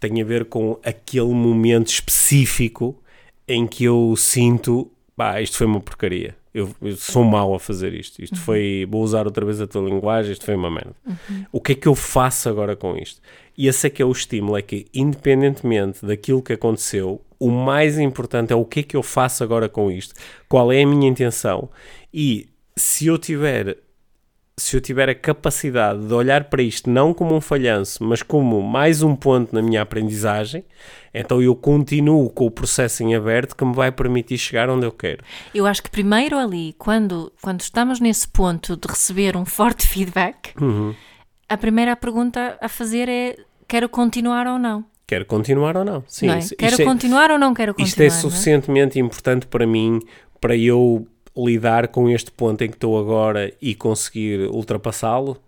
tem 0.01 0.21
a 0.21 0.25
ver 0.25 0.47
com 0.47 0.81
aquele 0.83 1.33
momento 1.33 1.89
específico 1.89 3.01
em 3.47 3.67
que 3.67 3.85
eu 3.85 4.15
sinto, 4.17 4.91
pá, 5.15 5.41
isto 5.41 5.59
foi 5.59 5.67
uma 5.67 5.81
porcaria 5.81 6.35
eu, 6.55 6.75
eu, 6.83 6.97
sou 6.97 7.25
mau 7.25 7.55
a 7.55 7.61
fazer 7.61 7.95
isto. 7.95 8.23
Isto 8.23 8.37
uhum. 8.37 8.43
foi. 8.43 8.87
Vou 8.91 9.03
usar 9.03 9.27
outra 9.27 9.45
vez 9.45 9.61
a 9.61 9.67
tua 9.67 9.83
linguagem, 9.83 10.33
isto 10.33 10.45
foi 10.45 10.55
uma 10.55 10.71
merda. 10.71 10.95
Uhum. 11.07 11.47
O 11.53 11.61
que 11.61 11.73
é 11.73 11.75
que 11.75 11.89
eu 11.89 11.95
faço 11.95 12.49
agora 12.49 12.77
com 12.77 12.97
isto? 12.97 13.21
E 13.57 13.69
esse 13.69 13.87
é 13.87 13.91
que 13.91 14.03
é 14.03 14.05
o 14.05 14.13
estímulo: 14.13 14.57
é 14.57 14.63
que, 14.63 14.87
independentemente 14.95 16.05
daquilo 16.05 16.43
que 16.43 16.53
aconteceu, 16.53 17.21
o 17.39 17.51
mais 17.51 17.99
importante 17.99 18.53
é 18.53 18.57
o 18.57 18.65
que 18.65 18.81
é 18.81 18.83
que 18.83 18.97
eu 18.97 19.03
faço 19.03 19.43
agora 19.43 19.69
com 19.69 19.91
isto, 19.91 20.15
qual 20.49 20.71
é 20.71 20.83
a 20.83 20.87
minha 20.87 21.09
intenção. 21.09 21.71
E 22.13 22.49
se 22.77 23.07
eu 23.07 23.19
tiver 23.19 23.79
se 24.57 24.77
eu 24.77 24.81
tiver 24.81 25.09
a 25.09 25.15
capacidade 25.15 26.07
de 26.07 26.13
olhar 26.13 26.45
para 26.45 26.63
isto 26.63 26.91
não 26.91 27.15
como 27.15 27.35
um 27.35 27.41
falhanço, 27.41 28.05
mas 28.05 28.23
como 28.23 28.61
mais 28.63 29.03
um 29.03 29.17
ponto 29.17 29.55
na 29.55 29.63
minha 29.63 29.81
aprendizagem, 29.81 30.65
então 31.13 31.41
eu 31.41 31.57
continuo 31.57 32.29
com 32.29 32.47
o 32.47 32.51
processo 32.51 33.03
em 33.03 33.15
aberto 33.15 33.57
que 33.57 33.65
me 33.65 33.75
vai 33.75 33.91
permitir 33.91 34.37
chegar 34.37 34.69
onde 34.69 34.85
eu 34.85 34.93
quero. 34.93 35.25
Eu 35.55 35.67
acho 35.67 35.83
que 35.83 35.91
primeiro 35.91 36.37
ali, 36.37 36.75
quando, 36.79 37.33
quando 37.41 37.61
estamos 37.61 37.99
nesse 37.99 38.29
ponto 38.29 38.77
de 38.77 38.87
receber 38.87 39.37
um 39.37 39.45
forte 39.45 39.87
feedback, 39.87 40.53
uhum. 40.61 40.95
a 41.49 41.57
primeira 41.57 41.97
pergunta 41.97 42.59
a 42.61 42.69
fazer 42.69 43.09
é: 43.09 43.37
quero 43.67 43.89
continuar 43.89 44.47
ou 44.47 44.59
não? 44.59 44.85
Quero 45.07 45.25
continuar 45.27 45.77
ou 45.77 45.85
não? 45.85 46.05
Sim, 46.07 46.27
não 46.27 46.35
é? 46.35 46.41
Quero 46.59 46.81
é 46.81 46.85
continuar 46.85 47.31
é, 47.31 47.33
ou 47.33 47.39
não 47.39 47.55
quero 47.55 47.75
continuar? 47.75 47.89
Isto 47.89 48.03
é, 48.03 48.07
é? 48.07 48.11
suficientemente 48.11 48.99
é? 48.99 49.03
importante 49.03 49.47
para 49.47 49.67
mim 49.67 49.99
para 50.41 50.57
eu 50.57 51.07
lidar 51.37 51.89
com 51.89 52.09
este 52.09 52.31
ponto 52.31 52.63
em 52.63 52.69
que 52.69 52.77
estou 52.77 52.99
agora 52.99 53.53
e 53.61 53.75
conseguir 53.75 54.49
ultrapassá-lo? 54.51 55.39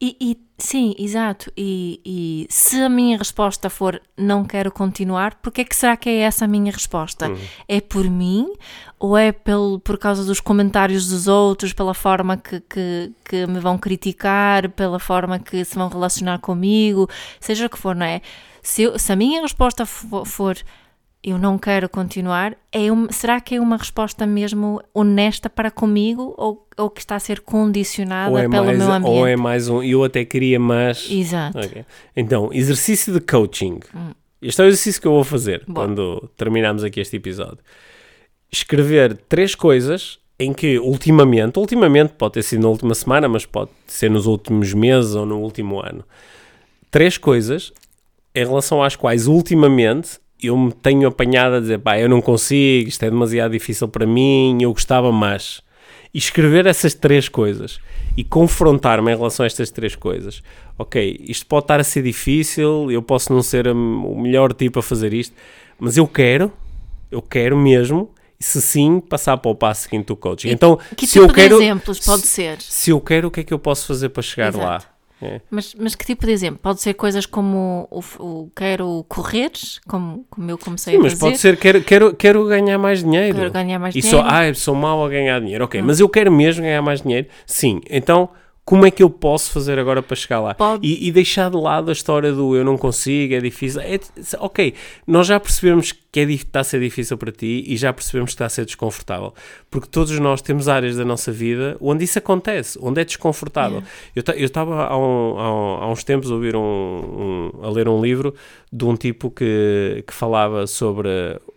E, 0.00 0.14
e, 0.20 0.38
sim, 0.58 0.94
exato. 0.98 1.50
E, 1.56 2.00
e, 2.04 2.46
se 2.50 2.80
a 2.82 2.88
minha 2.88 3.16
resposta 3.16 3.70
for 3.70 4.00
não 4.16 4.44
quero 4.44 4.70
continuar, 4.70 5.36
porque 5.36 5.62
é 5.62 5.64
que 5.64 5.74
será 5.74 5.96
que 5.96 6.08
é 6.08 6.18
essa 6.18 6.44
a 6.44 6.48
minha 6.48 6.70
resposta? 6.70 7.30
Uhum. 7.30 7.38
É 7.66 7.80
por 7.80 8.04
mim 8.04 8.52
ou 8.98 9.16
é 9.16 9.32
pelo, 9.32 9.80
por 9.80 9.96
causa 9.96 10.22
dos 10.24 10.38
comentários 10.38 11.08
dos 11.08 11.28
outros, 11.28 11.72
pela 11.72 11.94
forma 11.94 12.36
que, 12.36 12.60
que, 12.60 13.12
que 13.24 13.46
me 13.46 13.58
vão 13.58 13.78
criticar, 13.78 14.68
pela 14.70 14.98
forma 14.98 15.38
que 15.38 15.64
se 15.64 15.74
vão 15.74 15.88
relacionar 15.88 16.40
comigo, 16.40 17.08
seja 17.40 17.66
o 17.66 17.70
que 17.70 17.78
for, 17.78 17.94
não 17.94 18.06
é? 18.06 18.20
Se, 18.62 18.82
eu, 18.82 18.98
se 18.98 19.12
a 19.12 19.16
minha 19.16 19.40
resposta 19.40 19.86
for, 19.86 20.26
for 20.26 20.56
eu 21.26 21.36
não 21.38 21.58
quero 21.58 21.88
continuar, 21.88 22.56
é 22.70 22.90
uma, 22.92 23.10
será 23.10 23.40
que 23.40 23.56
é 23.56 23.60
uma 23.60 23.76
resposta 23.76 24.24
mesmo 24.24 24.80
honesta 24.94 25.50
para 25.50 25.72
comigo 25.72 26.32
ou, 26.38 26.68
ou 26.76 26.88
que 26.88 27.00
está 27.00 27.16
a 27.16 27.18
ser 27.18 27.40
condicionada 27.40 28.38
é 28.38 28.48
pelo 28.48 28.66
mais, 28.66 28.78
meu 28.78 28.92
ambiente? 28.92 29.18
Ou 29.18 29.26
é 29.26 29.34
mais 29.34 29.68
um, 29.68 29.82
eu 29.82 30.04
até 30.04 30.24
queria 30.24 30.60
mais... 30.60 31.10
Exato. 31.10 31.58
Okay. 31.58 31.84
Então, 32.16 32.50
exercício 32.52 33.12
de 33.12 33.18
coaching. 33.18 33.80
Hum. 33.92 34.12
Este 34.40 34.62
é 34.62 34.64
o 34.64 34.68
exercício 34.68 35.00
que 35.00 35.08
eu 35.08 35.12
vou 35.12 35.24
fazer 35.24 35.64
Bom. 35.66 35.74
quando 35.74 36.30
terminarmos 36.36 36.84
aqui 36.84 37.00
este 37.00 37.16
episódio. 37.16 37.58
Escrever 38.52 39.16
três 39.28 39.56
coisas 39.56 40.20
em 40.38 40.52
que 40.52 40.78
ultimamente, 40.78 41.58
ultimamente 41.58 42.12
pode 42.12 42.34
ter 42.34 42.42
sido 42.42 42.62
na 42.62 42.68
última 42.68 42.94
semana, 42.94 43.28
mas 43.28 43.44
pode 43.44 43.70
ser 43.88 44.08
nos 44.08 44.26
últimos 44.26 44.72
meses 44.72 45.16
ou 45.16 45.26
no 45.26 45.40
último 45.40 45.80
ano, 45.80 46.04
três 46.88 47.18
coisas 47.18 47.72
em 48.32 48.44
relação 48.44 48.80
às 48.80 48.94
quais 48.94 49.26
ultimamente 49.26 50.20
eu 50.42 50.56
me 50.56 50.72
tenho 50.72 51.08
apanhado 51.08 51.56
a 51.56 51.60
dizer, 51.60 51.78
pá, 51.78 51.98
eu 51.98 52.08
não 52.08 52.20
consigo, 52.20 52.88
isto 52.88 53.02
é 53.04 53.10
demasiado 53.10 53.52
difícil 53.52 53.88
para 53.88 54.06
mim, 54.06 54.58
eu 54.60 54.72
gostava 54.72 55.10
mais. 55.10 55.62
E 56.12 56.18
escrever 56.18 56.66
essas 56.66 56.94
três 56.94 57.28
coisas 57.28 57.78
e 58.16 58.24
confrontar-me 58.24 59.12
em 59.12 59.16
relação 59.16 59.44
a 59.44 59.46
estas 59.46 59.70
três 59.70 59.94
coisas. 59.94 60.42
Ok, 60.78 61.20
isto 61.28 61.46
pode 61.46 61.64
estar 61.64 61.80
a 61.80 61.84
ser 61.84 62.02
difícil, 62.02 62.90
eu 62.90 63.02
posso 63.02 63.32
não 63.32 63.42
ser 63.42 63.68
o 63.68 64.20
melhor 64.20 64.52
tipo 64.52 64.78
a 64.78 64.82
fazer 64.82 65.12
isto, 65.12 65.34
mas 65.78 65.96
eu 65.96 66.06
quero, 66.06 66.52
eu 67.10 67.20
quero 67.20 67.56
mesmo, 67.56 68.10
se 68.38 68.60
sim, 68.60 69.00
passar 69.00 69.36
para 69.38 69.50
o 69.50 69.54
passo 69.54 69.84
seguinte 69.84 70.06
do 70.06 70.16
coaching. 70.16 70.50
Então, 70.50 70.78
que 70.96 71.06
se 71.06 71.14
tipo 71.14 71.26
eu 71.26 71.34
quero, 71.34 71.62
exemplos 71.62 71.98
pode 72.00 72.26
ser? 72.26 72.60
Se 72.60 72.90
eu 72.90 73.00
quero, 73.00 73.28
o 73.28 73.30
que 73.30 73.40
é 73.40 73.44
que 73.44 73.52
eu 73.52 73.58
posso 73.58 73.86
fazer 73.86 74.10
para 74.10 74.22
chegar 74.22 74.48
Exato. 74.48 74.64
lá? 74.64 74.95
É. 75.20 75.40
Mas, 75.50 75.74
mas 75.74 75.94
que 75.94 76.04
tipo 76.04 76.26
de 76.26 76.32
exemplo? 76.32 76.58
Pode 76.62 76.80
ser 76.80 76.92
coisas 76.94 77.24
como 77.24 77.88
o, 77.90 78.00
o 78.18 78.50
quero 78.54 79.04
correr, 79.08 79.50
como, 79.88 80.26
como 80.28 80.50
eu 80.50 80.58
comecei 80.58 80.94
Sim, 80.94 80.98
a 80.98 81.02
fazer. 81.02 81.14
mas 81.14 81.18
pode 81.18 81.38
ser 81.38 81.56
quero, 81.56 81.82
quero, 81.82 82.14
quero 82.14 82.44
ganhar 82.44 82.76
mais 82.78 83.02
dinheiro. 83.02 83.36
Quero 83.36 83.50
ganhar 83.50 83.78
mais 83.78 83.94
e 83.94 84.00
dinheiro. 84.00 84.18
só, 84.18 84.28
ah, 84.28 84.52
sou 84.54 84.74
mau 84.74 85.04
a 85.04 85.08
ganhar 85.08 85.40
dinheiro. 85.40 85.64
Ok, 85.64 85.80
hum. 85.80 85.84
mas 85.84 86.00
eu 86.00 86.08
quero 86.08 86.30
mesmo 86.30 86.62
ganhar 86.62 86.82
mais 86.82 87.00
dinheiro. 87.00 87.26
Sim, 87.46 87.80
então 87.88 88.28
como 88.66 88.84
é 88.84 88.90
que 88.90 89.00
eu 89.00 89.08
posso 89.08 89.52
fazer 89.52 89.78
agora 89.78 90.02
para 90.02 90.16
chegar 90.16 90.40
lá? 90.40 90.56
E, 90.82 91.06
e, 91.06 91.12
deixar 91.12 91.48
de 91.48 91.56
lado 91.56 91.88
a 91.88 91.92
história 91.92 92.32
do 92.32 92.56
eu 92.56 92.64
não 92.64 92.76
consigo, 92.76 93.32
é 93.32 93.38
difícil. 93.38 93.80
É, 93.80 93.96
ok, 94.40 94.74
nós 95.06 95.28
já 95.28 95.38
percebemos 95.38 95.92
que 95.92 96.18
é, 96.18 96.24
está 96.24 96.60
a 96.60 96.64
ser 96.64 96.80
difícil 96.80 97.16
para 97.16 97.30
ti 97.30 97.62
e 97.64 97.76
já 97.76 97.92
percebemos 97.92 98.30
que 98.30 98.34
está 98.34 98.46
a 98.46 98.48
ser 98.48 98.64
desconfortável. 98.64 99.32
Porque 99.70 99.86
todos 99.88 100.18
nós 100.18 100.42
temos 100.42 100.66
áreas 100.66 100.96
da 100.96 101.04
nossa 101.04 101.30
vida 101.30 101.76
onde 101.80 102.02
isso 102.02 102.18
acontece, 102.18 102.76
onde 102.82 103.00
é 103.00 103.04
desconfortável. 103.04 103.84
Yeah. 104.16 104.34
Eu 104.36 104.46
estava 104.46 104.84
há, 104.84 104.98
um, 104.98 105.38
há, 105.38 105.84
há, 105.84 105.88
uns 105.88 106.02
tempos 106.02 106.28
a, 106.28 106.34
ouvir 106.34 106.56
um, 106.56 106.60
um, 106.60 107.50
a 107.62 107.70
ler 107.70 107.88
um 107.88 108.02
livro 108.02 108.34
de 108.72 108.84
um 108.84 108.96
tipo 108.96 109.30
que, 109.30 110.02
que 110.04 110.12
falava 110.12 110.66
sobre 110.66 111.08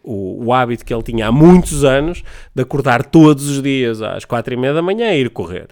o, 0.04 0.46
o 0.46 0.54
hábito 0.54 0.86
que 0.86 0.94
ele 0.94 1.02
tinha 1.02 1.30
há 1.30 1.32
muitos 1.32 1.84
anos 1.84 2.24
de 2.54 2.62
acordar 2.62 3.04
todos 3.04 3.50
os 3.50 3.64
dias 3.64 4.00
às 4.00 4.26
quatro 4.26 4.54
e 4.54 4.58
meia 4.58 4.76
da 4.76 4.82
manhã 4.84 5.12
e 5.12 5.22
ir 5.22 5.32
correr. 5.32 5.70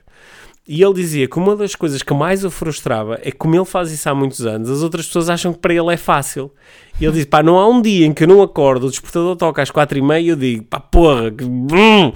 E 0.67 0.83
ele 0.83 0.93
dizia 0.93 1.27
que 1.27 1.37
uma 1.37 1.55
das 1.55 1.75
coisas 1.75 2.03
que 2.03 2.13
mais 2.13 2.43
o 2.43 2.51
frustrava 2.51 3.17
é 3.21 3.31
que, 3.31 3.37
como 3.37 3.55
ele 3.55 3.63
faz 3.63 3.91
isso 3.91 4.09
há 4.09 4.13
muitos 4.13 4.45
anos, 4.45 4.69
as 4.69 4.81
outras 4.81 5.05
pessoas 5.05 5.29
acham 5.29 5.53
que 5.53 5.59
para 5.59 5.73
ele 5.73 5.93
é 5.93 5.97
fácil. 5.97 6.51
E 6.99 7.05
ele 7.05 7.13
disse: 7.13 7.25
pá, 7.25 7.41
não 7.41 7.57
há 7.57 7.67
um 7.67 7.81
dia 7.81 8.05
em 8.05 8.13
que 8.13 8.23
eu 8.23 8.27
não 8.27 8.41
acordo, 8.41 8.87
o 8.87 8.89
despertador 8.89 9.35
toca 9.37 9.61
às 9.61 9.71
quatro 9.71 9.97
e 9.97 10.01
meia 10.01 10.19
e 10.19 10.27
eu 10.27 10.35
digo: 10.35 10.65
pá, 10.65 10.79
porra, 10.79 11.31
que. 11.31 11.45
brum." 11.45 12.11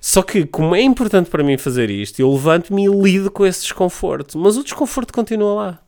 Só 0.00 0.22
que, 0.22 0.46
como 0.46 0.74
é 0.74 0.80
importante 0.80 1.28
para 1.28 1.44
mim 1.44 1.58
fazer 1.58 1.90
isto, 1.90 2.18
eu 2.20 2.32
levanto-me 2.32 2.86
e 2.86 2.88
lido 2.88 3.30
com 3.30 3.44
esse 3.44 3.60
desconforto. 3.62 4.38
Mas 4.38 4.56
o 4.56 4.64
desconforto 4.64 5.12
continua 5.12 5.54
lá. 5.54 5.78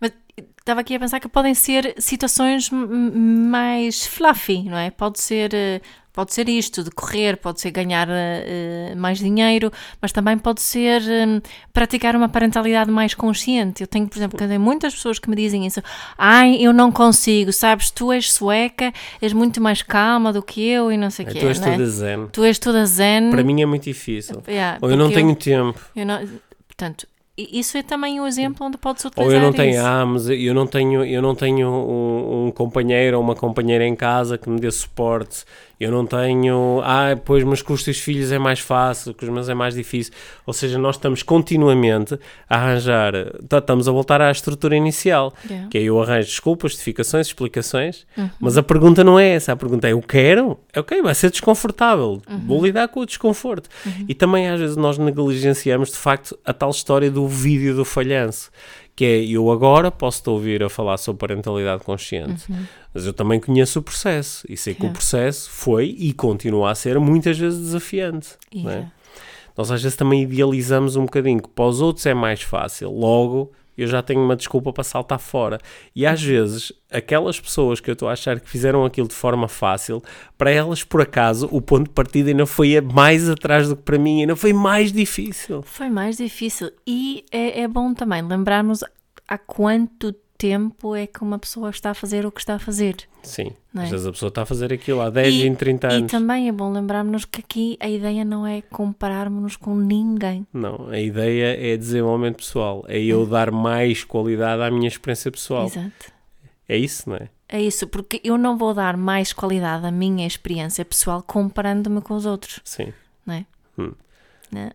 Mas 0.00 0.12
estava 0.60 0.80
aqui 0.80 0.94
a 0.94 1.00
pensar 1.00 1.18
que 1.18 1.28
podem 1.28 1.54
ser 1.54 1.94
situações 1.98 2.70
mais 2.70 4.06
fluffy, 4.06 4.62
não 4.64 4.76
é? 4.76 4.90
Pode 4.90 5.20
ser, 5.20 5.52
eh, 5.52 5.80
pode 6.16 6.32
ser 6.32 6.48
isto 6.48 6.82
de 6.82 6.90
correr, 6.90 7.36
pode 7.36 7.60
ser 7.60 7.70
ganhar 7.70 8.08
eh, 8.10 8.94
mais 8.96 9.18
dinheiro, 9.18 9.70
mas 10.00 10.12
também 10.12 10.38
pode 10.38 10.62
ser 10.62 11.02
eh, 11.02 11.42
praticar 11.74 12.16
uma 12.16 12.26
parentalidade 12.26 12.90
mais 12.90 13.12
consciente. 13.12 13.82
Eu 13.82 13.86
tenho, 13.86 14.08
por 14.08 14.16
exemplo, 14.16 14.38
que 14.38 14.58
muitas 14.58 14.94
pessoas 14.94 15.18
que 15.18 15.28
me 15.28 15.36
dizem 15.36 15.66
isso. 15.66 15.82
Ai, 16.16 16.56
eu 16.58 16.72
não 16.72 16.90
consigo, 16.90 17.52
sabes? 17.52 17.90
Tu 17.90 18.10
és 18.12 18.32
sueca, 18.32 18.94
és 19.20 19.34
muito 19.34 19.60
mais 19.60 19.82
calma 19.82 20.32
do 20.32 20.42
que 20.42 20.66
eu 20.66 20.90
e 20.90 20.96
não 20.96 21.10
sei 21.10 21.26
o 21.26 21.28
quê. 21.28 21.38
tu 21.38 21.46
és 21.48 21.60
não 21.60 21.68
é? 21.68 21.72
toda 21.72 21.86
zen. 21.86 22.26
Tu 22.32 22.44
és 22.44 22.58
toda 22.58 22.86
zen. 22.86 23.30
Para 23.30 23.44
mim 23.44 23.60
é 23.60 23.66
muito 23.66 23.84
difícil. 23.84 24.42
Yeah, 24.48 24.78
Ou 24.80 24.90
eu 24.90 24.96
não 24.96 25.10
tenho 25.10 25.36
tempo. 25.36 25.78
eu 25.94 26.06
não- 26.06 26.26
portanto, 26.66 27.06
isso 27.36 27.76
é 27.76 27.82
também 27.82 28.18
um 28.18 28.26
exemplo 28.26 28.66
onde 28.66 28.78
pode-se 28.78 29.06
Ou 29.06 29.10
utilizar 29.10 29.36
eu 29.38 29.42
não 29.44 29.52
tenho, 29.52 29.74
isso. 29.74 29.84
ah, 29.86 30.06
mas 30.06 30.28
eu 30.30 30.54
não 30.54 30.66
tenho, 30.66 31.04
eu 31.04 31.20
não 31.20 31.34
tenho 31.34 31.68
um, 31.68 32.46
um 32.46 32.50
companheiro 32.50 33.18
ou 33.18 33.22
uma 33.22 33.34
companheira 33.34 33.86
em 33.86 33.94
casa 33.94 34.38
que 34.38 34.48
me 34.48 34.58
dê 34.58 34.70
suporte. 34.70 35.44
Eu 35.78 35.90
não 35.92 36.06
tenho, 36.06 36.80
ah, 36.82 37.16
pois, 37.22 37.44
mas 37.44 37.60
com 37.60 37.74
os 37.74 37.82
teus 37.84 37.98
filhos 37.98 38.32
é 38.32 38.38
mais 38.38 38.60
fácil, 38.60 39.12
com 39.12 39.26
os 39.26 39.30
meus 39.30 39.48
é 39.48 39.54
mais 39.54 39.74
difícil. 39.74 40.12
Ou 40.46 40.54
seja, 40.54 40.78
nós 40.78 40.96
estamos 40.96 41.22
continuamente 41.22 42.18
a 42.48 42.56
arranjar, 42.56 43.12
tá- 43.48 43.58
estamos 43.58 43.86
a 43.86 43.92
voltar 43.92 44.20
à 44.22 44.30
estrutura 44.30 44.74
inicial, 44.74 45.34
Yeah. 45.48 45.68
que 45.68 45.76
é 45.78 45.82
eu 45.82 46.00
arranjo 46.00 46.28
desculpas, 46.28 46.72
justificações, 46.72 47.26
explicações, 47.26 48.06
Uhum. 48.16 48.30
mas 48.40 48.56
a 48.56 48.62
pergunta 48.62 49.04
não 49.04 49.18
é 49.18 49.28
essa, 49.34 49.52
a 49.52 49.56
pergunta 49.56 49.86
é 49.86 49.92
eu 49.92 50.00
quero, 50.00 50.58
é 50.72 50.80
ok, 50.80 51.02
vai 51.02 51.14
ser 51.14 51.30
desconfortável, 51.30 52.22
Uhum. 52.28 52.38
vou 52.46 52.64
lidar 52.64 52.88
com 52.88 53.00
o 53.00 53.06
desconforto. 53.06 53.68
E 54.08 54.14
também 54.14 54.48
às 54.48 54.58
vezes 54.58 54.76
nós 54.76 54.96
negligenciamos 54.98 55.90
de 55.90 55.96
facto 55.98 56.38
a 56.44 56.52
tal 56.54 56.70
história 56.70 57.10
do 57.10 57.28
vídeo 57.28 57.74
do 57.76 57.84
falhanço, 57.84 58.50
que 58.96 59.04
é 59.04 59.24
eu 59.26 59.50
agora 59.52 59.90
posso-te 59.90 60.28
ouvir 60.30 60.62
a 60.64 60.68
falar 60.70 60.96
sobre 60.96 61.20
parentalidade 61.20 61.84
consciente, 61.84 62.44
mas 62.94 63.04
eu 63.06 63.12
também 63.12 63.38
conheço 63.38 63.78
o 63.78 63.82
processo 63.82 64.44
e 64.48 64.56
sei 64.56 64.72
que 64.74 64.80
o 64.80 64.84
Uhum. 64.84 64.88
Yeah. 64.88 64.98
processo 64.98 65.50
foi 65.50 65.94
e 65.98 66.12
continua 66.14 66.70
a 66.70 66.74
ser 66.74 66.98
muitas 66.98 67.38
vezes 67.38 67.60
desafiante. 67.60 68.30
não 68.54 68.70
é? 68.70 68.74
Yeah. 68.74 68.92
Nós 69.56 69.70
às 69.70 69.82
vezes 69.82 69.96
também 69.96 70.22
idealizamos 70.22 70.96
um 70.96 71.04
bocadinho 71.04 71.40
que 71.42 71.48
para 71.48 71.64
os 71.66 71.80
outros 71.80 72.04
é 72.06 72.14
mais 72.14 72.42
fácil, 72.42 72.90
logo 72.90 73.52
eu 73.76 73.86
já 73.86 74.02
tenho 74.02 74.20
uma 74.22 74.36
desculpa 74.36 74.72
para 74.72 74.84
saltar 74.84 75.18
fora. 75.18 75.58
E 75.94 76.06
às 76.06 76.22
vezes, 76.22 76.72
aquelas 76.90 77.38
pessoas 77.38 77.80
que 77.80 77.90
eu 77.90 77.94
estou 77.94 78.08
a 78.08 78.12
achar 78.12 78.40
que 78.40 78.48
fizeram 78.48 78.84
aquilo 78.84 79.08
de 79.08 79.14
forma 79.14 79.48
fácil, 79.48 80.02
para 80.38 80.50
elas, 80.50 80.82
por 80.82 81.00
acaso, 81.00 81.48
o 81.50 81.60
ponto 81.60 81.84
de 81.84 81.90
partida 81.90 82.30
ainda 82.30 82.46
foi 82.46 82.80
mais 82.80 83.28
atrás 83.28 83.68
do 83.68 83.76
que 83.76 83.82
para 83.82 83.98
mim, 83.98 84.20
ainda 84.20 84.36
foi 84.36 84.52
mais 84.52 84.92
difícil. 84.92 85.62
Foi 85.62 85.88
mais 85.88 86.16
difícil. 86.16 86.70
E 86.86 87.24
é, 87.30 87.62
é 87.62 87.68
bom 87.68 87.92
também 87.94 88.22
lembrarmos 88.22 88.82
há 89.28 89.38
quanto 89.38 90.14
tempo 90.36 90.94
é 90.94 91.06
que 91.06 91.22
uma 91.22 91.38
pessoa 91.38 91.70
está 91.70 91.90
a 91.90 91.94
fazer 91.94 92.24
o 92.26 92.30
que 92.32 92.40
está 92.40 92.54
a 92.54 92.58
fazer. 92.58 92.96
Sim, 93.22 93.52
é? 93.74 93.80
às 93.82 93.90
vezes 93.90 94.06
a 94.06 94.12
pessoa 94.12 94.28
está 94.28 94.42
a 94.42 94.46
fazer 94.46 94.72
aquilo 94.72 95.00
há 95.00 95.10
10, 95.10 95.34
E- 95.34 95.42
20, 95.42 95.56
30 95.58 95.88
E 95.88 95.92
anos. 95.96 96.10
também 96.12 96.48
é 96.48 96.52
bom 96.52 96.70
lembrarmos 96.72 97.24
que 97.24 97.40
aqui 97.40 97.76
a 97.80 97.88
ideia 97.88 98.24
não 98.24 98.46
é 98.46 98.62
compararmos-nos 98.62 99.56
com 99.56 99.74
ninguém. 99.76 100.46
Não, 100.52 100.88
a 100.90 100.98
ideia 101.00 101.56
é 101.72 101.76
desenvolvimento 101.76 102.36
pessoal, 102.36 102.84
é 102.88 102.98
eu 103.02 103.26
dar 103.26 103.50
mais 103.50 104.04
qualidade 104.04 104.62
à 104.62 104.70
minha 104.70 104.88
experiência 104.88 105.30
pessoal. 105.30 105.66
Exato. 105.66 106.12
É 106.68 106.76
isso, 106.76 107.08
não 107.08 107.16
é? 107.16 107.28
É 107.48 107.60
isso, 107.62 107.86
porque 107.86 108.20
eu 108.24 108.36
não 108.36 108.56
vou 108.58 108.74
dar 108.74 108.96
mais 108.96 109.32
qualidade 109.32 109.86
à 109.86 109.90
minha 109.90 110.26
experiência 110.26 110.84
pessoal 110.84 111.22
comparando-me 111.22 112.00
com 112.00 112.14
os 112.14 112.26
outros, 112.26 112.60
Sim. 112.64 112.92
não 113.24 113.34
é? 113.34 113.46
Hum. 113.78 113.92
Não. 114.50 114.70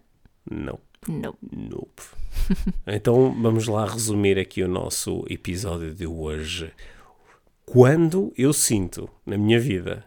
Não. 0.49 0.79
Não. 1.07 1.35
Nope. 1.51 2.01
então 2.87 3.35
vamos 3.41 3.67
lá 3.67 3.85
resumir 3.85 4.37
aqui 4.39 4.63
o 4.63 4.67
nosso 4.67 5.23
episódio 5.29 5.93
de 5.93 6.05
hoje. 6.05 6.71
Quando 7.65 8.33
eu 8.37 8.51
sinto 8.53 9.09
na 9.25 9.37
minha 9.37 9.59
vida 9.59 10.03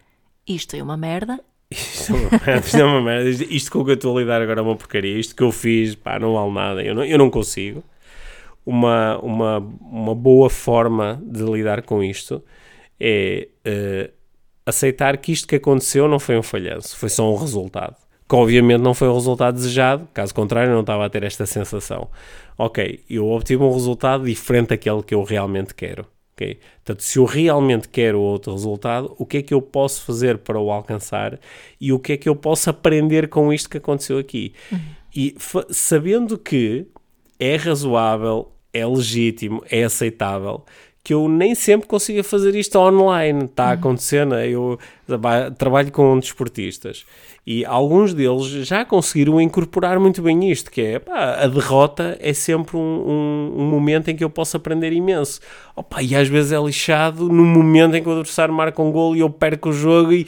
Isto 0.46 0.76
é 0.76 0.82
uma 0.82 0.96
merda. 0.96 1.40
isto 1.70 2.12
é 2.12 2.14
uma 2.16 2.30
merda, 2.30 2.66
isto 2.66 2.76
é 2.76 2.84
uma 2.84 3.00
merda, 3.02 3.30
isto- 3.30 3.70
com 3.72 3.78
o 3.80 3.84
que 3.84 3.90
eu 3.92 3.94
estou 3.94 4.16
a 4.16 4.20
lidar 4.20 4.42
agora 4.42 4.60
é 4.60 4.62
uma 4.62 4.76
porcaria, 4.76 5.18
isto 5.18 5.34
que 5.34 5.42
eu 5.42 5.50
fiz, 5.50 5.94
pá, 5.94 6.18
não 6.18 6.34
vale 6.34 6.52
nada, 6.52 6.82
eu 6.84 6.94
não, 6.94 7.04
eu 7.04 7.18
não 7.18 7.30
consigo. 7.30 7.82
Uma, 8.66 9.18
uma, 9.18 9.58
uma 9.58 10.14
boa 10.14 10.48
forma 10.48 11.22
de 11.26 11.42
lidar 11.42 11.82
com 11.82 12.02
isto 12.02 12.42
é 12.98 13.48
eh, 13.64 14.10
aceitar 14.64 15.18
que 15.18 15.32
isto 15.32 15.46
que 15.46 15.56
aconteceu 15.56 16.08
não 16.08 16.18
foi 16.18 16.38
um 16.38 16.42
falhanço, 16.42 16.96
foi 16.96 17.08
só 17.10 17.30
um 17.30 17.36
resultado. 17.36 17.96
Que 18.28 18.34
obviamente 18.34 18.80
não 18.80 18.94
foi 18.94 19.08
o 19.08 19.14
resultado 19.14 19.54
desejado, 19.54 20.08
caso 20.14 20.34
contrário, 20.34 20.72
não 20.72 20.80
estava 20.80 21.04
a 21.04 21.10
ter 21.10 21.22
esta 21.24 21.44
sensação. 21.46 22.08
Ok, 22.56 23.00
eu 23.10 23.28
obtive 23.28 23.62
um 23.62 23.72
resultado 23.72 24.24
diferente 24.24 24.68
daquele 24.68 25.02
que 25.02 25.14
eu 25.14 25.22
realmente 25.22 25.74
quero. 25.74 26.06
ok? 26.34 26.58
Portanto, 26.84 27.02
se 27.02 27.18
eu 27.18 27.24
realmente 27.26 27.88
quero 27.88 28.18
outro 28.20 28.52
resultado, 28.52 29.14
o 29.18 29.26
que 29.26 29.38
é 29.38 29.42
que 29.42 29.52
eu 29.52 29.60
posso 29.60 30.02
fazer 30.02 30.38
para 30.38 30.58
o 30.58 30.70
alcançar 30.70 31.38
e 31.80 31.92
o 31.92 31.98
que 31.98 32.12
é 32.14 32.16
que 32.16 32.28
eu 32.28 32.34
posso 32.36 32.70
aprender 32.70 33.28
com 33.28 33.52
isto 33.52 33.68
que 33.68 33.76
aconteceu 33.78 34.18
aqui? 34.18 34.52
E 35.14 35.34
fa- 35.38 35.66
sabendo 35.70 36.38
que 36.38 36.86
é 37.38 37.56
razoável, 37.56 38.50
é 38.72 38.86
legítimo, 38.86 39.62
é 39.70 39.84
aceitável, 39.84 40.64
que 41.04 41.12
eu 41.12 41.28
nem 41.28 41.54
sempre 41.54 41.86
consiga 41.86 42.24
fazer 42.24 42.54
isto 42.54 42.78
online. 42.78 43.44
Está 43.44 43.66
a 43.66 43.72
acontecer, 43.72 44.24
né? 44.26 44.48
eu 44.48 44.78
trabalho 45.56 45.92
com 45.92 46.18
desportistas 46.18 47.04
e 47.46 47.62
alguns 47.64 48.14
deles 48.14 48.46
já 48.66 48.84
conseguiram 48.86 49.38
incorporar 49.38 50.00
muito 50.00 50.22
bem 50.22 50.50
isto, 50.50 50.70
que 50.70 50.80
é 50.80 50.98
pá, 50.98 51.34
a 51.42 51.46
derrota 51.46 52.16
é 52.20 52.32
sempre 52.32 52.76
um, 52.76 52.80
um- 52.80 53.54
um 53.62 53.64
momento 53.66 54.08
em 54.08 54.16
que 54.16 54.24
eu 54.24 54.30
posso 54.30 54.56
aprender 54.56 54.92
imenso. 54.92 55.40
Opa, 55.76 56.02
e 56.02 56.14
às 56.16 56.26
vezes 56.28 56.52
é 56.52 56.58
lixado 56.58 57.28
no 57.28 57.44
momento 57.44 57.96
em 57.96 58.02
que 58.02 58.08
o 58.08 58.12
adversário 58.12 58.54
marca 58.54 58.80
um 58.80 58.90
gol 58.90 59.14
e 59.14 59.20
eu 59.20 59.28
perco 59.28 59.68
o 59.70 59.72
jogo 59.72 60.12
e 60.12 60.26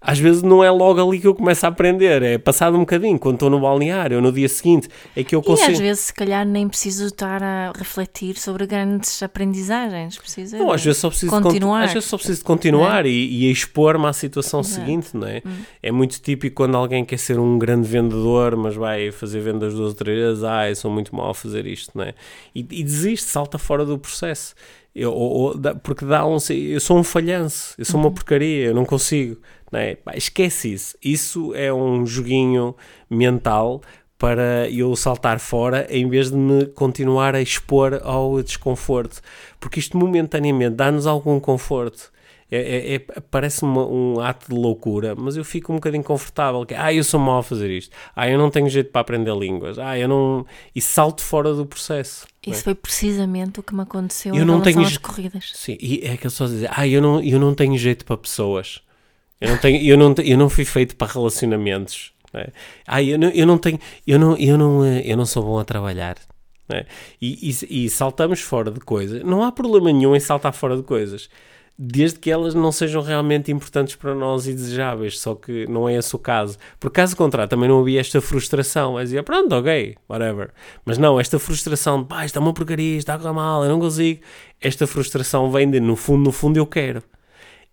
às 0.00 0.18
vezes 0.18 0.42
não 0.42 0.62
é 0.62 0.70
logo 0.70 1.00
ali 1.06 1.18
que 1.18 1.26
eu 1.26 1.34
começo 1.34 1.64
a 1.66 1.68
aprender, 1.70 2.22
é 2.22 2.38
passado 2.38 2.76
um 2.76 2.80
bocadinho, 2.80 3.18
quando 3.18 3.34
estou 3.36 3.50
no 3.50 3.60
balneário 3.60 4.16
ou 4.18 4.22
no 4.22 4.30
dia 4.30 4.48
seguinte, 4.48 4.88
é 5.16 5.24
que 5.24 5.34
eu 5.34 5.40
E 5.40 5.44
consigo... 5.44 5.72
às 5.72 5.78
vezes, 5.78 6.04
se 6.04 6.14
calhar, 6.14 6.46
nem 6.46 6.68
preciso 6.68 7.06
estar 7.06 7.42
a 7.42 7.72
refletir 7.76 8.36
sobre 8.38 8.66
grandes 8.66 9.22
aprendizagens. 9.22 10.16
Precisa 10.18 10.56
Não, 10.58 10.70
às 10.70 10.84
vezes 10.84 11.00
só 11.00 11.08
preciso 11.08 11.26
de 11.30 11.32
continuar. 11.36 11.52
continuar. 11.52 11.84
Às 11.84 11.92
vezes 11.94 12.08
só 12.08 12.16
preciso 12.16 12.38
de 12.38 12.44
continuar 12.44 13.06
e, 13.06 13.10
e 13.10 13.50
expor-me 13.50 14.06
à 14.06 14.12
situação 14.18 14.60
Exato. 14.60 14.74
seguinte, 14.74 15.16
não 15.16 15.26
é? 15.26 15.42
É 15.82 15.90
muito 15.90 16.20
típico 16.20 16.56
quando 16.56 16.76
alguém 16.76 17.04
quer 17.04 17.18
ser 17.18 17.38
um 17.38 17.58
grande 17.58 17.88
vendedor, 17.88 18.56
mas 18.56 18.74
vai 18.76 19.10
fazer 19.10 19.40
vendas 19.40 19.72
duas 19.74 19.88
ou 19.90 19.94
três 19.94 20.18
vezes, 20.18 20.44
ah, 20.44 20.68
eu 20.68 20.76
sou 20.76 20.90
muito 20.90 21.14
mal 21.14 21.30
a 21.30 21.34
fazer 21.34 21.66
isto, 21.66 21.96
não 21.96 22.04
é? 22.04 22.14
E, 22.54 22.60
e 22.60 22.82
desiste, 22.82 23.28
salta 23.30 23.56
fora 23.58 23.84
do 23.84 23.98
processo. 23.98 24.54
Eu, 24.94 25.12
ou- 25.12 25.54
ou 25.54 25.74
porque 25.82 26.04
dá 26.04 26.26
um. 26.26 26.38
Eu 26.50 26.80
sou 26.80 26.98
um 26.98 27.04
falhanço, 27.04 27.74
eu 27.78 27.84
sou 27.84 28.00
uma 28.00 28.10
porcaria, 28.10 28.66
eu 28.66 28.74
não 28.74 28.84
consigo. 28.84 29.36
Não 29.70 29.78
é? 29.78 29.94
Pá, 29.94 30.12
esquece 30.16 30.72
isso. 30.72 30.96
Isso 31.04 31.54
é 31.54 31.72
um 31.72 32.04
joguinho 32.06 32.74
mental 33.08 33.80
para 34.18 34.68
eu 34.70 34.96
saltar 34.96 35.38
fora 35.38 35.86
em 35.90 36.08
vez 36.08 36.30
de 36.30 36.36
me 36.36 36.66
continuar 36.66 37.34
a 37.36 37.40
expor 37.40 38.00
ao 38.02 38.42
desconforto. 38.42 39.20
Porque 39.60 39.78
isto 39.78 39.96
momentaneamente 39.96 40.74
dá-nos 40.74 41.06
algum 41.06 41.38
conforto. 41.38 42.10
É, 42.50 42.56
é- 42.56 42.94
é- 42.94 42.98
parece-me 43.30 43.76
um 43.78 44.20
ato 44.20 44.48
de 44.48 44.54
loucura, 44.58 45.14
mas 45.14 45.36
eu 45.36 45.44
fico 45.44 45.70
um 45.70 45.76
bocadinho 45.76 46.02
confortável. 46.02 46.64
Que, 46.64 46.74
ah, 46.74 46.92
eu 46.92 47.04
sou 47.04 47.20
mau 47.20 47.38
a 47.38 47.42
fazer 47.42 47.70
isto. 47.70 47.94
Ah, 48.16 48.28
eu 48.28 48.38
não 48.38 48.50
tenho 48.50 48.68
jeito 48.70 48.90
para 48.90 49.02
aprender 49.02 49.34
línguas. 49.36 49.78
Ah, 49.78 49.98
eu 49.98 50.08
não. 50.08 50.46
E 50.74 50.80
salto 50.80 51.20
fora 51.22 51.52
do 51.52 51.66
processo. 51.66 52.26
não 52.46 52.50
é? 52.52 52.54
Isso 52.56 52.64
foi 52.64 52.74
precisamente 52.74 53.60
o 53.60 53.62
que 53.62 53.74
me 53.74 53.82
aconteceu 53.82 54.34
Eu 54.34 54.42
em 54.42 54.46
não 54.46 54.62
tenho 54.62 54.80
às 54.80 54.92
je- 54.92 54.98
corridas. 55.00 55.50
Sim, 55.54 55.76
e 55.80 56.00
é 56.04 56.12
aquelas 56.12 56.32
pessoas 56.32 56.50
dizem, 56.52 56.68
ah, 56.72 56.88
eu 56.88 57.02
não, 57.02 57.20
eu 57.22 57.38
não 57.38 57.54
tenho 57.54 57.76
jeito 57.76 58.04
para 58.06 58.16
pessoas. 58.16 58.80
Eu 59.40 59.50
não, 59.50 59.58
tenho, 59.58 59.82
eu 59.84 59.96
não, 59.98 60.14
eu 60.24 60.38
não 60.38 60.48
fui 60.48 60.64
feito 60.64 60.96
para 60.96 61.12
relacionamentos. 61.12 62.12
não 62.32 62.40
é? 62.40 62.48
Ah, 62.86 63.02
eu 63.02 63.18
não, 63.18 63.28
eu 63.28 63.46
não 63.46 63.58
tenho, 63.58 63.78
eu 64.06 64.18
não, 64.18 64.36
eu 64.36 64.56
não, 64.58 64.84
eh, 64.84 65.02
eu 65.04 65.16
não 65.16 65.26
sou 65.26 65.42
bom 65.42 65.58
a 65.58 65.64
trabalhar. 65.64 66.16
é? 66.70 66.86
E, 67.20 67.50
e, 67.70 67.84
e 67.84 67.90
saltamos 67.90 68.40
fora 68.40 68.70
de 68.70 68.80
coisas. 68.80 69.22
Não 69.22 69.42
há 69.44 69.52
problema 69.52 69.92
nenhum 69.92 70.16
em 70.16 70.20
saltar 70.20 70.52
fora 70.52 70.76
de 70.76 70.82
coisas. 70.82 71.28
Desde 71.80 72.18
que 72.18 72.28
elas 72.28 72.54
não 72.54 72.72
sejam 72.72 73.00
realmente 73.00 73.52
importantes 73.52 73.94
para 73.94 74.12
nós 74.12 74.48
e 74.48 74.52
desejáveis, 74.52 75.20
só 75.20 75.36
que 75.36 75.64
não 75.68 75.88
é 75.88 75.94
esse 75.94 76.14
o 76.16 76.18
caso. 76.18 76.58
Por 76.80 76.90
caso 76.90 77.16
contrário, 77.16 77.48
também 77.48 77.68
não 77.68 77.80
havia 77.80 78.00
esta 78.00 78.20
frustração. 78.20 78.98
Eu 78.98 79.04
dizia, 79.04 79.22
pronto, 79.22 79.54
ok, 79.54 79.96
whatever. 80.08 80.50
Mas 80.84 80.98
não, 80.98 81.20
esta 81.20 81.38
frustração 81.38 82.02
de, 82.02 82.08
pá, 82.08 82.24
isto 82.24 82.36
é 82.36 82.40
uma 82.40 82.52
porcaria, 82.52 82.96
está 82.96 83.14
a 83.14 83.32
mal, 83.32 83.62
eu 83.62 83.70
não 83.70 83.78
consigo. 83.78 84.20
Esta 84.60 84.88
frustração 84.88 85.52
vem 85.52 85.70
de, 85.70 85.78
no 85.78 85.94
fundo, 85.94 86.24
no 86.24 86.32
fundo, 86.32 86.56
eu 86.56 86.66
quero. 86.66 87.00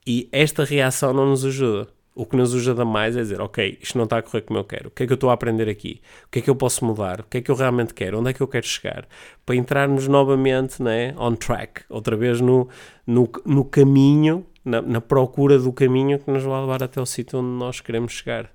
E 0.06 0.30
esta 0.32 0.64
reação 0.64 1.12
não 1.12 1.26
nos 1.26 1.43
ajuda. 1.43 1.95
O 2.16 2.26
que 2.26 2.38
nos 2.38 2.55
ajuda 2.55 2.86
mais 2.86 3.18
é 3.18 3.22
dizer, 3.22 3.41
ok, 3.41 3.78
isto 3.82 3.97
não 3.97 4.05
está 4.05 4.20
a 4.20 4.22
correr 4.22 4.41
como 4.41 4.57
eu 4.57 4.63
quero. 4.63 4.88
O 4.88 4.91
que 4.91 5.03
é 5.03 5.05
que 5.05 5.11
eu 5.11 5.16
estou 5.16 5.30
a 5.30 5.34
aprender 5.34 5.68
aqui? 5.68 6.01
O 6.26 6.30
que 6.32 6.39
é 6.39 6.41
que 6.41 6.49
eu 6.49 6.55
posso 6.55 6.86
mudar? 6.86 7.20
O 7.20 7.24
que 7.24 7.39
é 7.39 7.41
que 7.41 7.51
eu 7.51 7.55
realmente 7.55 7.93
quero? 7.93 8.20
Onde 8.20 8.30
é 8.30 8.34
que 8.34 8.41
eu 8.41 8.47
quero 8.47 8.66
chegar? 8.66 9.05
Para 9.45 9.55
entrarmos 9.55 10.07
novamente 10.07 10.82
né, 10.82 11.13
on 11.18 11.36
track, 11.36 11.82
outra 11.89 12.16
vez 12.16 12.39
no, 12.39 12.70
no, 13.05 13.30
no 13.45 13.66
caminho, 13.66 14.45
na, 14.63 14.82
na 14.82 15.01
procura 15.01 15.59
do 15.59 15.74
caminho 15.74 16.18
que 16.18 16.32
nos 16.32 16.43
vai 16.43 16.61
levar 16.61 16.82
até 16.82 17.01
o 17.01 17.05
sítio 17.05 17.39
onde 17.39 17.49
nós 17.49 17.82
queremos 17.82 18.13
chegar. 18.13 18.49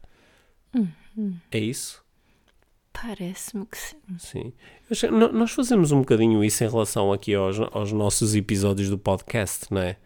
Uhum. 0.74 1.36
É 1.50 1.58
isso? 1.58 2.02
Parece-me 3.03 3.64
que 3.66 3.78
sim. 3.78 3.96
Sim. 4.18 4.53
Nós 5.32 5.53
fazemos 5.53 5.90
um 5.92 6.01
bocadinho 6.01 6.42
isso 6.44 6.62
em 6.64 6.68
relação 6.68 7.12
aqui 7.12 7.34
aos, 7.34 7.59
aos 7.72 7.92
nossos 7.92 8.34
episódios 8.34 8.90
do 8.90 8.98
podcast, 8.98 9.66
não 9.70 9.80
é? 9.80 9.96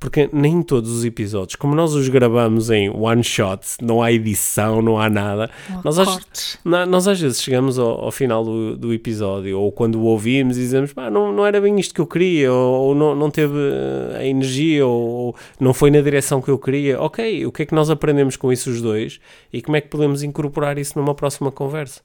Porque 0.00 0.28
nem 0.32 0.62
todos 0.62 0.90
os 0.90 1.04
episódios, 1.04 1.54
como 1.56 1.74
nós 1.74 1.92
os 1.94 2.08
gravamos 2.08 2.70
em 2.70 2.88
one 2.90 3.22
shot, 3.22 3.60
não 3.82 4.02
há 4.02 4.10
edição, 4.10 4.80
não 4.80 4.98
há 4.98 5.08
nada, 5.10 5.50
Não 5.68 5.82
nós, 5.84 5.98
às, 5.98 6.08
cortes. 6.08 6.58
na- 6.64 6.86
nós 6.86 7.06
às 7.06 7.20
vezes 7.20 7.42
chegamos 7.42 7.78
ao, 7.78 8.04
ao 8.06 8.10
final 8.10 8.42
do, 8.42 8.76
do 8.76 8.92
episódio, 8.94 9.60
ou 9.60 9.70
quando 9.70 9.96
o 9.96 10.04
ouvimos 10.04 10.56
e 10.56 10.60
dizemos, 10.60 10.92
pá, 10.92 11.10
não, 11.10 11.30
não 11.32 11.44
era 11.46 11.60
bem 11.60 11.78
isto 11.78 11.94
que 11.94 12.00
eu 12.00 12.06
queria, 12.06 12.50
ou, 12.52 12.88
ou 12.88 12.94
não, 12.94 13.14
não 13.14 13.30
teve 13.30 13.54
eh, 13.58 14.16
a 14.20 14.24
energia, 14.24 14.86
ou, 14.86 15.00
ou 15.08 15.36
não 15.60 15.74
foi 15.74 15.90
na 15.90 16.00
direção 16.00 16.40
que 16.40 16.50
eu 16.50 16.58
queria. 16.58 16.98
Ok, 17.00 17.44
o 17.46 17.52
que 17.52 17.62
é 17.62 17.66
que 17.66 17.74
nós 17.74 17.90
aprendemos 17.90 18.36
com 18.36 18.50
isso 18.50 18.70
os 18.70 18.80
dois 18.80 19.20
e 19.52 19.60
como 19.60 19.76
é 19.76 19.80
que 19.82 19.88
podemos 19.88 20.22
incorporar 20.22 20.78
isso 20.78 20.98
numa 20.98 21.14
próxima 21.14 21.52
conversa? 21.52 22.00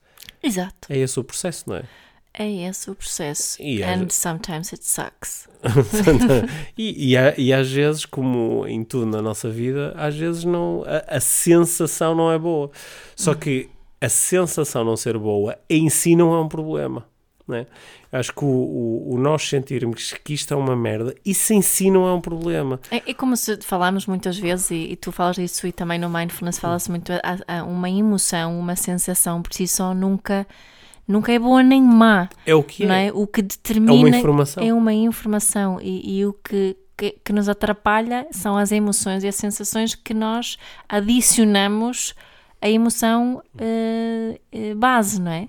Exato. 0.45 0.87
É 0.89 0.97
esse 0.97 1.19
o 1.19 1.23
processo, 1.23 1.63
não 1.67 1.77
é? 1.77 1.83
É 2.37 2.51
esse 2.67 2.91
o 2.91 2.95
processo. 2.95 3.61
E 3.61 3.81
And 3.81 4.09
sometimes 4.09 4.73
it 4.73 4.85
sucks. 4.85 5.47
e, 6.77 7.15
e, 7.15 7.41
e 7.41 7.53
às 7.53 7.71
vezes, 7.71 8.05
como 8.05 8.67
em 8.67 8.83
tudo 8.83 9.05
na 9.05 9.21
nossa 9.21 9.49
vida, 9.49 9.93
às 9.95 10.15
vezes 10.15 10.43
não, 10.43 10.83
a, 10.85 11.15
a 11.15 11.19
sensação 11.19 12.13
não 12.13 12.31
é 12.31 12.37
boa. 12.37 12.69
Só 13.15 13.33
que 13.33 13.69
a 14.01 14.09
sensação 14.09 14.83
não 14.83 14.97
ser 14.97 15.17
boa 15.17 15.57
em 15.69 15.89
si 15.89 16.15
não 16.15 16.33
é 16.33 16.39
um 16.41 16.49
problema. 16.49 17.05
Né? 17.47 17.67
Acho 18.11 18.33
que 18.33 18.43
o, 18.43 18.47
o, 18.47 19.13
o 19.13 19.17
nós 19.19 19.47
sentirmos 19.47 20.13
que 20.23 20.33
isto 20.33 20.51
é 20.51 20.57
uma 20.57 20.75
merda, 20.75 21.13
isso 21.23 21.53
em 21.53 21.61
si 21.61 21.91
não 21.91 22.07
é 22.07 22.11
um 22.13 22.19
problema. 22.19 22.79
É, 22.89 23.11
é 23.11 23.13
como 23.13 23.37
se 23.37 23.57
falámos 23.61 24.07
muitas 24.07 24.35
vezes, 24.37 24.71
e, 24.71 24.93
e 24.93 24.95
tu 24.95 25.11
falas 25.11 25.35
disso, 25.35 25.67
e 25.67 25.71
também 25.71 25.99
no 25.99 26.09
Mindfulness 26.09 26.57
fala-se 26.57 26.89
muito, 26.89 27.11
a, 27.13 27.59
a- 27.59 27.63
uma 27.63 27.87
emoção, 27.87 28.57
uma 28.59 28.75
sensação 28.75 29.43
por 29.43 29.53
si 29.53 29.67
só 29.67 29.93
nunca, 29.93 30.47
nunca 31.07 31.31
é 31.31 31.37
boa 31.37 31.61
nem 31.61 31.83
má, 31.83 32.27
É 32.47 32.55
o 32.55 32.63
que 32.63 32.83
é. 32.83 33.07
é? 33.07 33.13
O 33.13 33.27
que 33.27 33.41
É 33.41 33.43
determina 33.43 33.93
uma 33.93 34.09
informação. 34.17 34.63
é 34.63 34.73
uma 34.73 34.93
informação, 34.93 35.79
e, 35.79 36.17
e 36.17 36.25
o 36.25 36.33
que, 36.33 36.75
que, 36.97 37.11
que 37.23 37.31
nos 37.31 37.47
atrapalha 37.47 38.25
são 38.31 38.57
as 38.57 38.71
emoções 38.71 39.23
e 39.23 39.27
as 39.27 39.35
sensações 39.35 39.93
que 39.93 40.15
nós 40.15 40.57
adicionamos 40.89 42.15
à 42.61 42.69
emoção 42.69 43.41
eh, 43.59 44.39
base, 44.75 45.21
não 45.21 45.31
é? 45.31 45.45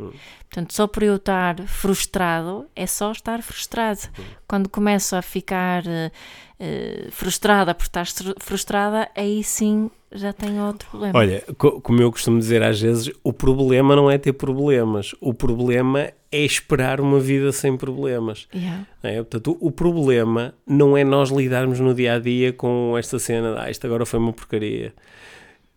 Portanto, 0.49 0.73
só 0.75 0.87
por 0.87 1.03
eu 1.03 1.17
estar 1.17 1.61
frustrado, 1.67 2.67
é 2.75 2.87
só 2.87 3.13
estar 3.13 3.43
frustrado. 3.43 4.01
Quando 4.49 4.69
começo 4.69 5.15
a 5.17 5.23
ficar 5.23 5.83
eh, 6.59 7.09
frustrada 7.11 7.75
por 7.75 7.83
estar 7.85 8.07
frustrada, 8.41 9.09
aí 9.15 9.43
sim 9.43 9.91
já 10.13 10.33
tenho 10.33 10.63
outro 10.67 10.89
problema. 10.89 11.19
Olha, 11.19 11.43
co- 11.59 11.81
como 11.81 12.01
eu 12.01 12.11
costumo 12.11 12.39
dizer 12.39 12.63
às 12.63 12.81
vezes, 12.81 13.11
o 13.23 13.33
problema 13.33 13.95
não 13.97 14.11
é 14.11 14.17
ter 14.17 14.33
problemas, 14.33 15.15
o 15.21 15.35
problema 15.35 16.11
é 16.33 16.41
esperar 16.41 17.01
uma 17.01 17.21
vida 17.21 17.53
sem 17.53 17.77
problemas. 17.77 18.49
Yeah. 18.55 18.87
É, 19.03 19.17
portanto, 19.17 19.59
o, 19.61 19.67
o 19.69 19.71
problema 19.71 20.55
não 20.67 20.97
é 20.97 21.05
nós 21.05 21.31
lidarmos 21.31 21.81
no 21.81 21.93
dia 21.93 22.15
a 22.15 22.19
dia 22.19 22.53
com 22.53 22.97
esta 22.97 23.19
cena, 23.19 23.53
de, 23.55 23.61
ah, 23.61 23.71
isto 23.71 23.85
agora 23.87 24.07
foi 24.07 24.19
uma 24.19 24.33
porcaria, 24.33 24.95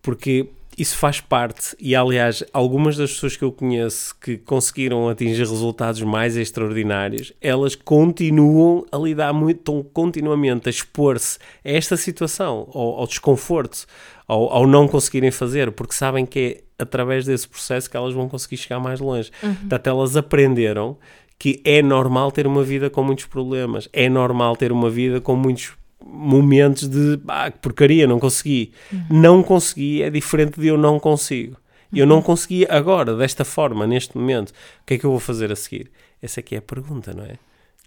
porque 0.01 0.49
isso 0.79 0.97
faz 0.97 1.19
parte. 1.19 1.75
E 1.79 1.95
aliás, 1.95 2.43
algumas 2.53 2.95
das 2.95 3.11
pessoas 3.11 3.35
que 3.35 3.43
eu 3.43 3.51
conheço 3.51 4.15
que 4.19 4.37
conseguiram 4.37 5.09
atingir 5.09 5.39
resultados 5.39 6.01
mais 6.01 6.37
extraordinários, 6.37 7.33
elas 7.41 7.75
continuam 7.75 8.85
a 8.91 8.97
lidar 8.97 9.33
muito, 9.33 9.59
estão 9.59 9.83
continuamente 9.83 10.67
a 10.67 10.71
expor-se 10.71 11.37
a 11.65 11.69
esta 11.69 11.97
situação, 11.97 12.69
ao, 12.73 12.99
ao 12.99 13.07
desconforto, 13.07 13.85
ao, 14.27 14.49
ao 14.51 14.67
não 14.67 14.87
conseguirem 14.87 15.31
fazer, 15.31 15.71
porque 15.71 15.93
sabem 15.93 16.25
que 16.25 16.39
é 16.39 16.83
através 16.83 17.25
desse 17.25 17.47
processo 17.47 17.89
que 17.89 17.97
elas 17.97 18.13
vão 18.13 18.29
conseguir 18.29 18.55
chegar 18.55 18.79
mais 18.79 19.01
longe. 19.01 19.29
Portanto, 19.41 19.87
elas 19.87 20.15
aprenderam 20.15 20.97
que 21.37 21.61
é 21.63 21.81
normal 21.81 22.31
ter 22.31 22.47
uma 22.47 22.63
vida 22.63 22.89
com 22.89 23.03
muitos 23.03 23.25
problemas, 23.25 23.89
é 23.91 24.09
normal 24.09 24.55
ter 24.55 24.71
uma 24.71 24.89
vida 24.89 25.19
com 25.19 25.35
muitos 25.35 25.73
momentos 26.03 26.87
de 26.87 27.19
ah, 27.27 27.51
que 27.51 27.59
porcaria, 27.59 28.07
não 28.07 28.19
consegui. 28.19 28.71
Não 29.09 29.43
consegui 29.43 30.01
é 30.01 30.09
diferente 30.09 30.59
de 30.59 30.67
eu 30.67 30.77
não 30.77 30.99
consigo. 30.99 31.57
Eu 31.91 32.05
não 32.05 32.21
consegui 32.21 32.67
agora, 32.69 33.15
desta 33.15 33.43
forma, 33.43 33.87
neste 33.87 34.15
momento. 34.15 34.49
O 34.49 34.85
que 34.85 34.93
é 34.93 34.97
que 34.99 35.05
eu 35.05 35.09
vou 35.11 35.19
fazer 35.19 35.51
a 35.51 35.55
seguir? 35.55 35.89
Essa 36.21 36.39
aqui 36.39 36.53
é 36.55 36.59
a 36.59 36.61
pergunta, 36.61 37.13
não 37.13 37.23
é? 37.23 37.37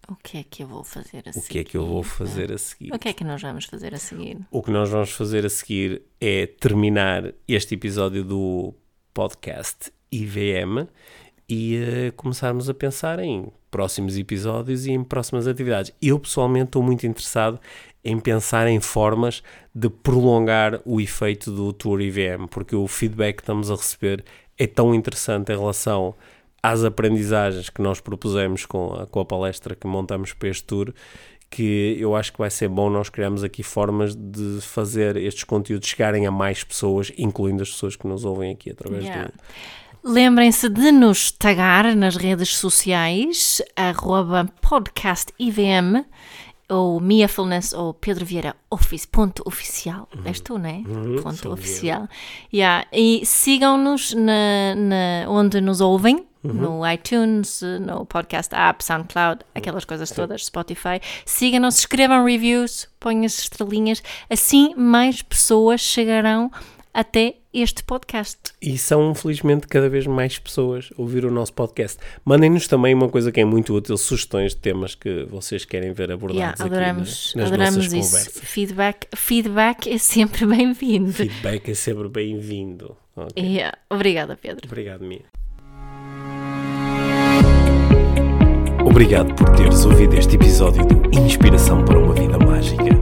O 0.09 0.17
que 0.17 0.39
é 0.39 0.43
que 0.43 0.65
eu 0.65 0.67
vou 0.67 0.83
fazer 0.83 1.23
a 1.27 1.31
O 1.31 1.33
seguir? 1.35 1.49
que 1.49 1.59
é 1.61 1.65
que 1.65 1.77
eu 1.77 1.87
vou 1.87 2.03
fazer 2.03 2.53
a 2.53 2.59
seguir? 2.59 2.93
O 2.93 2.99
que 2.99 3.09
é 3.09 3.13
que 3.13 3.23
nós 3.23 3.41
vamos 3.41 3.65
fazer 3.67 3.95
a 3.95 3.99
seguir? 3.99 4.39
O 4.51 4.61
que 4.61 4.73
nós 4.73 4.91
vamos 4.91 5.13
fazer 5.13 5.47
a 5.47 5.49
seguir 5.49 6.03
é 6.21 6.47
terminar 6.47 7.33
este 7.47 7.75
episódio 7.77 8.25
do 8.25 8.75
podcast 9.15 9.93
IVM 10.11 10.89
e 11.49 11.77
eh, 11.77 12.11
começarmos 12.17 12.69
a 12.69 12.75
pensar 12.75 13.21
em 13.21 13.47
próximos 13.71 14.19
episódios 14.19 14.87
e 14.87 14.91
em 14.91 15.05
próximas 15.05 15.47
atividades. 15.47 15.93
Eu 16.03 16.19
pessoalmente 16.19 16.67
estou 16.67 16.83
muito 16.83 17.07
interessado 17.07 17.61
em 18.05 18.19
pensar 18.19 18.67
em 18.67 18.81
formas 18.81 19.43
de 19.75 19.89
prolongar 19.89 20.81
o 20.85 21.01
efeito 21.01 21.51
do 21.51 21.73
Tour 21.73 22.01
IVM, 22.01 22.47
porque 22.51 22.75
o 22.75 22.87
feedback 22.89 23.37
que 23.37 23.43
estamos 23.43 23.71
a 23.71 23.75
receber 23.75 24.25
é 24.59 24.67
tão 24.67 24.95
interessante 24.95 25.53
em 25.53 25.57
relação 25.57 26.15
às 26.63 26.85
aprendizagens 26.85 27.69
que 27.69 27.83
nós 27.83 28.01
propusemos 28.01 28.67
com 28.67 28.95
a, 28.95 29.07
com 29.07 29.21
a 29.21 29.25
palestra 29.25 29.75
que 29.75 29.87
montamos 29.87 30.33
para 30.33 30.49
este 30.49 30.65
tour, 30.65 30.93
que 31.51 31.97
eu 31.99 32.17
acho 32.17 32.33
que 32.33 32.39
vai 32.39 32.51
ser 32.51 32.69
bom 32.69 32.89
nós 32.89 33.09
criarmos 33.09 33.45
aqui 33.45 33.63
formas 33.63 34.15
de 34.15 34.61
fazer 34.63 35.17
estes 35.17 35.45
conteúdos 35.45 35.89
chegarem 35.89 36.27
a 36.27 36.31
mais 36.31 36.65
pessoas, 36.65 37.13
incluindo 37.19 37.63
as 37.63 37.71
pessoas 37.71 37.95
que 37.95 38.07
nos 38.07 38.25
ouvem 38.25 38.53
aqui 38.53 38.71
através 38.71 39.05
Yeah. 39.05 39.27
do, 39.27 39.33
Lembrem-se 40.05 40.69
de 40.69 40.91
nos 40.91 41.31
tagar 41.31 41.95
nas 41.95 42.17
redes 42.17 42.57
sociais, 42.57 43.63
arroba 43.77 44.49
podcastivm, 44.61 46.05
ou 46.73 46.99
Miafulness, 47.01 47.73
ou 47.73 47.93
Pedro 47.95 48.25
Vieira 48.25 48.57
Office, 48.71 49.07
ponto 49.07 49.43
oficial. 49.47 50.09
És 50.25 50.41
tu, 50.41 50.59
não 50.59 50.69
é? 50.69 50.83
ponto 51.23 51.37
sou 51.37 51.53
oficial. 51.53 52.09
Yeah. 52.53 52.87
E 52.93 53.23
sigam-nos 53.25 54.15
na, 54.15 54.75
na- 54.75 55.29
onde 55.29 55.61
nos 55.61 55.81
ouvem, 55.81 56.27
no 56.43 56.81
iTunes, 56.91 57.63
no 57.87 58.05
podcast 58.05 58.53
app, 58.53 58.85
SoundCloud, 58.85 59.43
aquelas 59.55 59.85
coisas 59.85 60.11
todas, 60.11 60.45
Spotify. 60.47 61.01
Sigam-nos, 61.25 61.79
escrevam 61.79 62.25
reviews, 62.25 62.89
ponham 62.99 63.25
as 63.25 63.39
estrelinhas, 63.39 64.03
assim 64.29 64.75
mais 64.75 65.23
pessoas 65.23 65.81
chegarão 65.81 66.51
até 66.95 67.37
este 67.55 67.83
podcast. 67.85 68.39
E 68.61 68.77
são, 68.79 69.15
felizmente, 69.15 69.67
cada 69.67 69.89
vez 69.89 70.07
mais 70.07 70.39
pessoas 70.39 70.91
a 70.97 71.01
ouvir 71.01 71.25
o 71.25 71.31
nosso 71.31 71.53
podcast. 71.53 71.99
Mandem-nos 72.25 72.67
também 72.67 72.95
uma 72.95 73.09
coisa 73.09 73.31
que 73.33 73.41
é 73.41 73.45
muito 73.45 73.75
útil, 73.75 73.97
sugestões 73.97 74.53
de 74.55 74.61
temas 74.61 74.95
que 74.95 75.25
vocês 75.25 75.65
querem 75.65 75.93
ver 75.93 76.11
abordados 76.13 76.37
Yeah, 76.37 76.55
aqui 76.55 76.63
adoramos, 76.75 77.33
na- 77.35 77.43
nas 77.43 77.53
adoramos 77.53 77.77
nossas 77.77 77.93
isso. 77.93 78.11
conversas. 78.11 78.43
Feedback, 78.49 79.07
feedback 79.17 79.91
é 79.91 79.99
sempre 79.99 80.45
bem-vindo. 80.47 81.13
Feedback 81.13 81.71
é 81.71 81.75
sempre 81.75 82.09
bem-vindo. 82.09 82.97
Ok. 83.17 83.43
Yeah. 83.43 83.77
Obrigada, 83.91 84.37
Pedro. 84.41 84.67
Obrigado, 84.67 85.03
Mia. 85.05 85.23
Obrigado 88.85 89.35
por 89.35 89.49
teres 89.57 89.85
ouvido 89.85 90.15
este 90.17 90.37
episódio 90.37 90.85
do 90.87 91.19
Inspiração 91.19 91.85
para 91.85 91.99
uma 91.99 92.15
Vida 92.15 92.39
Mágica. 92.39 93.02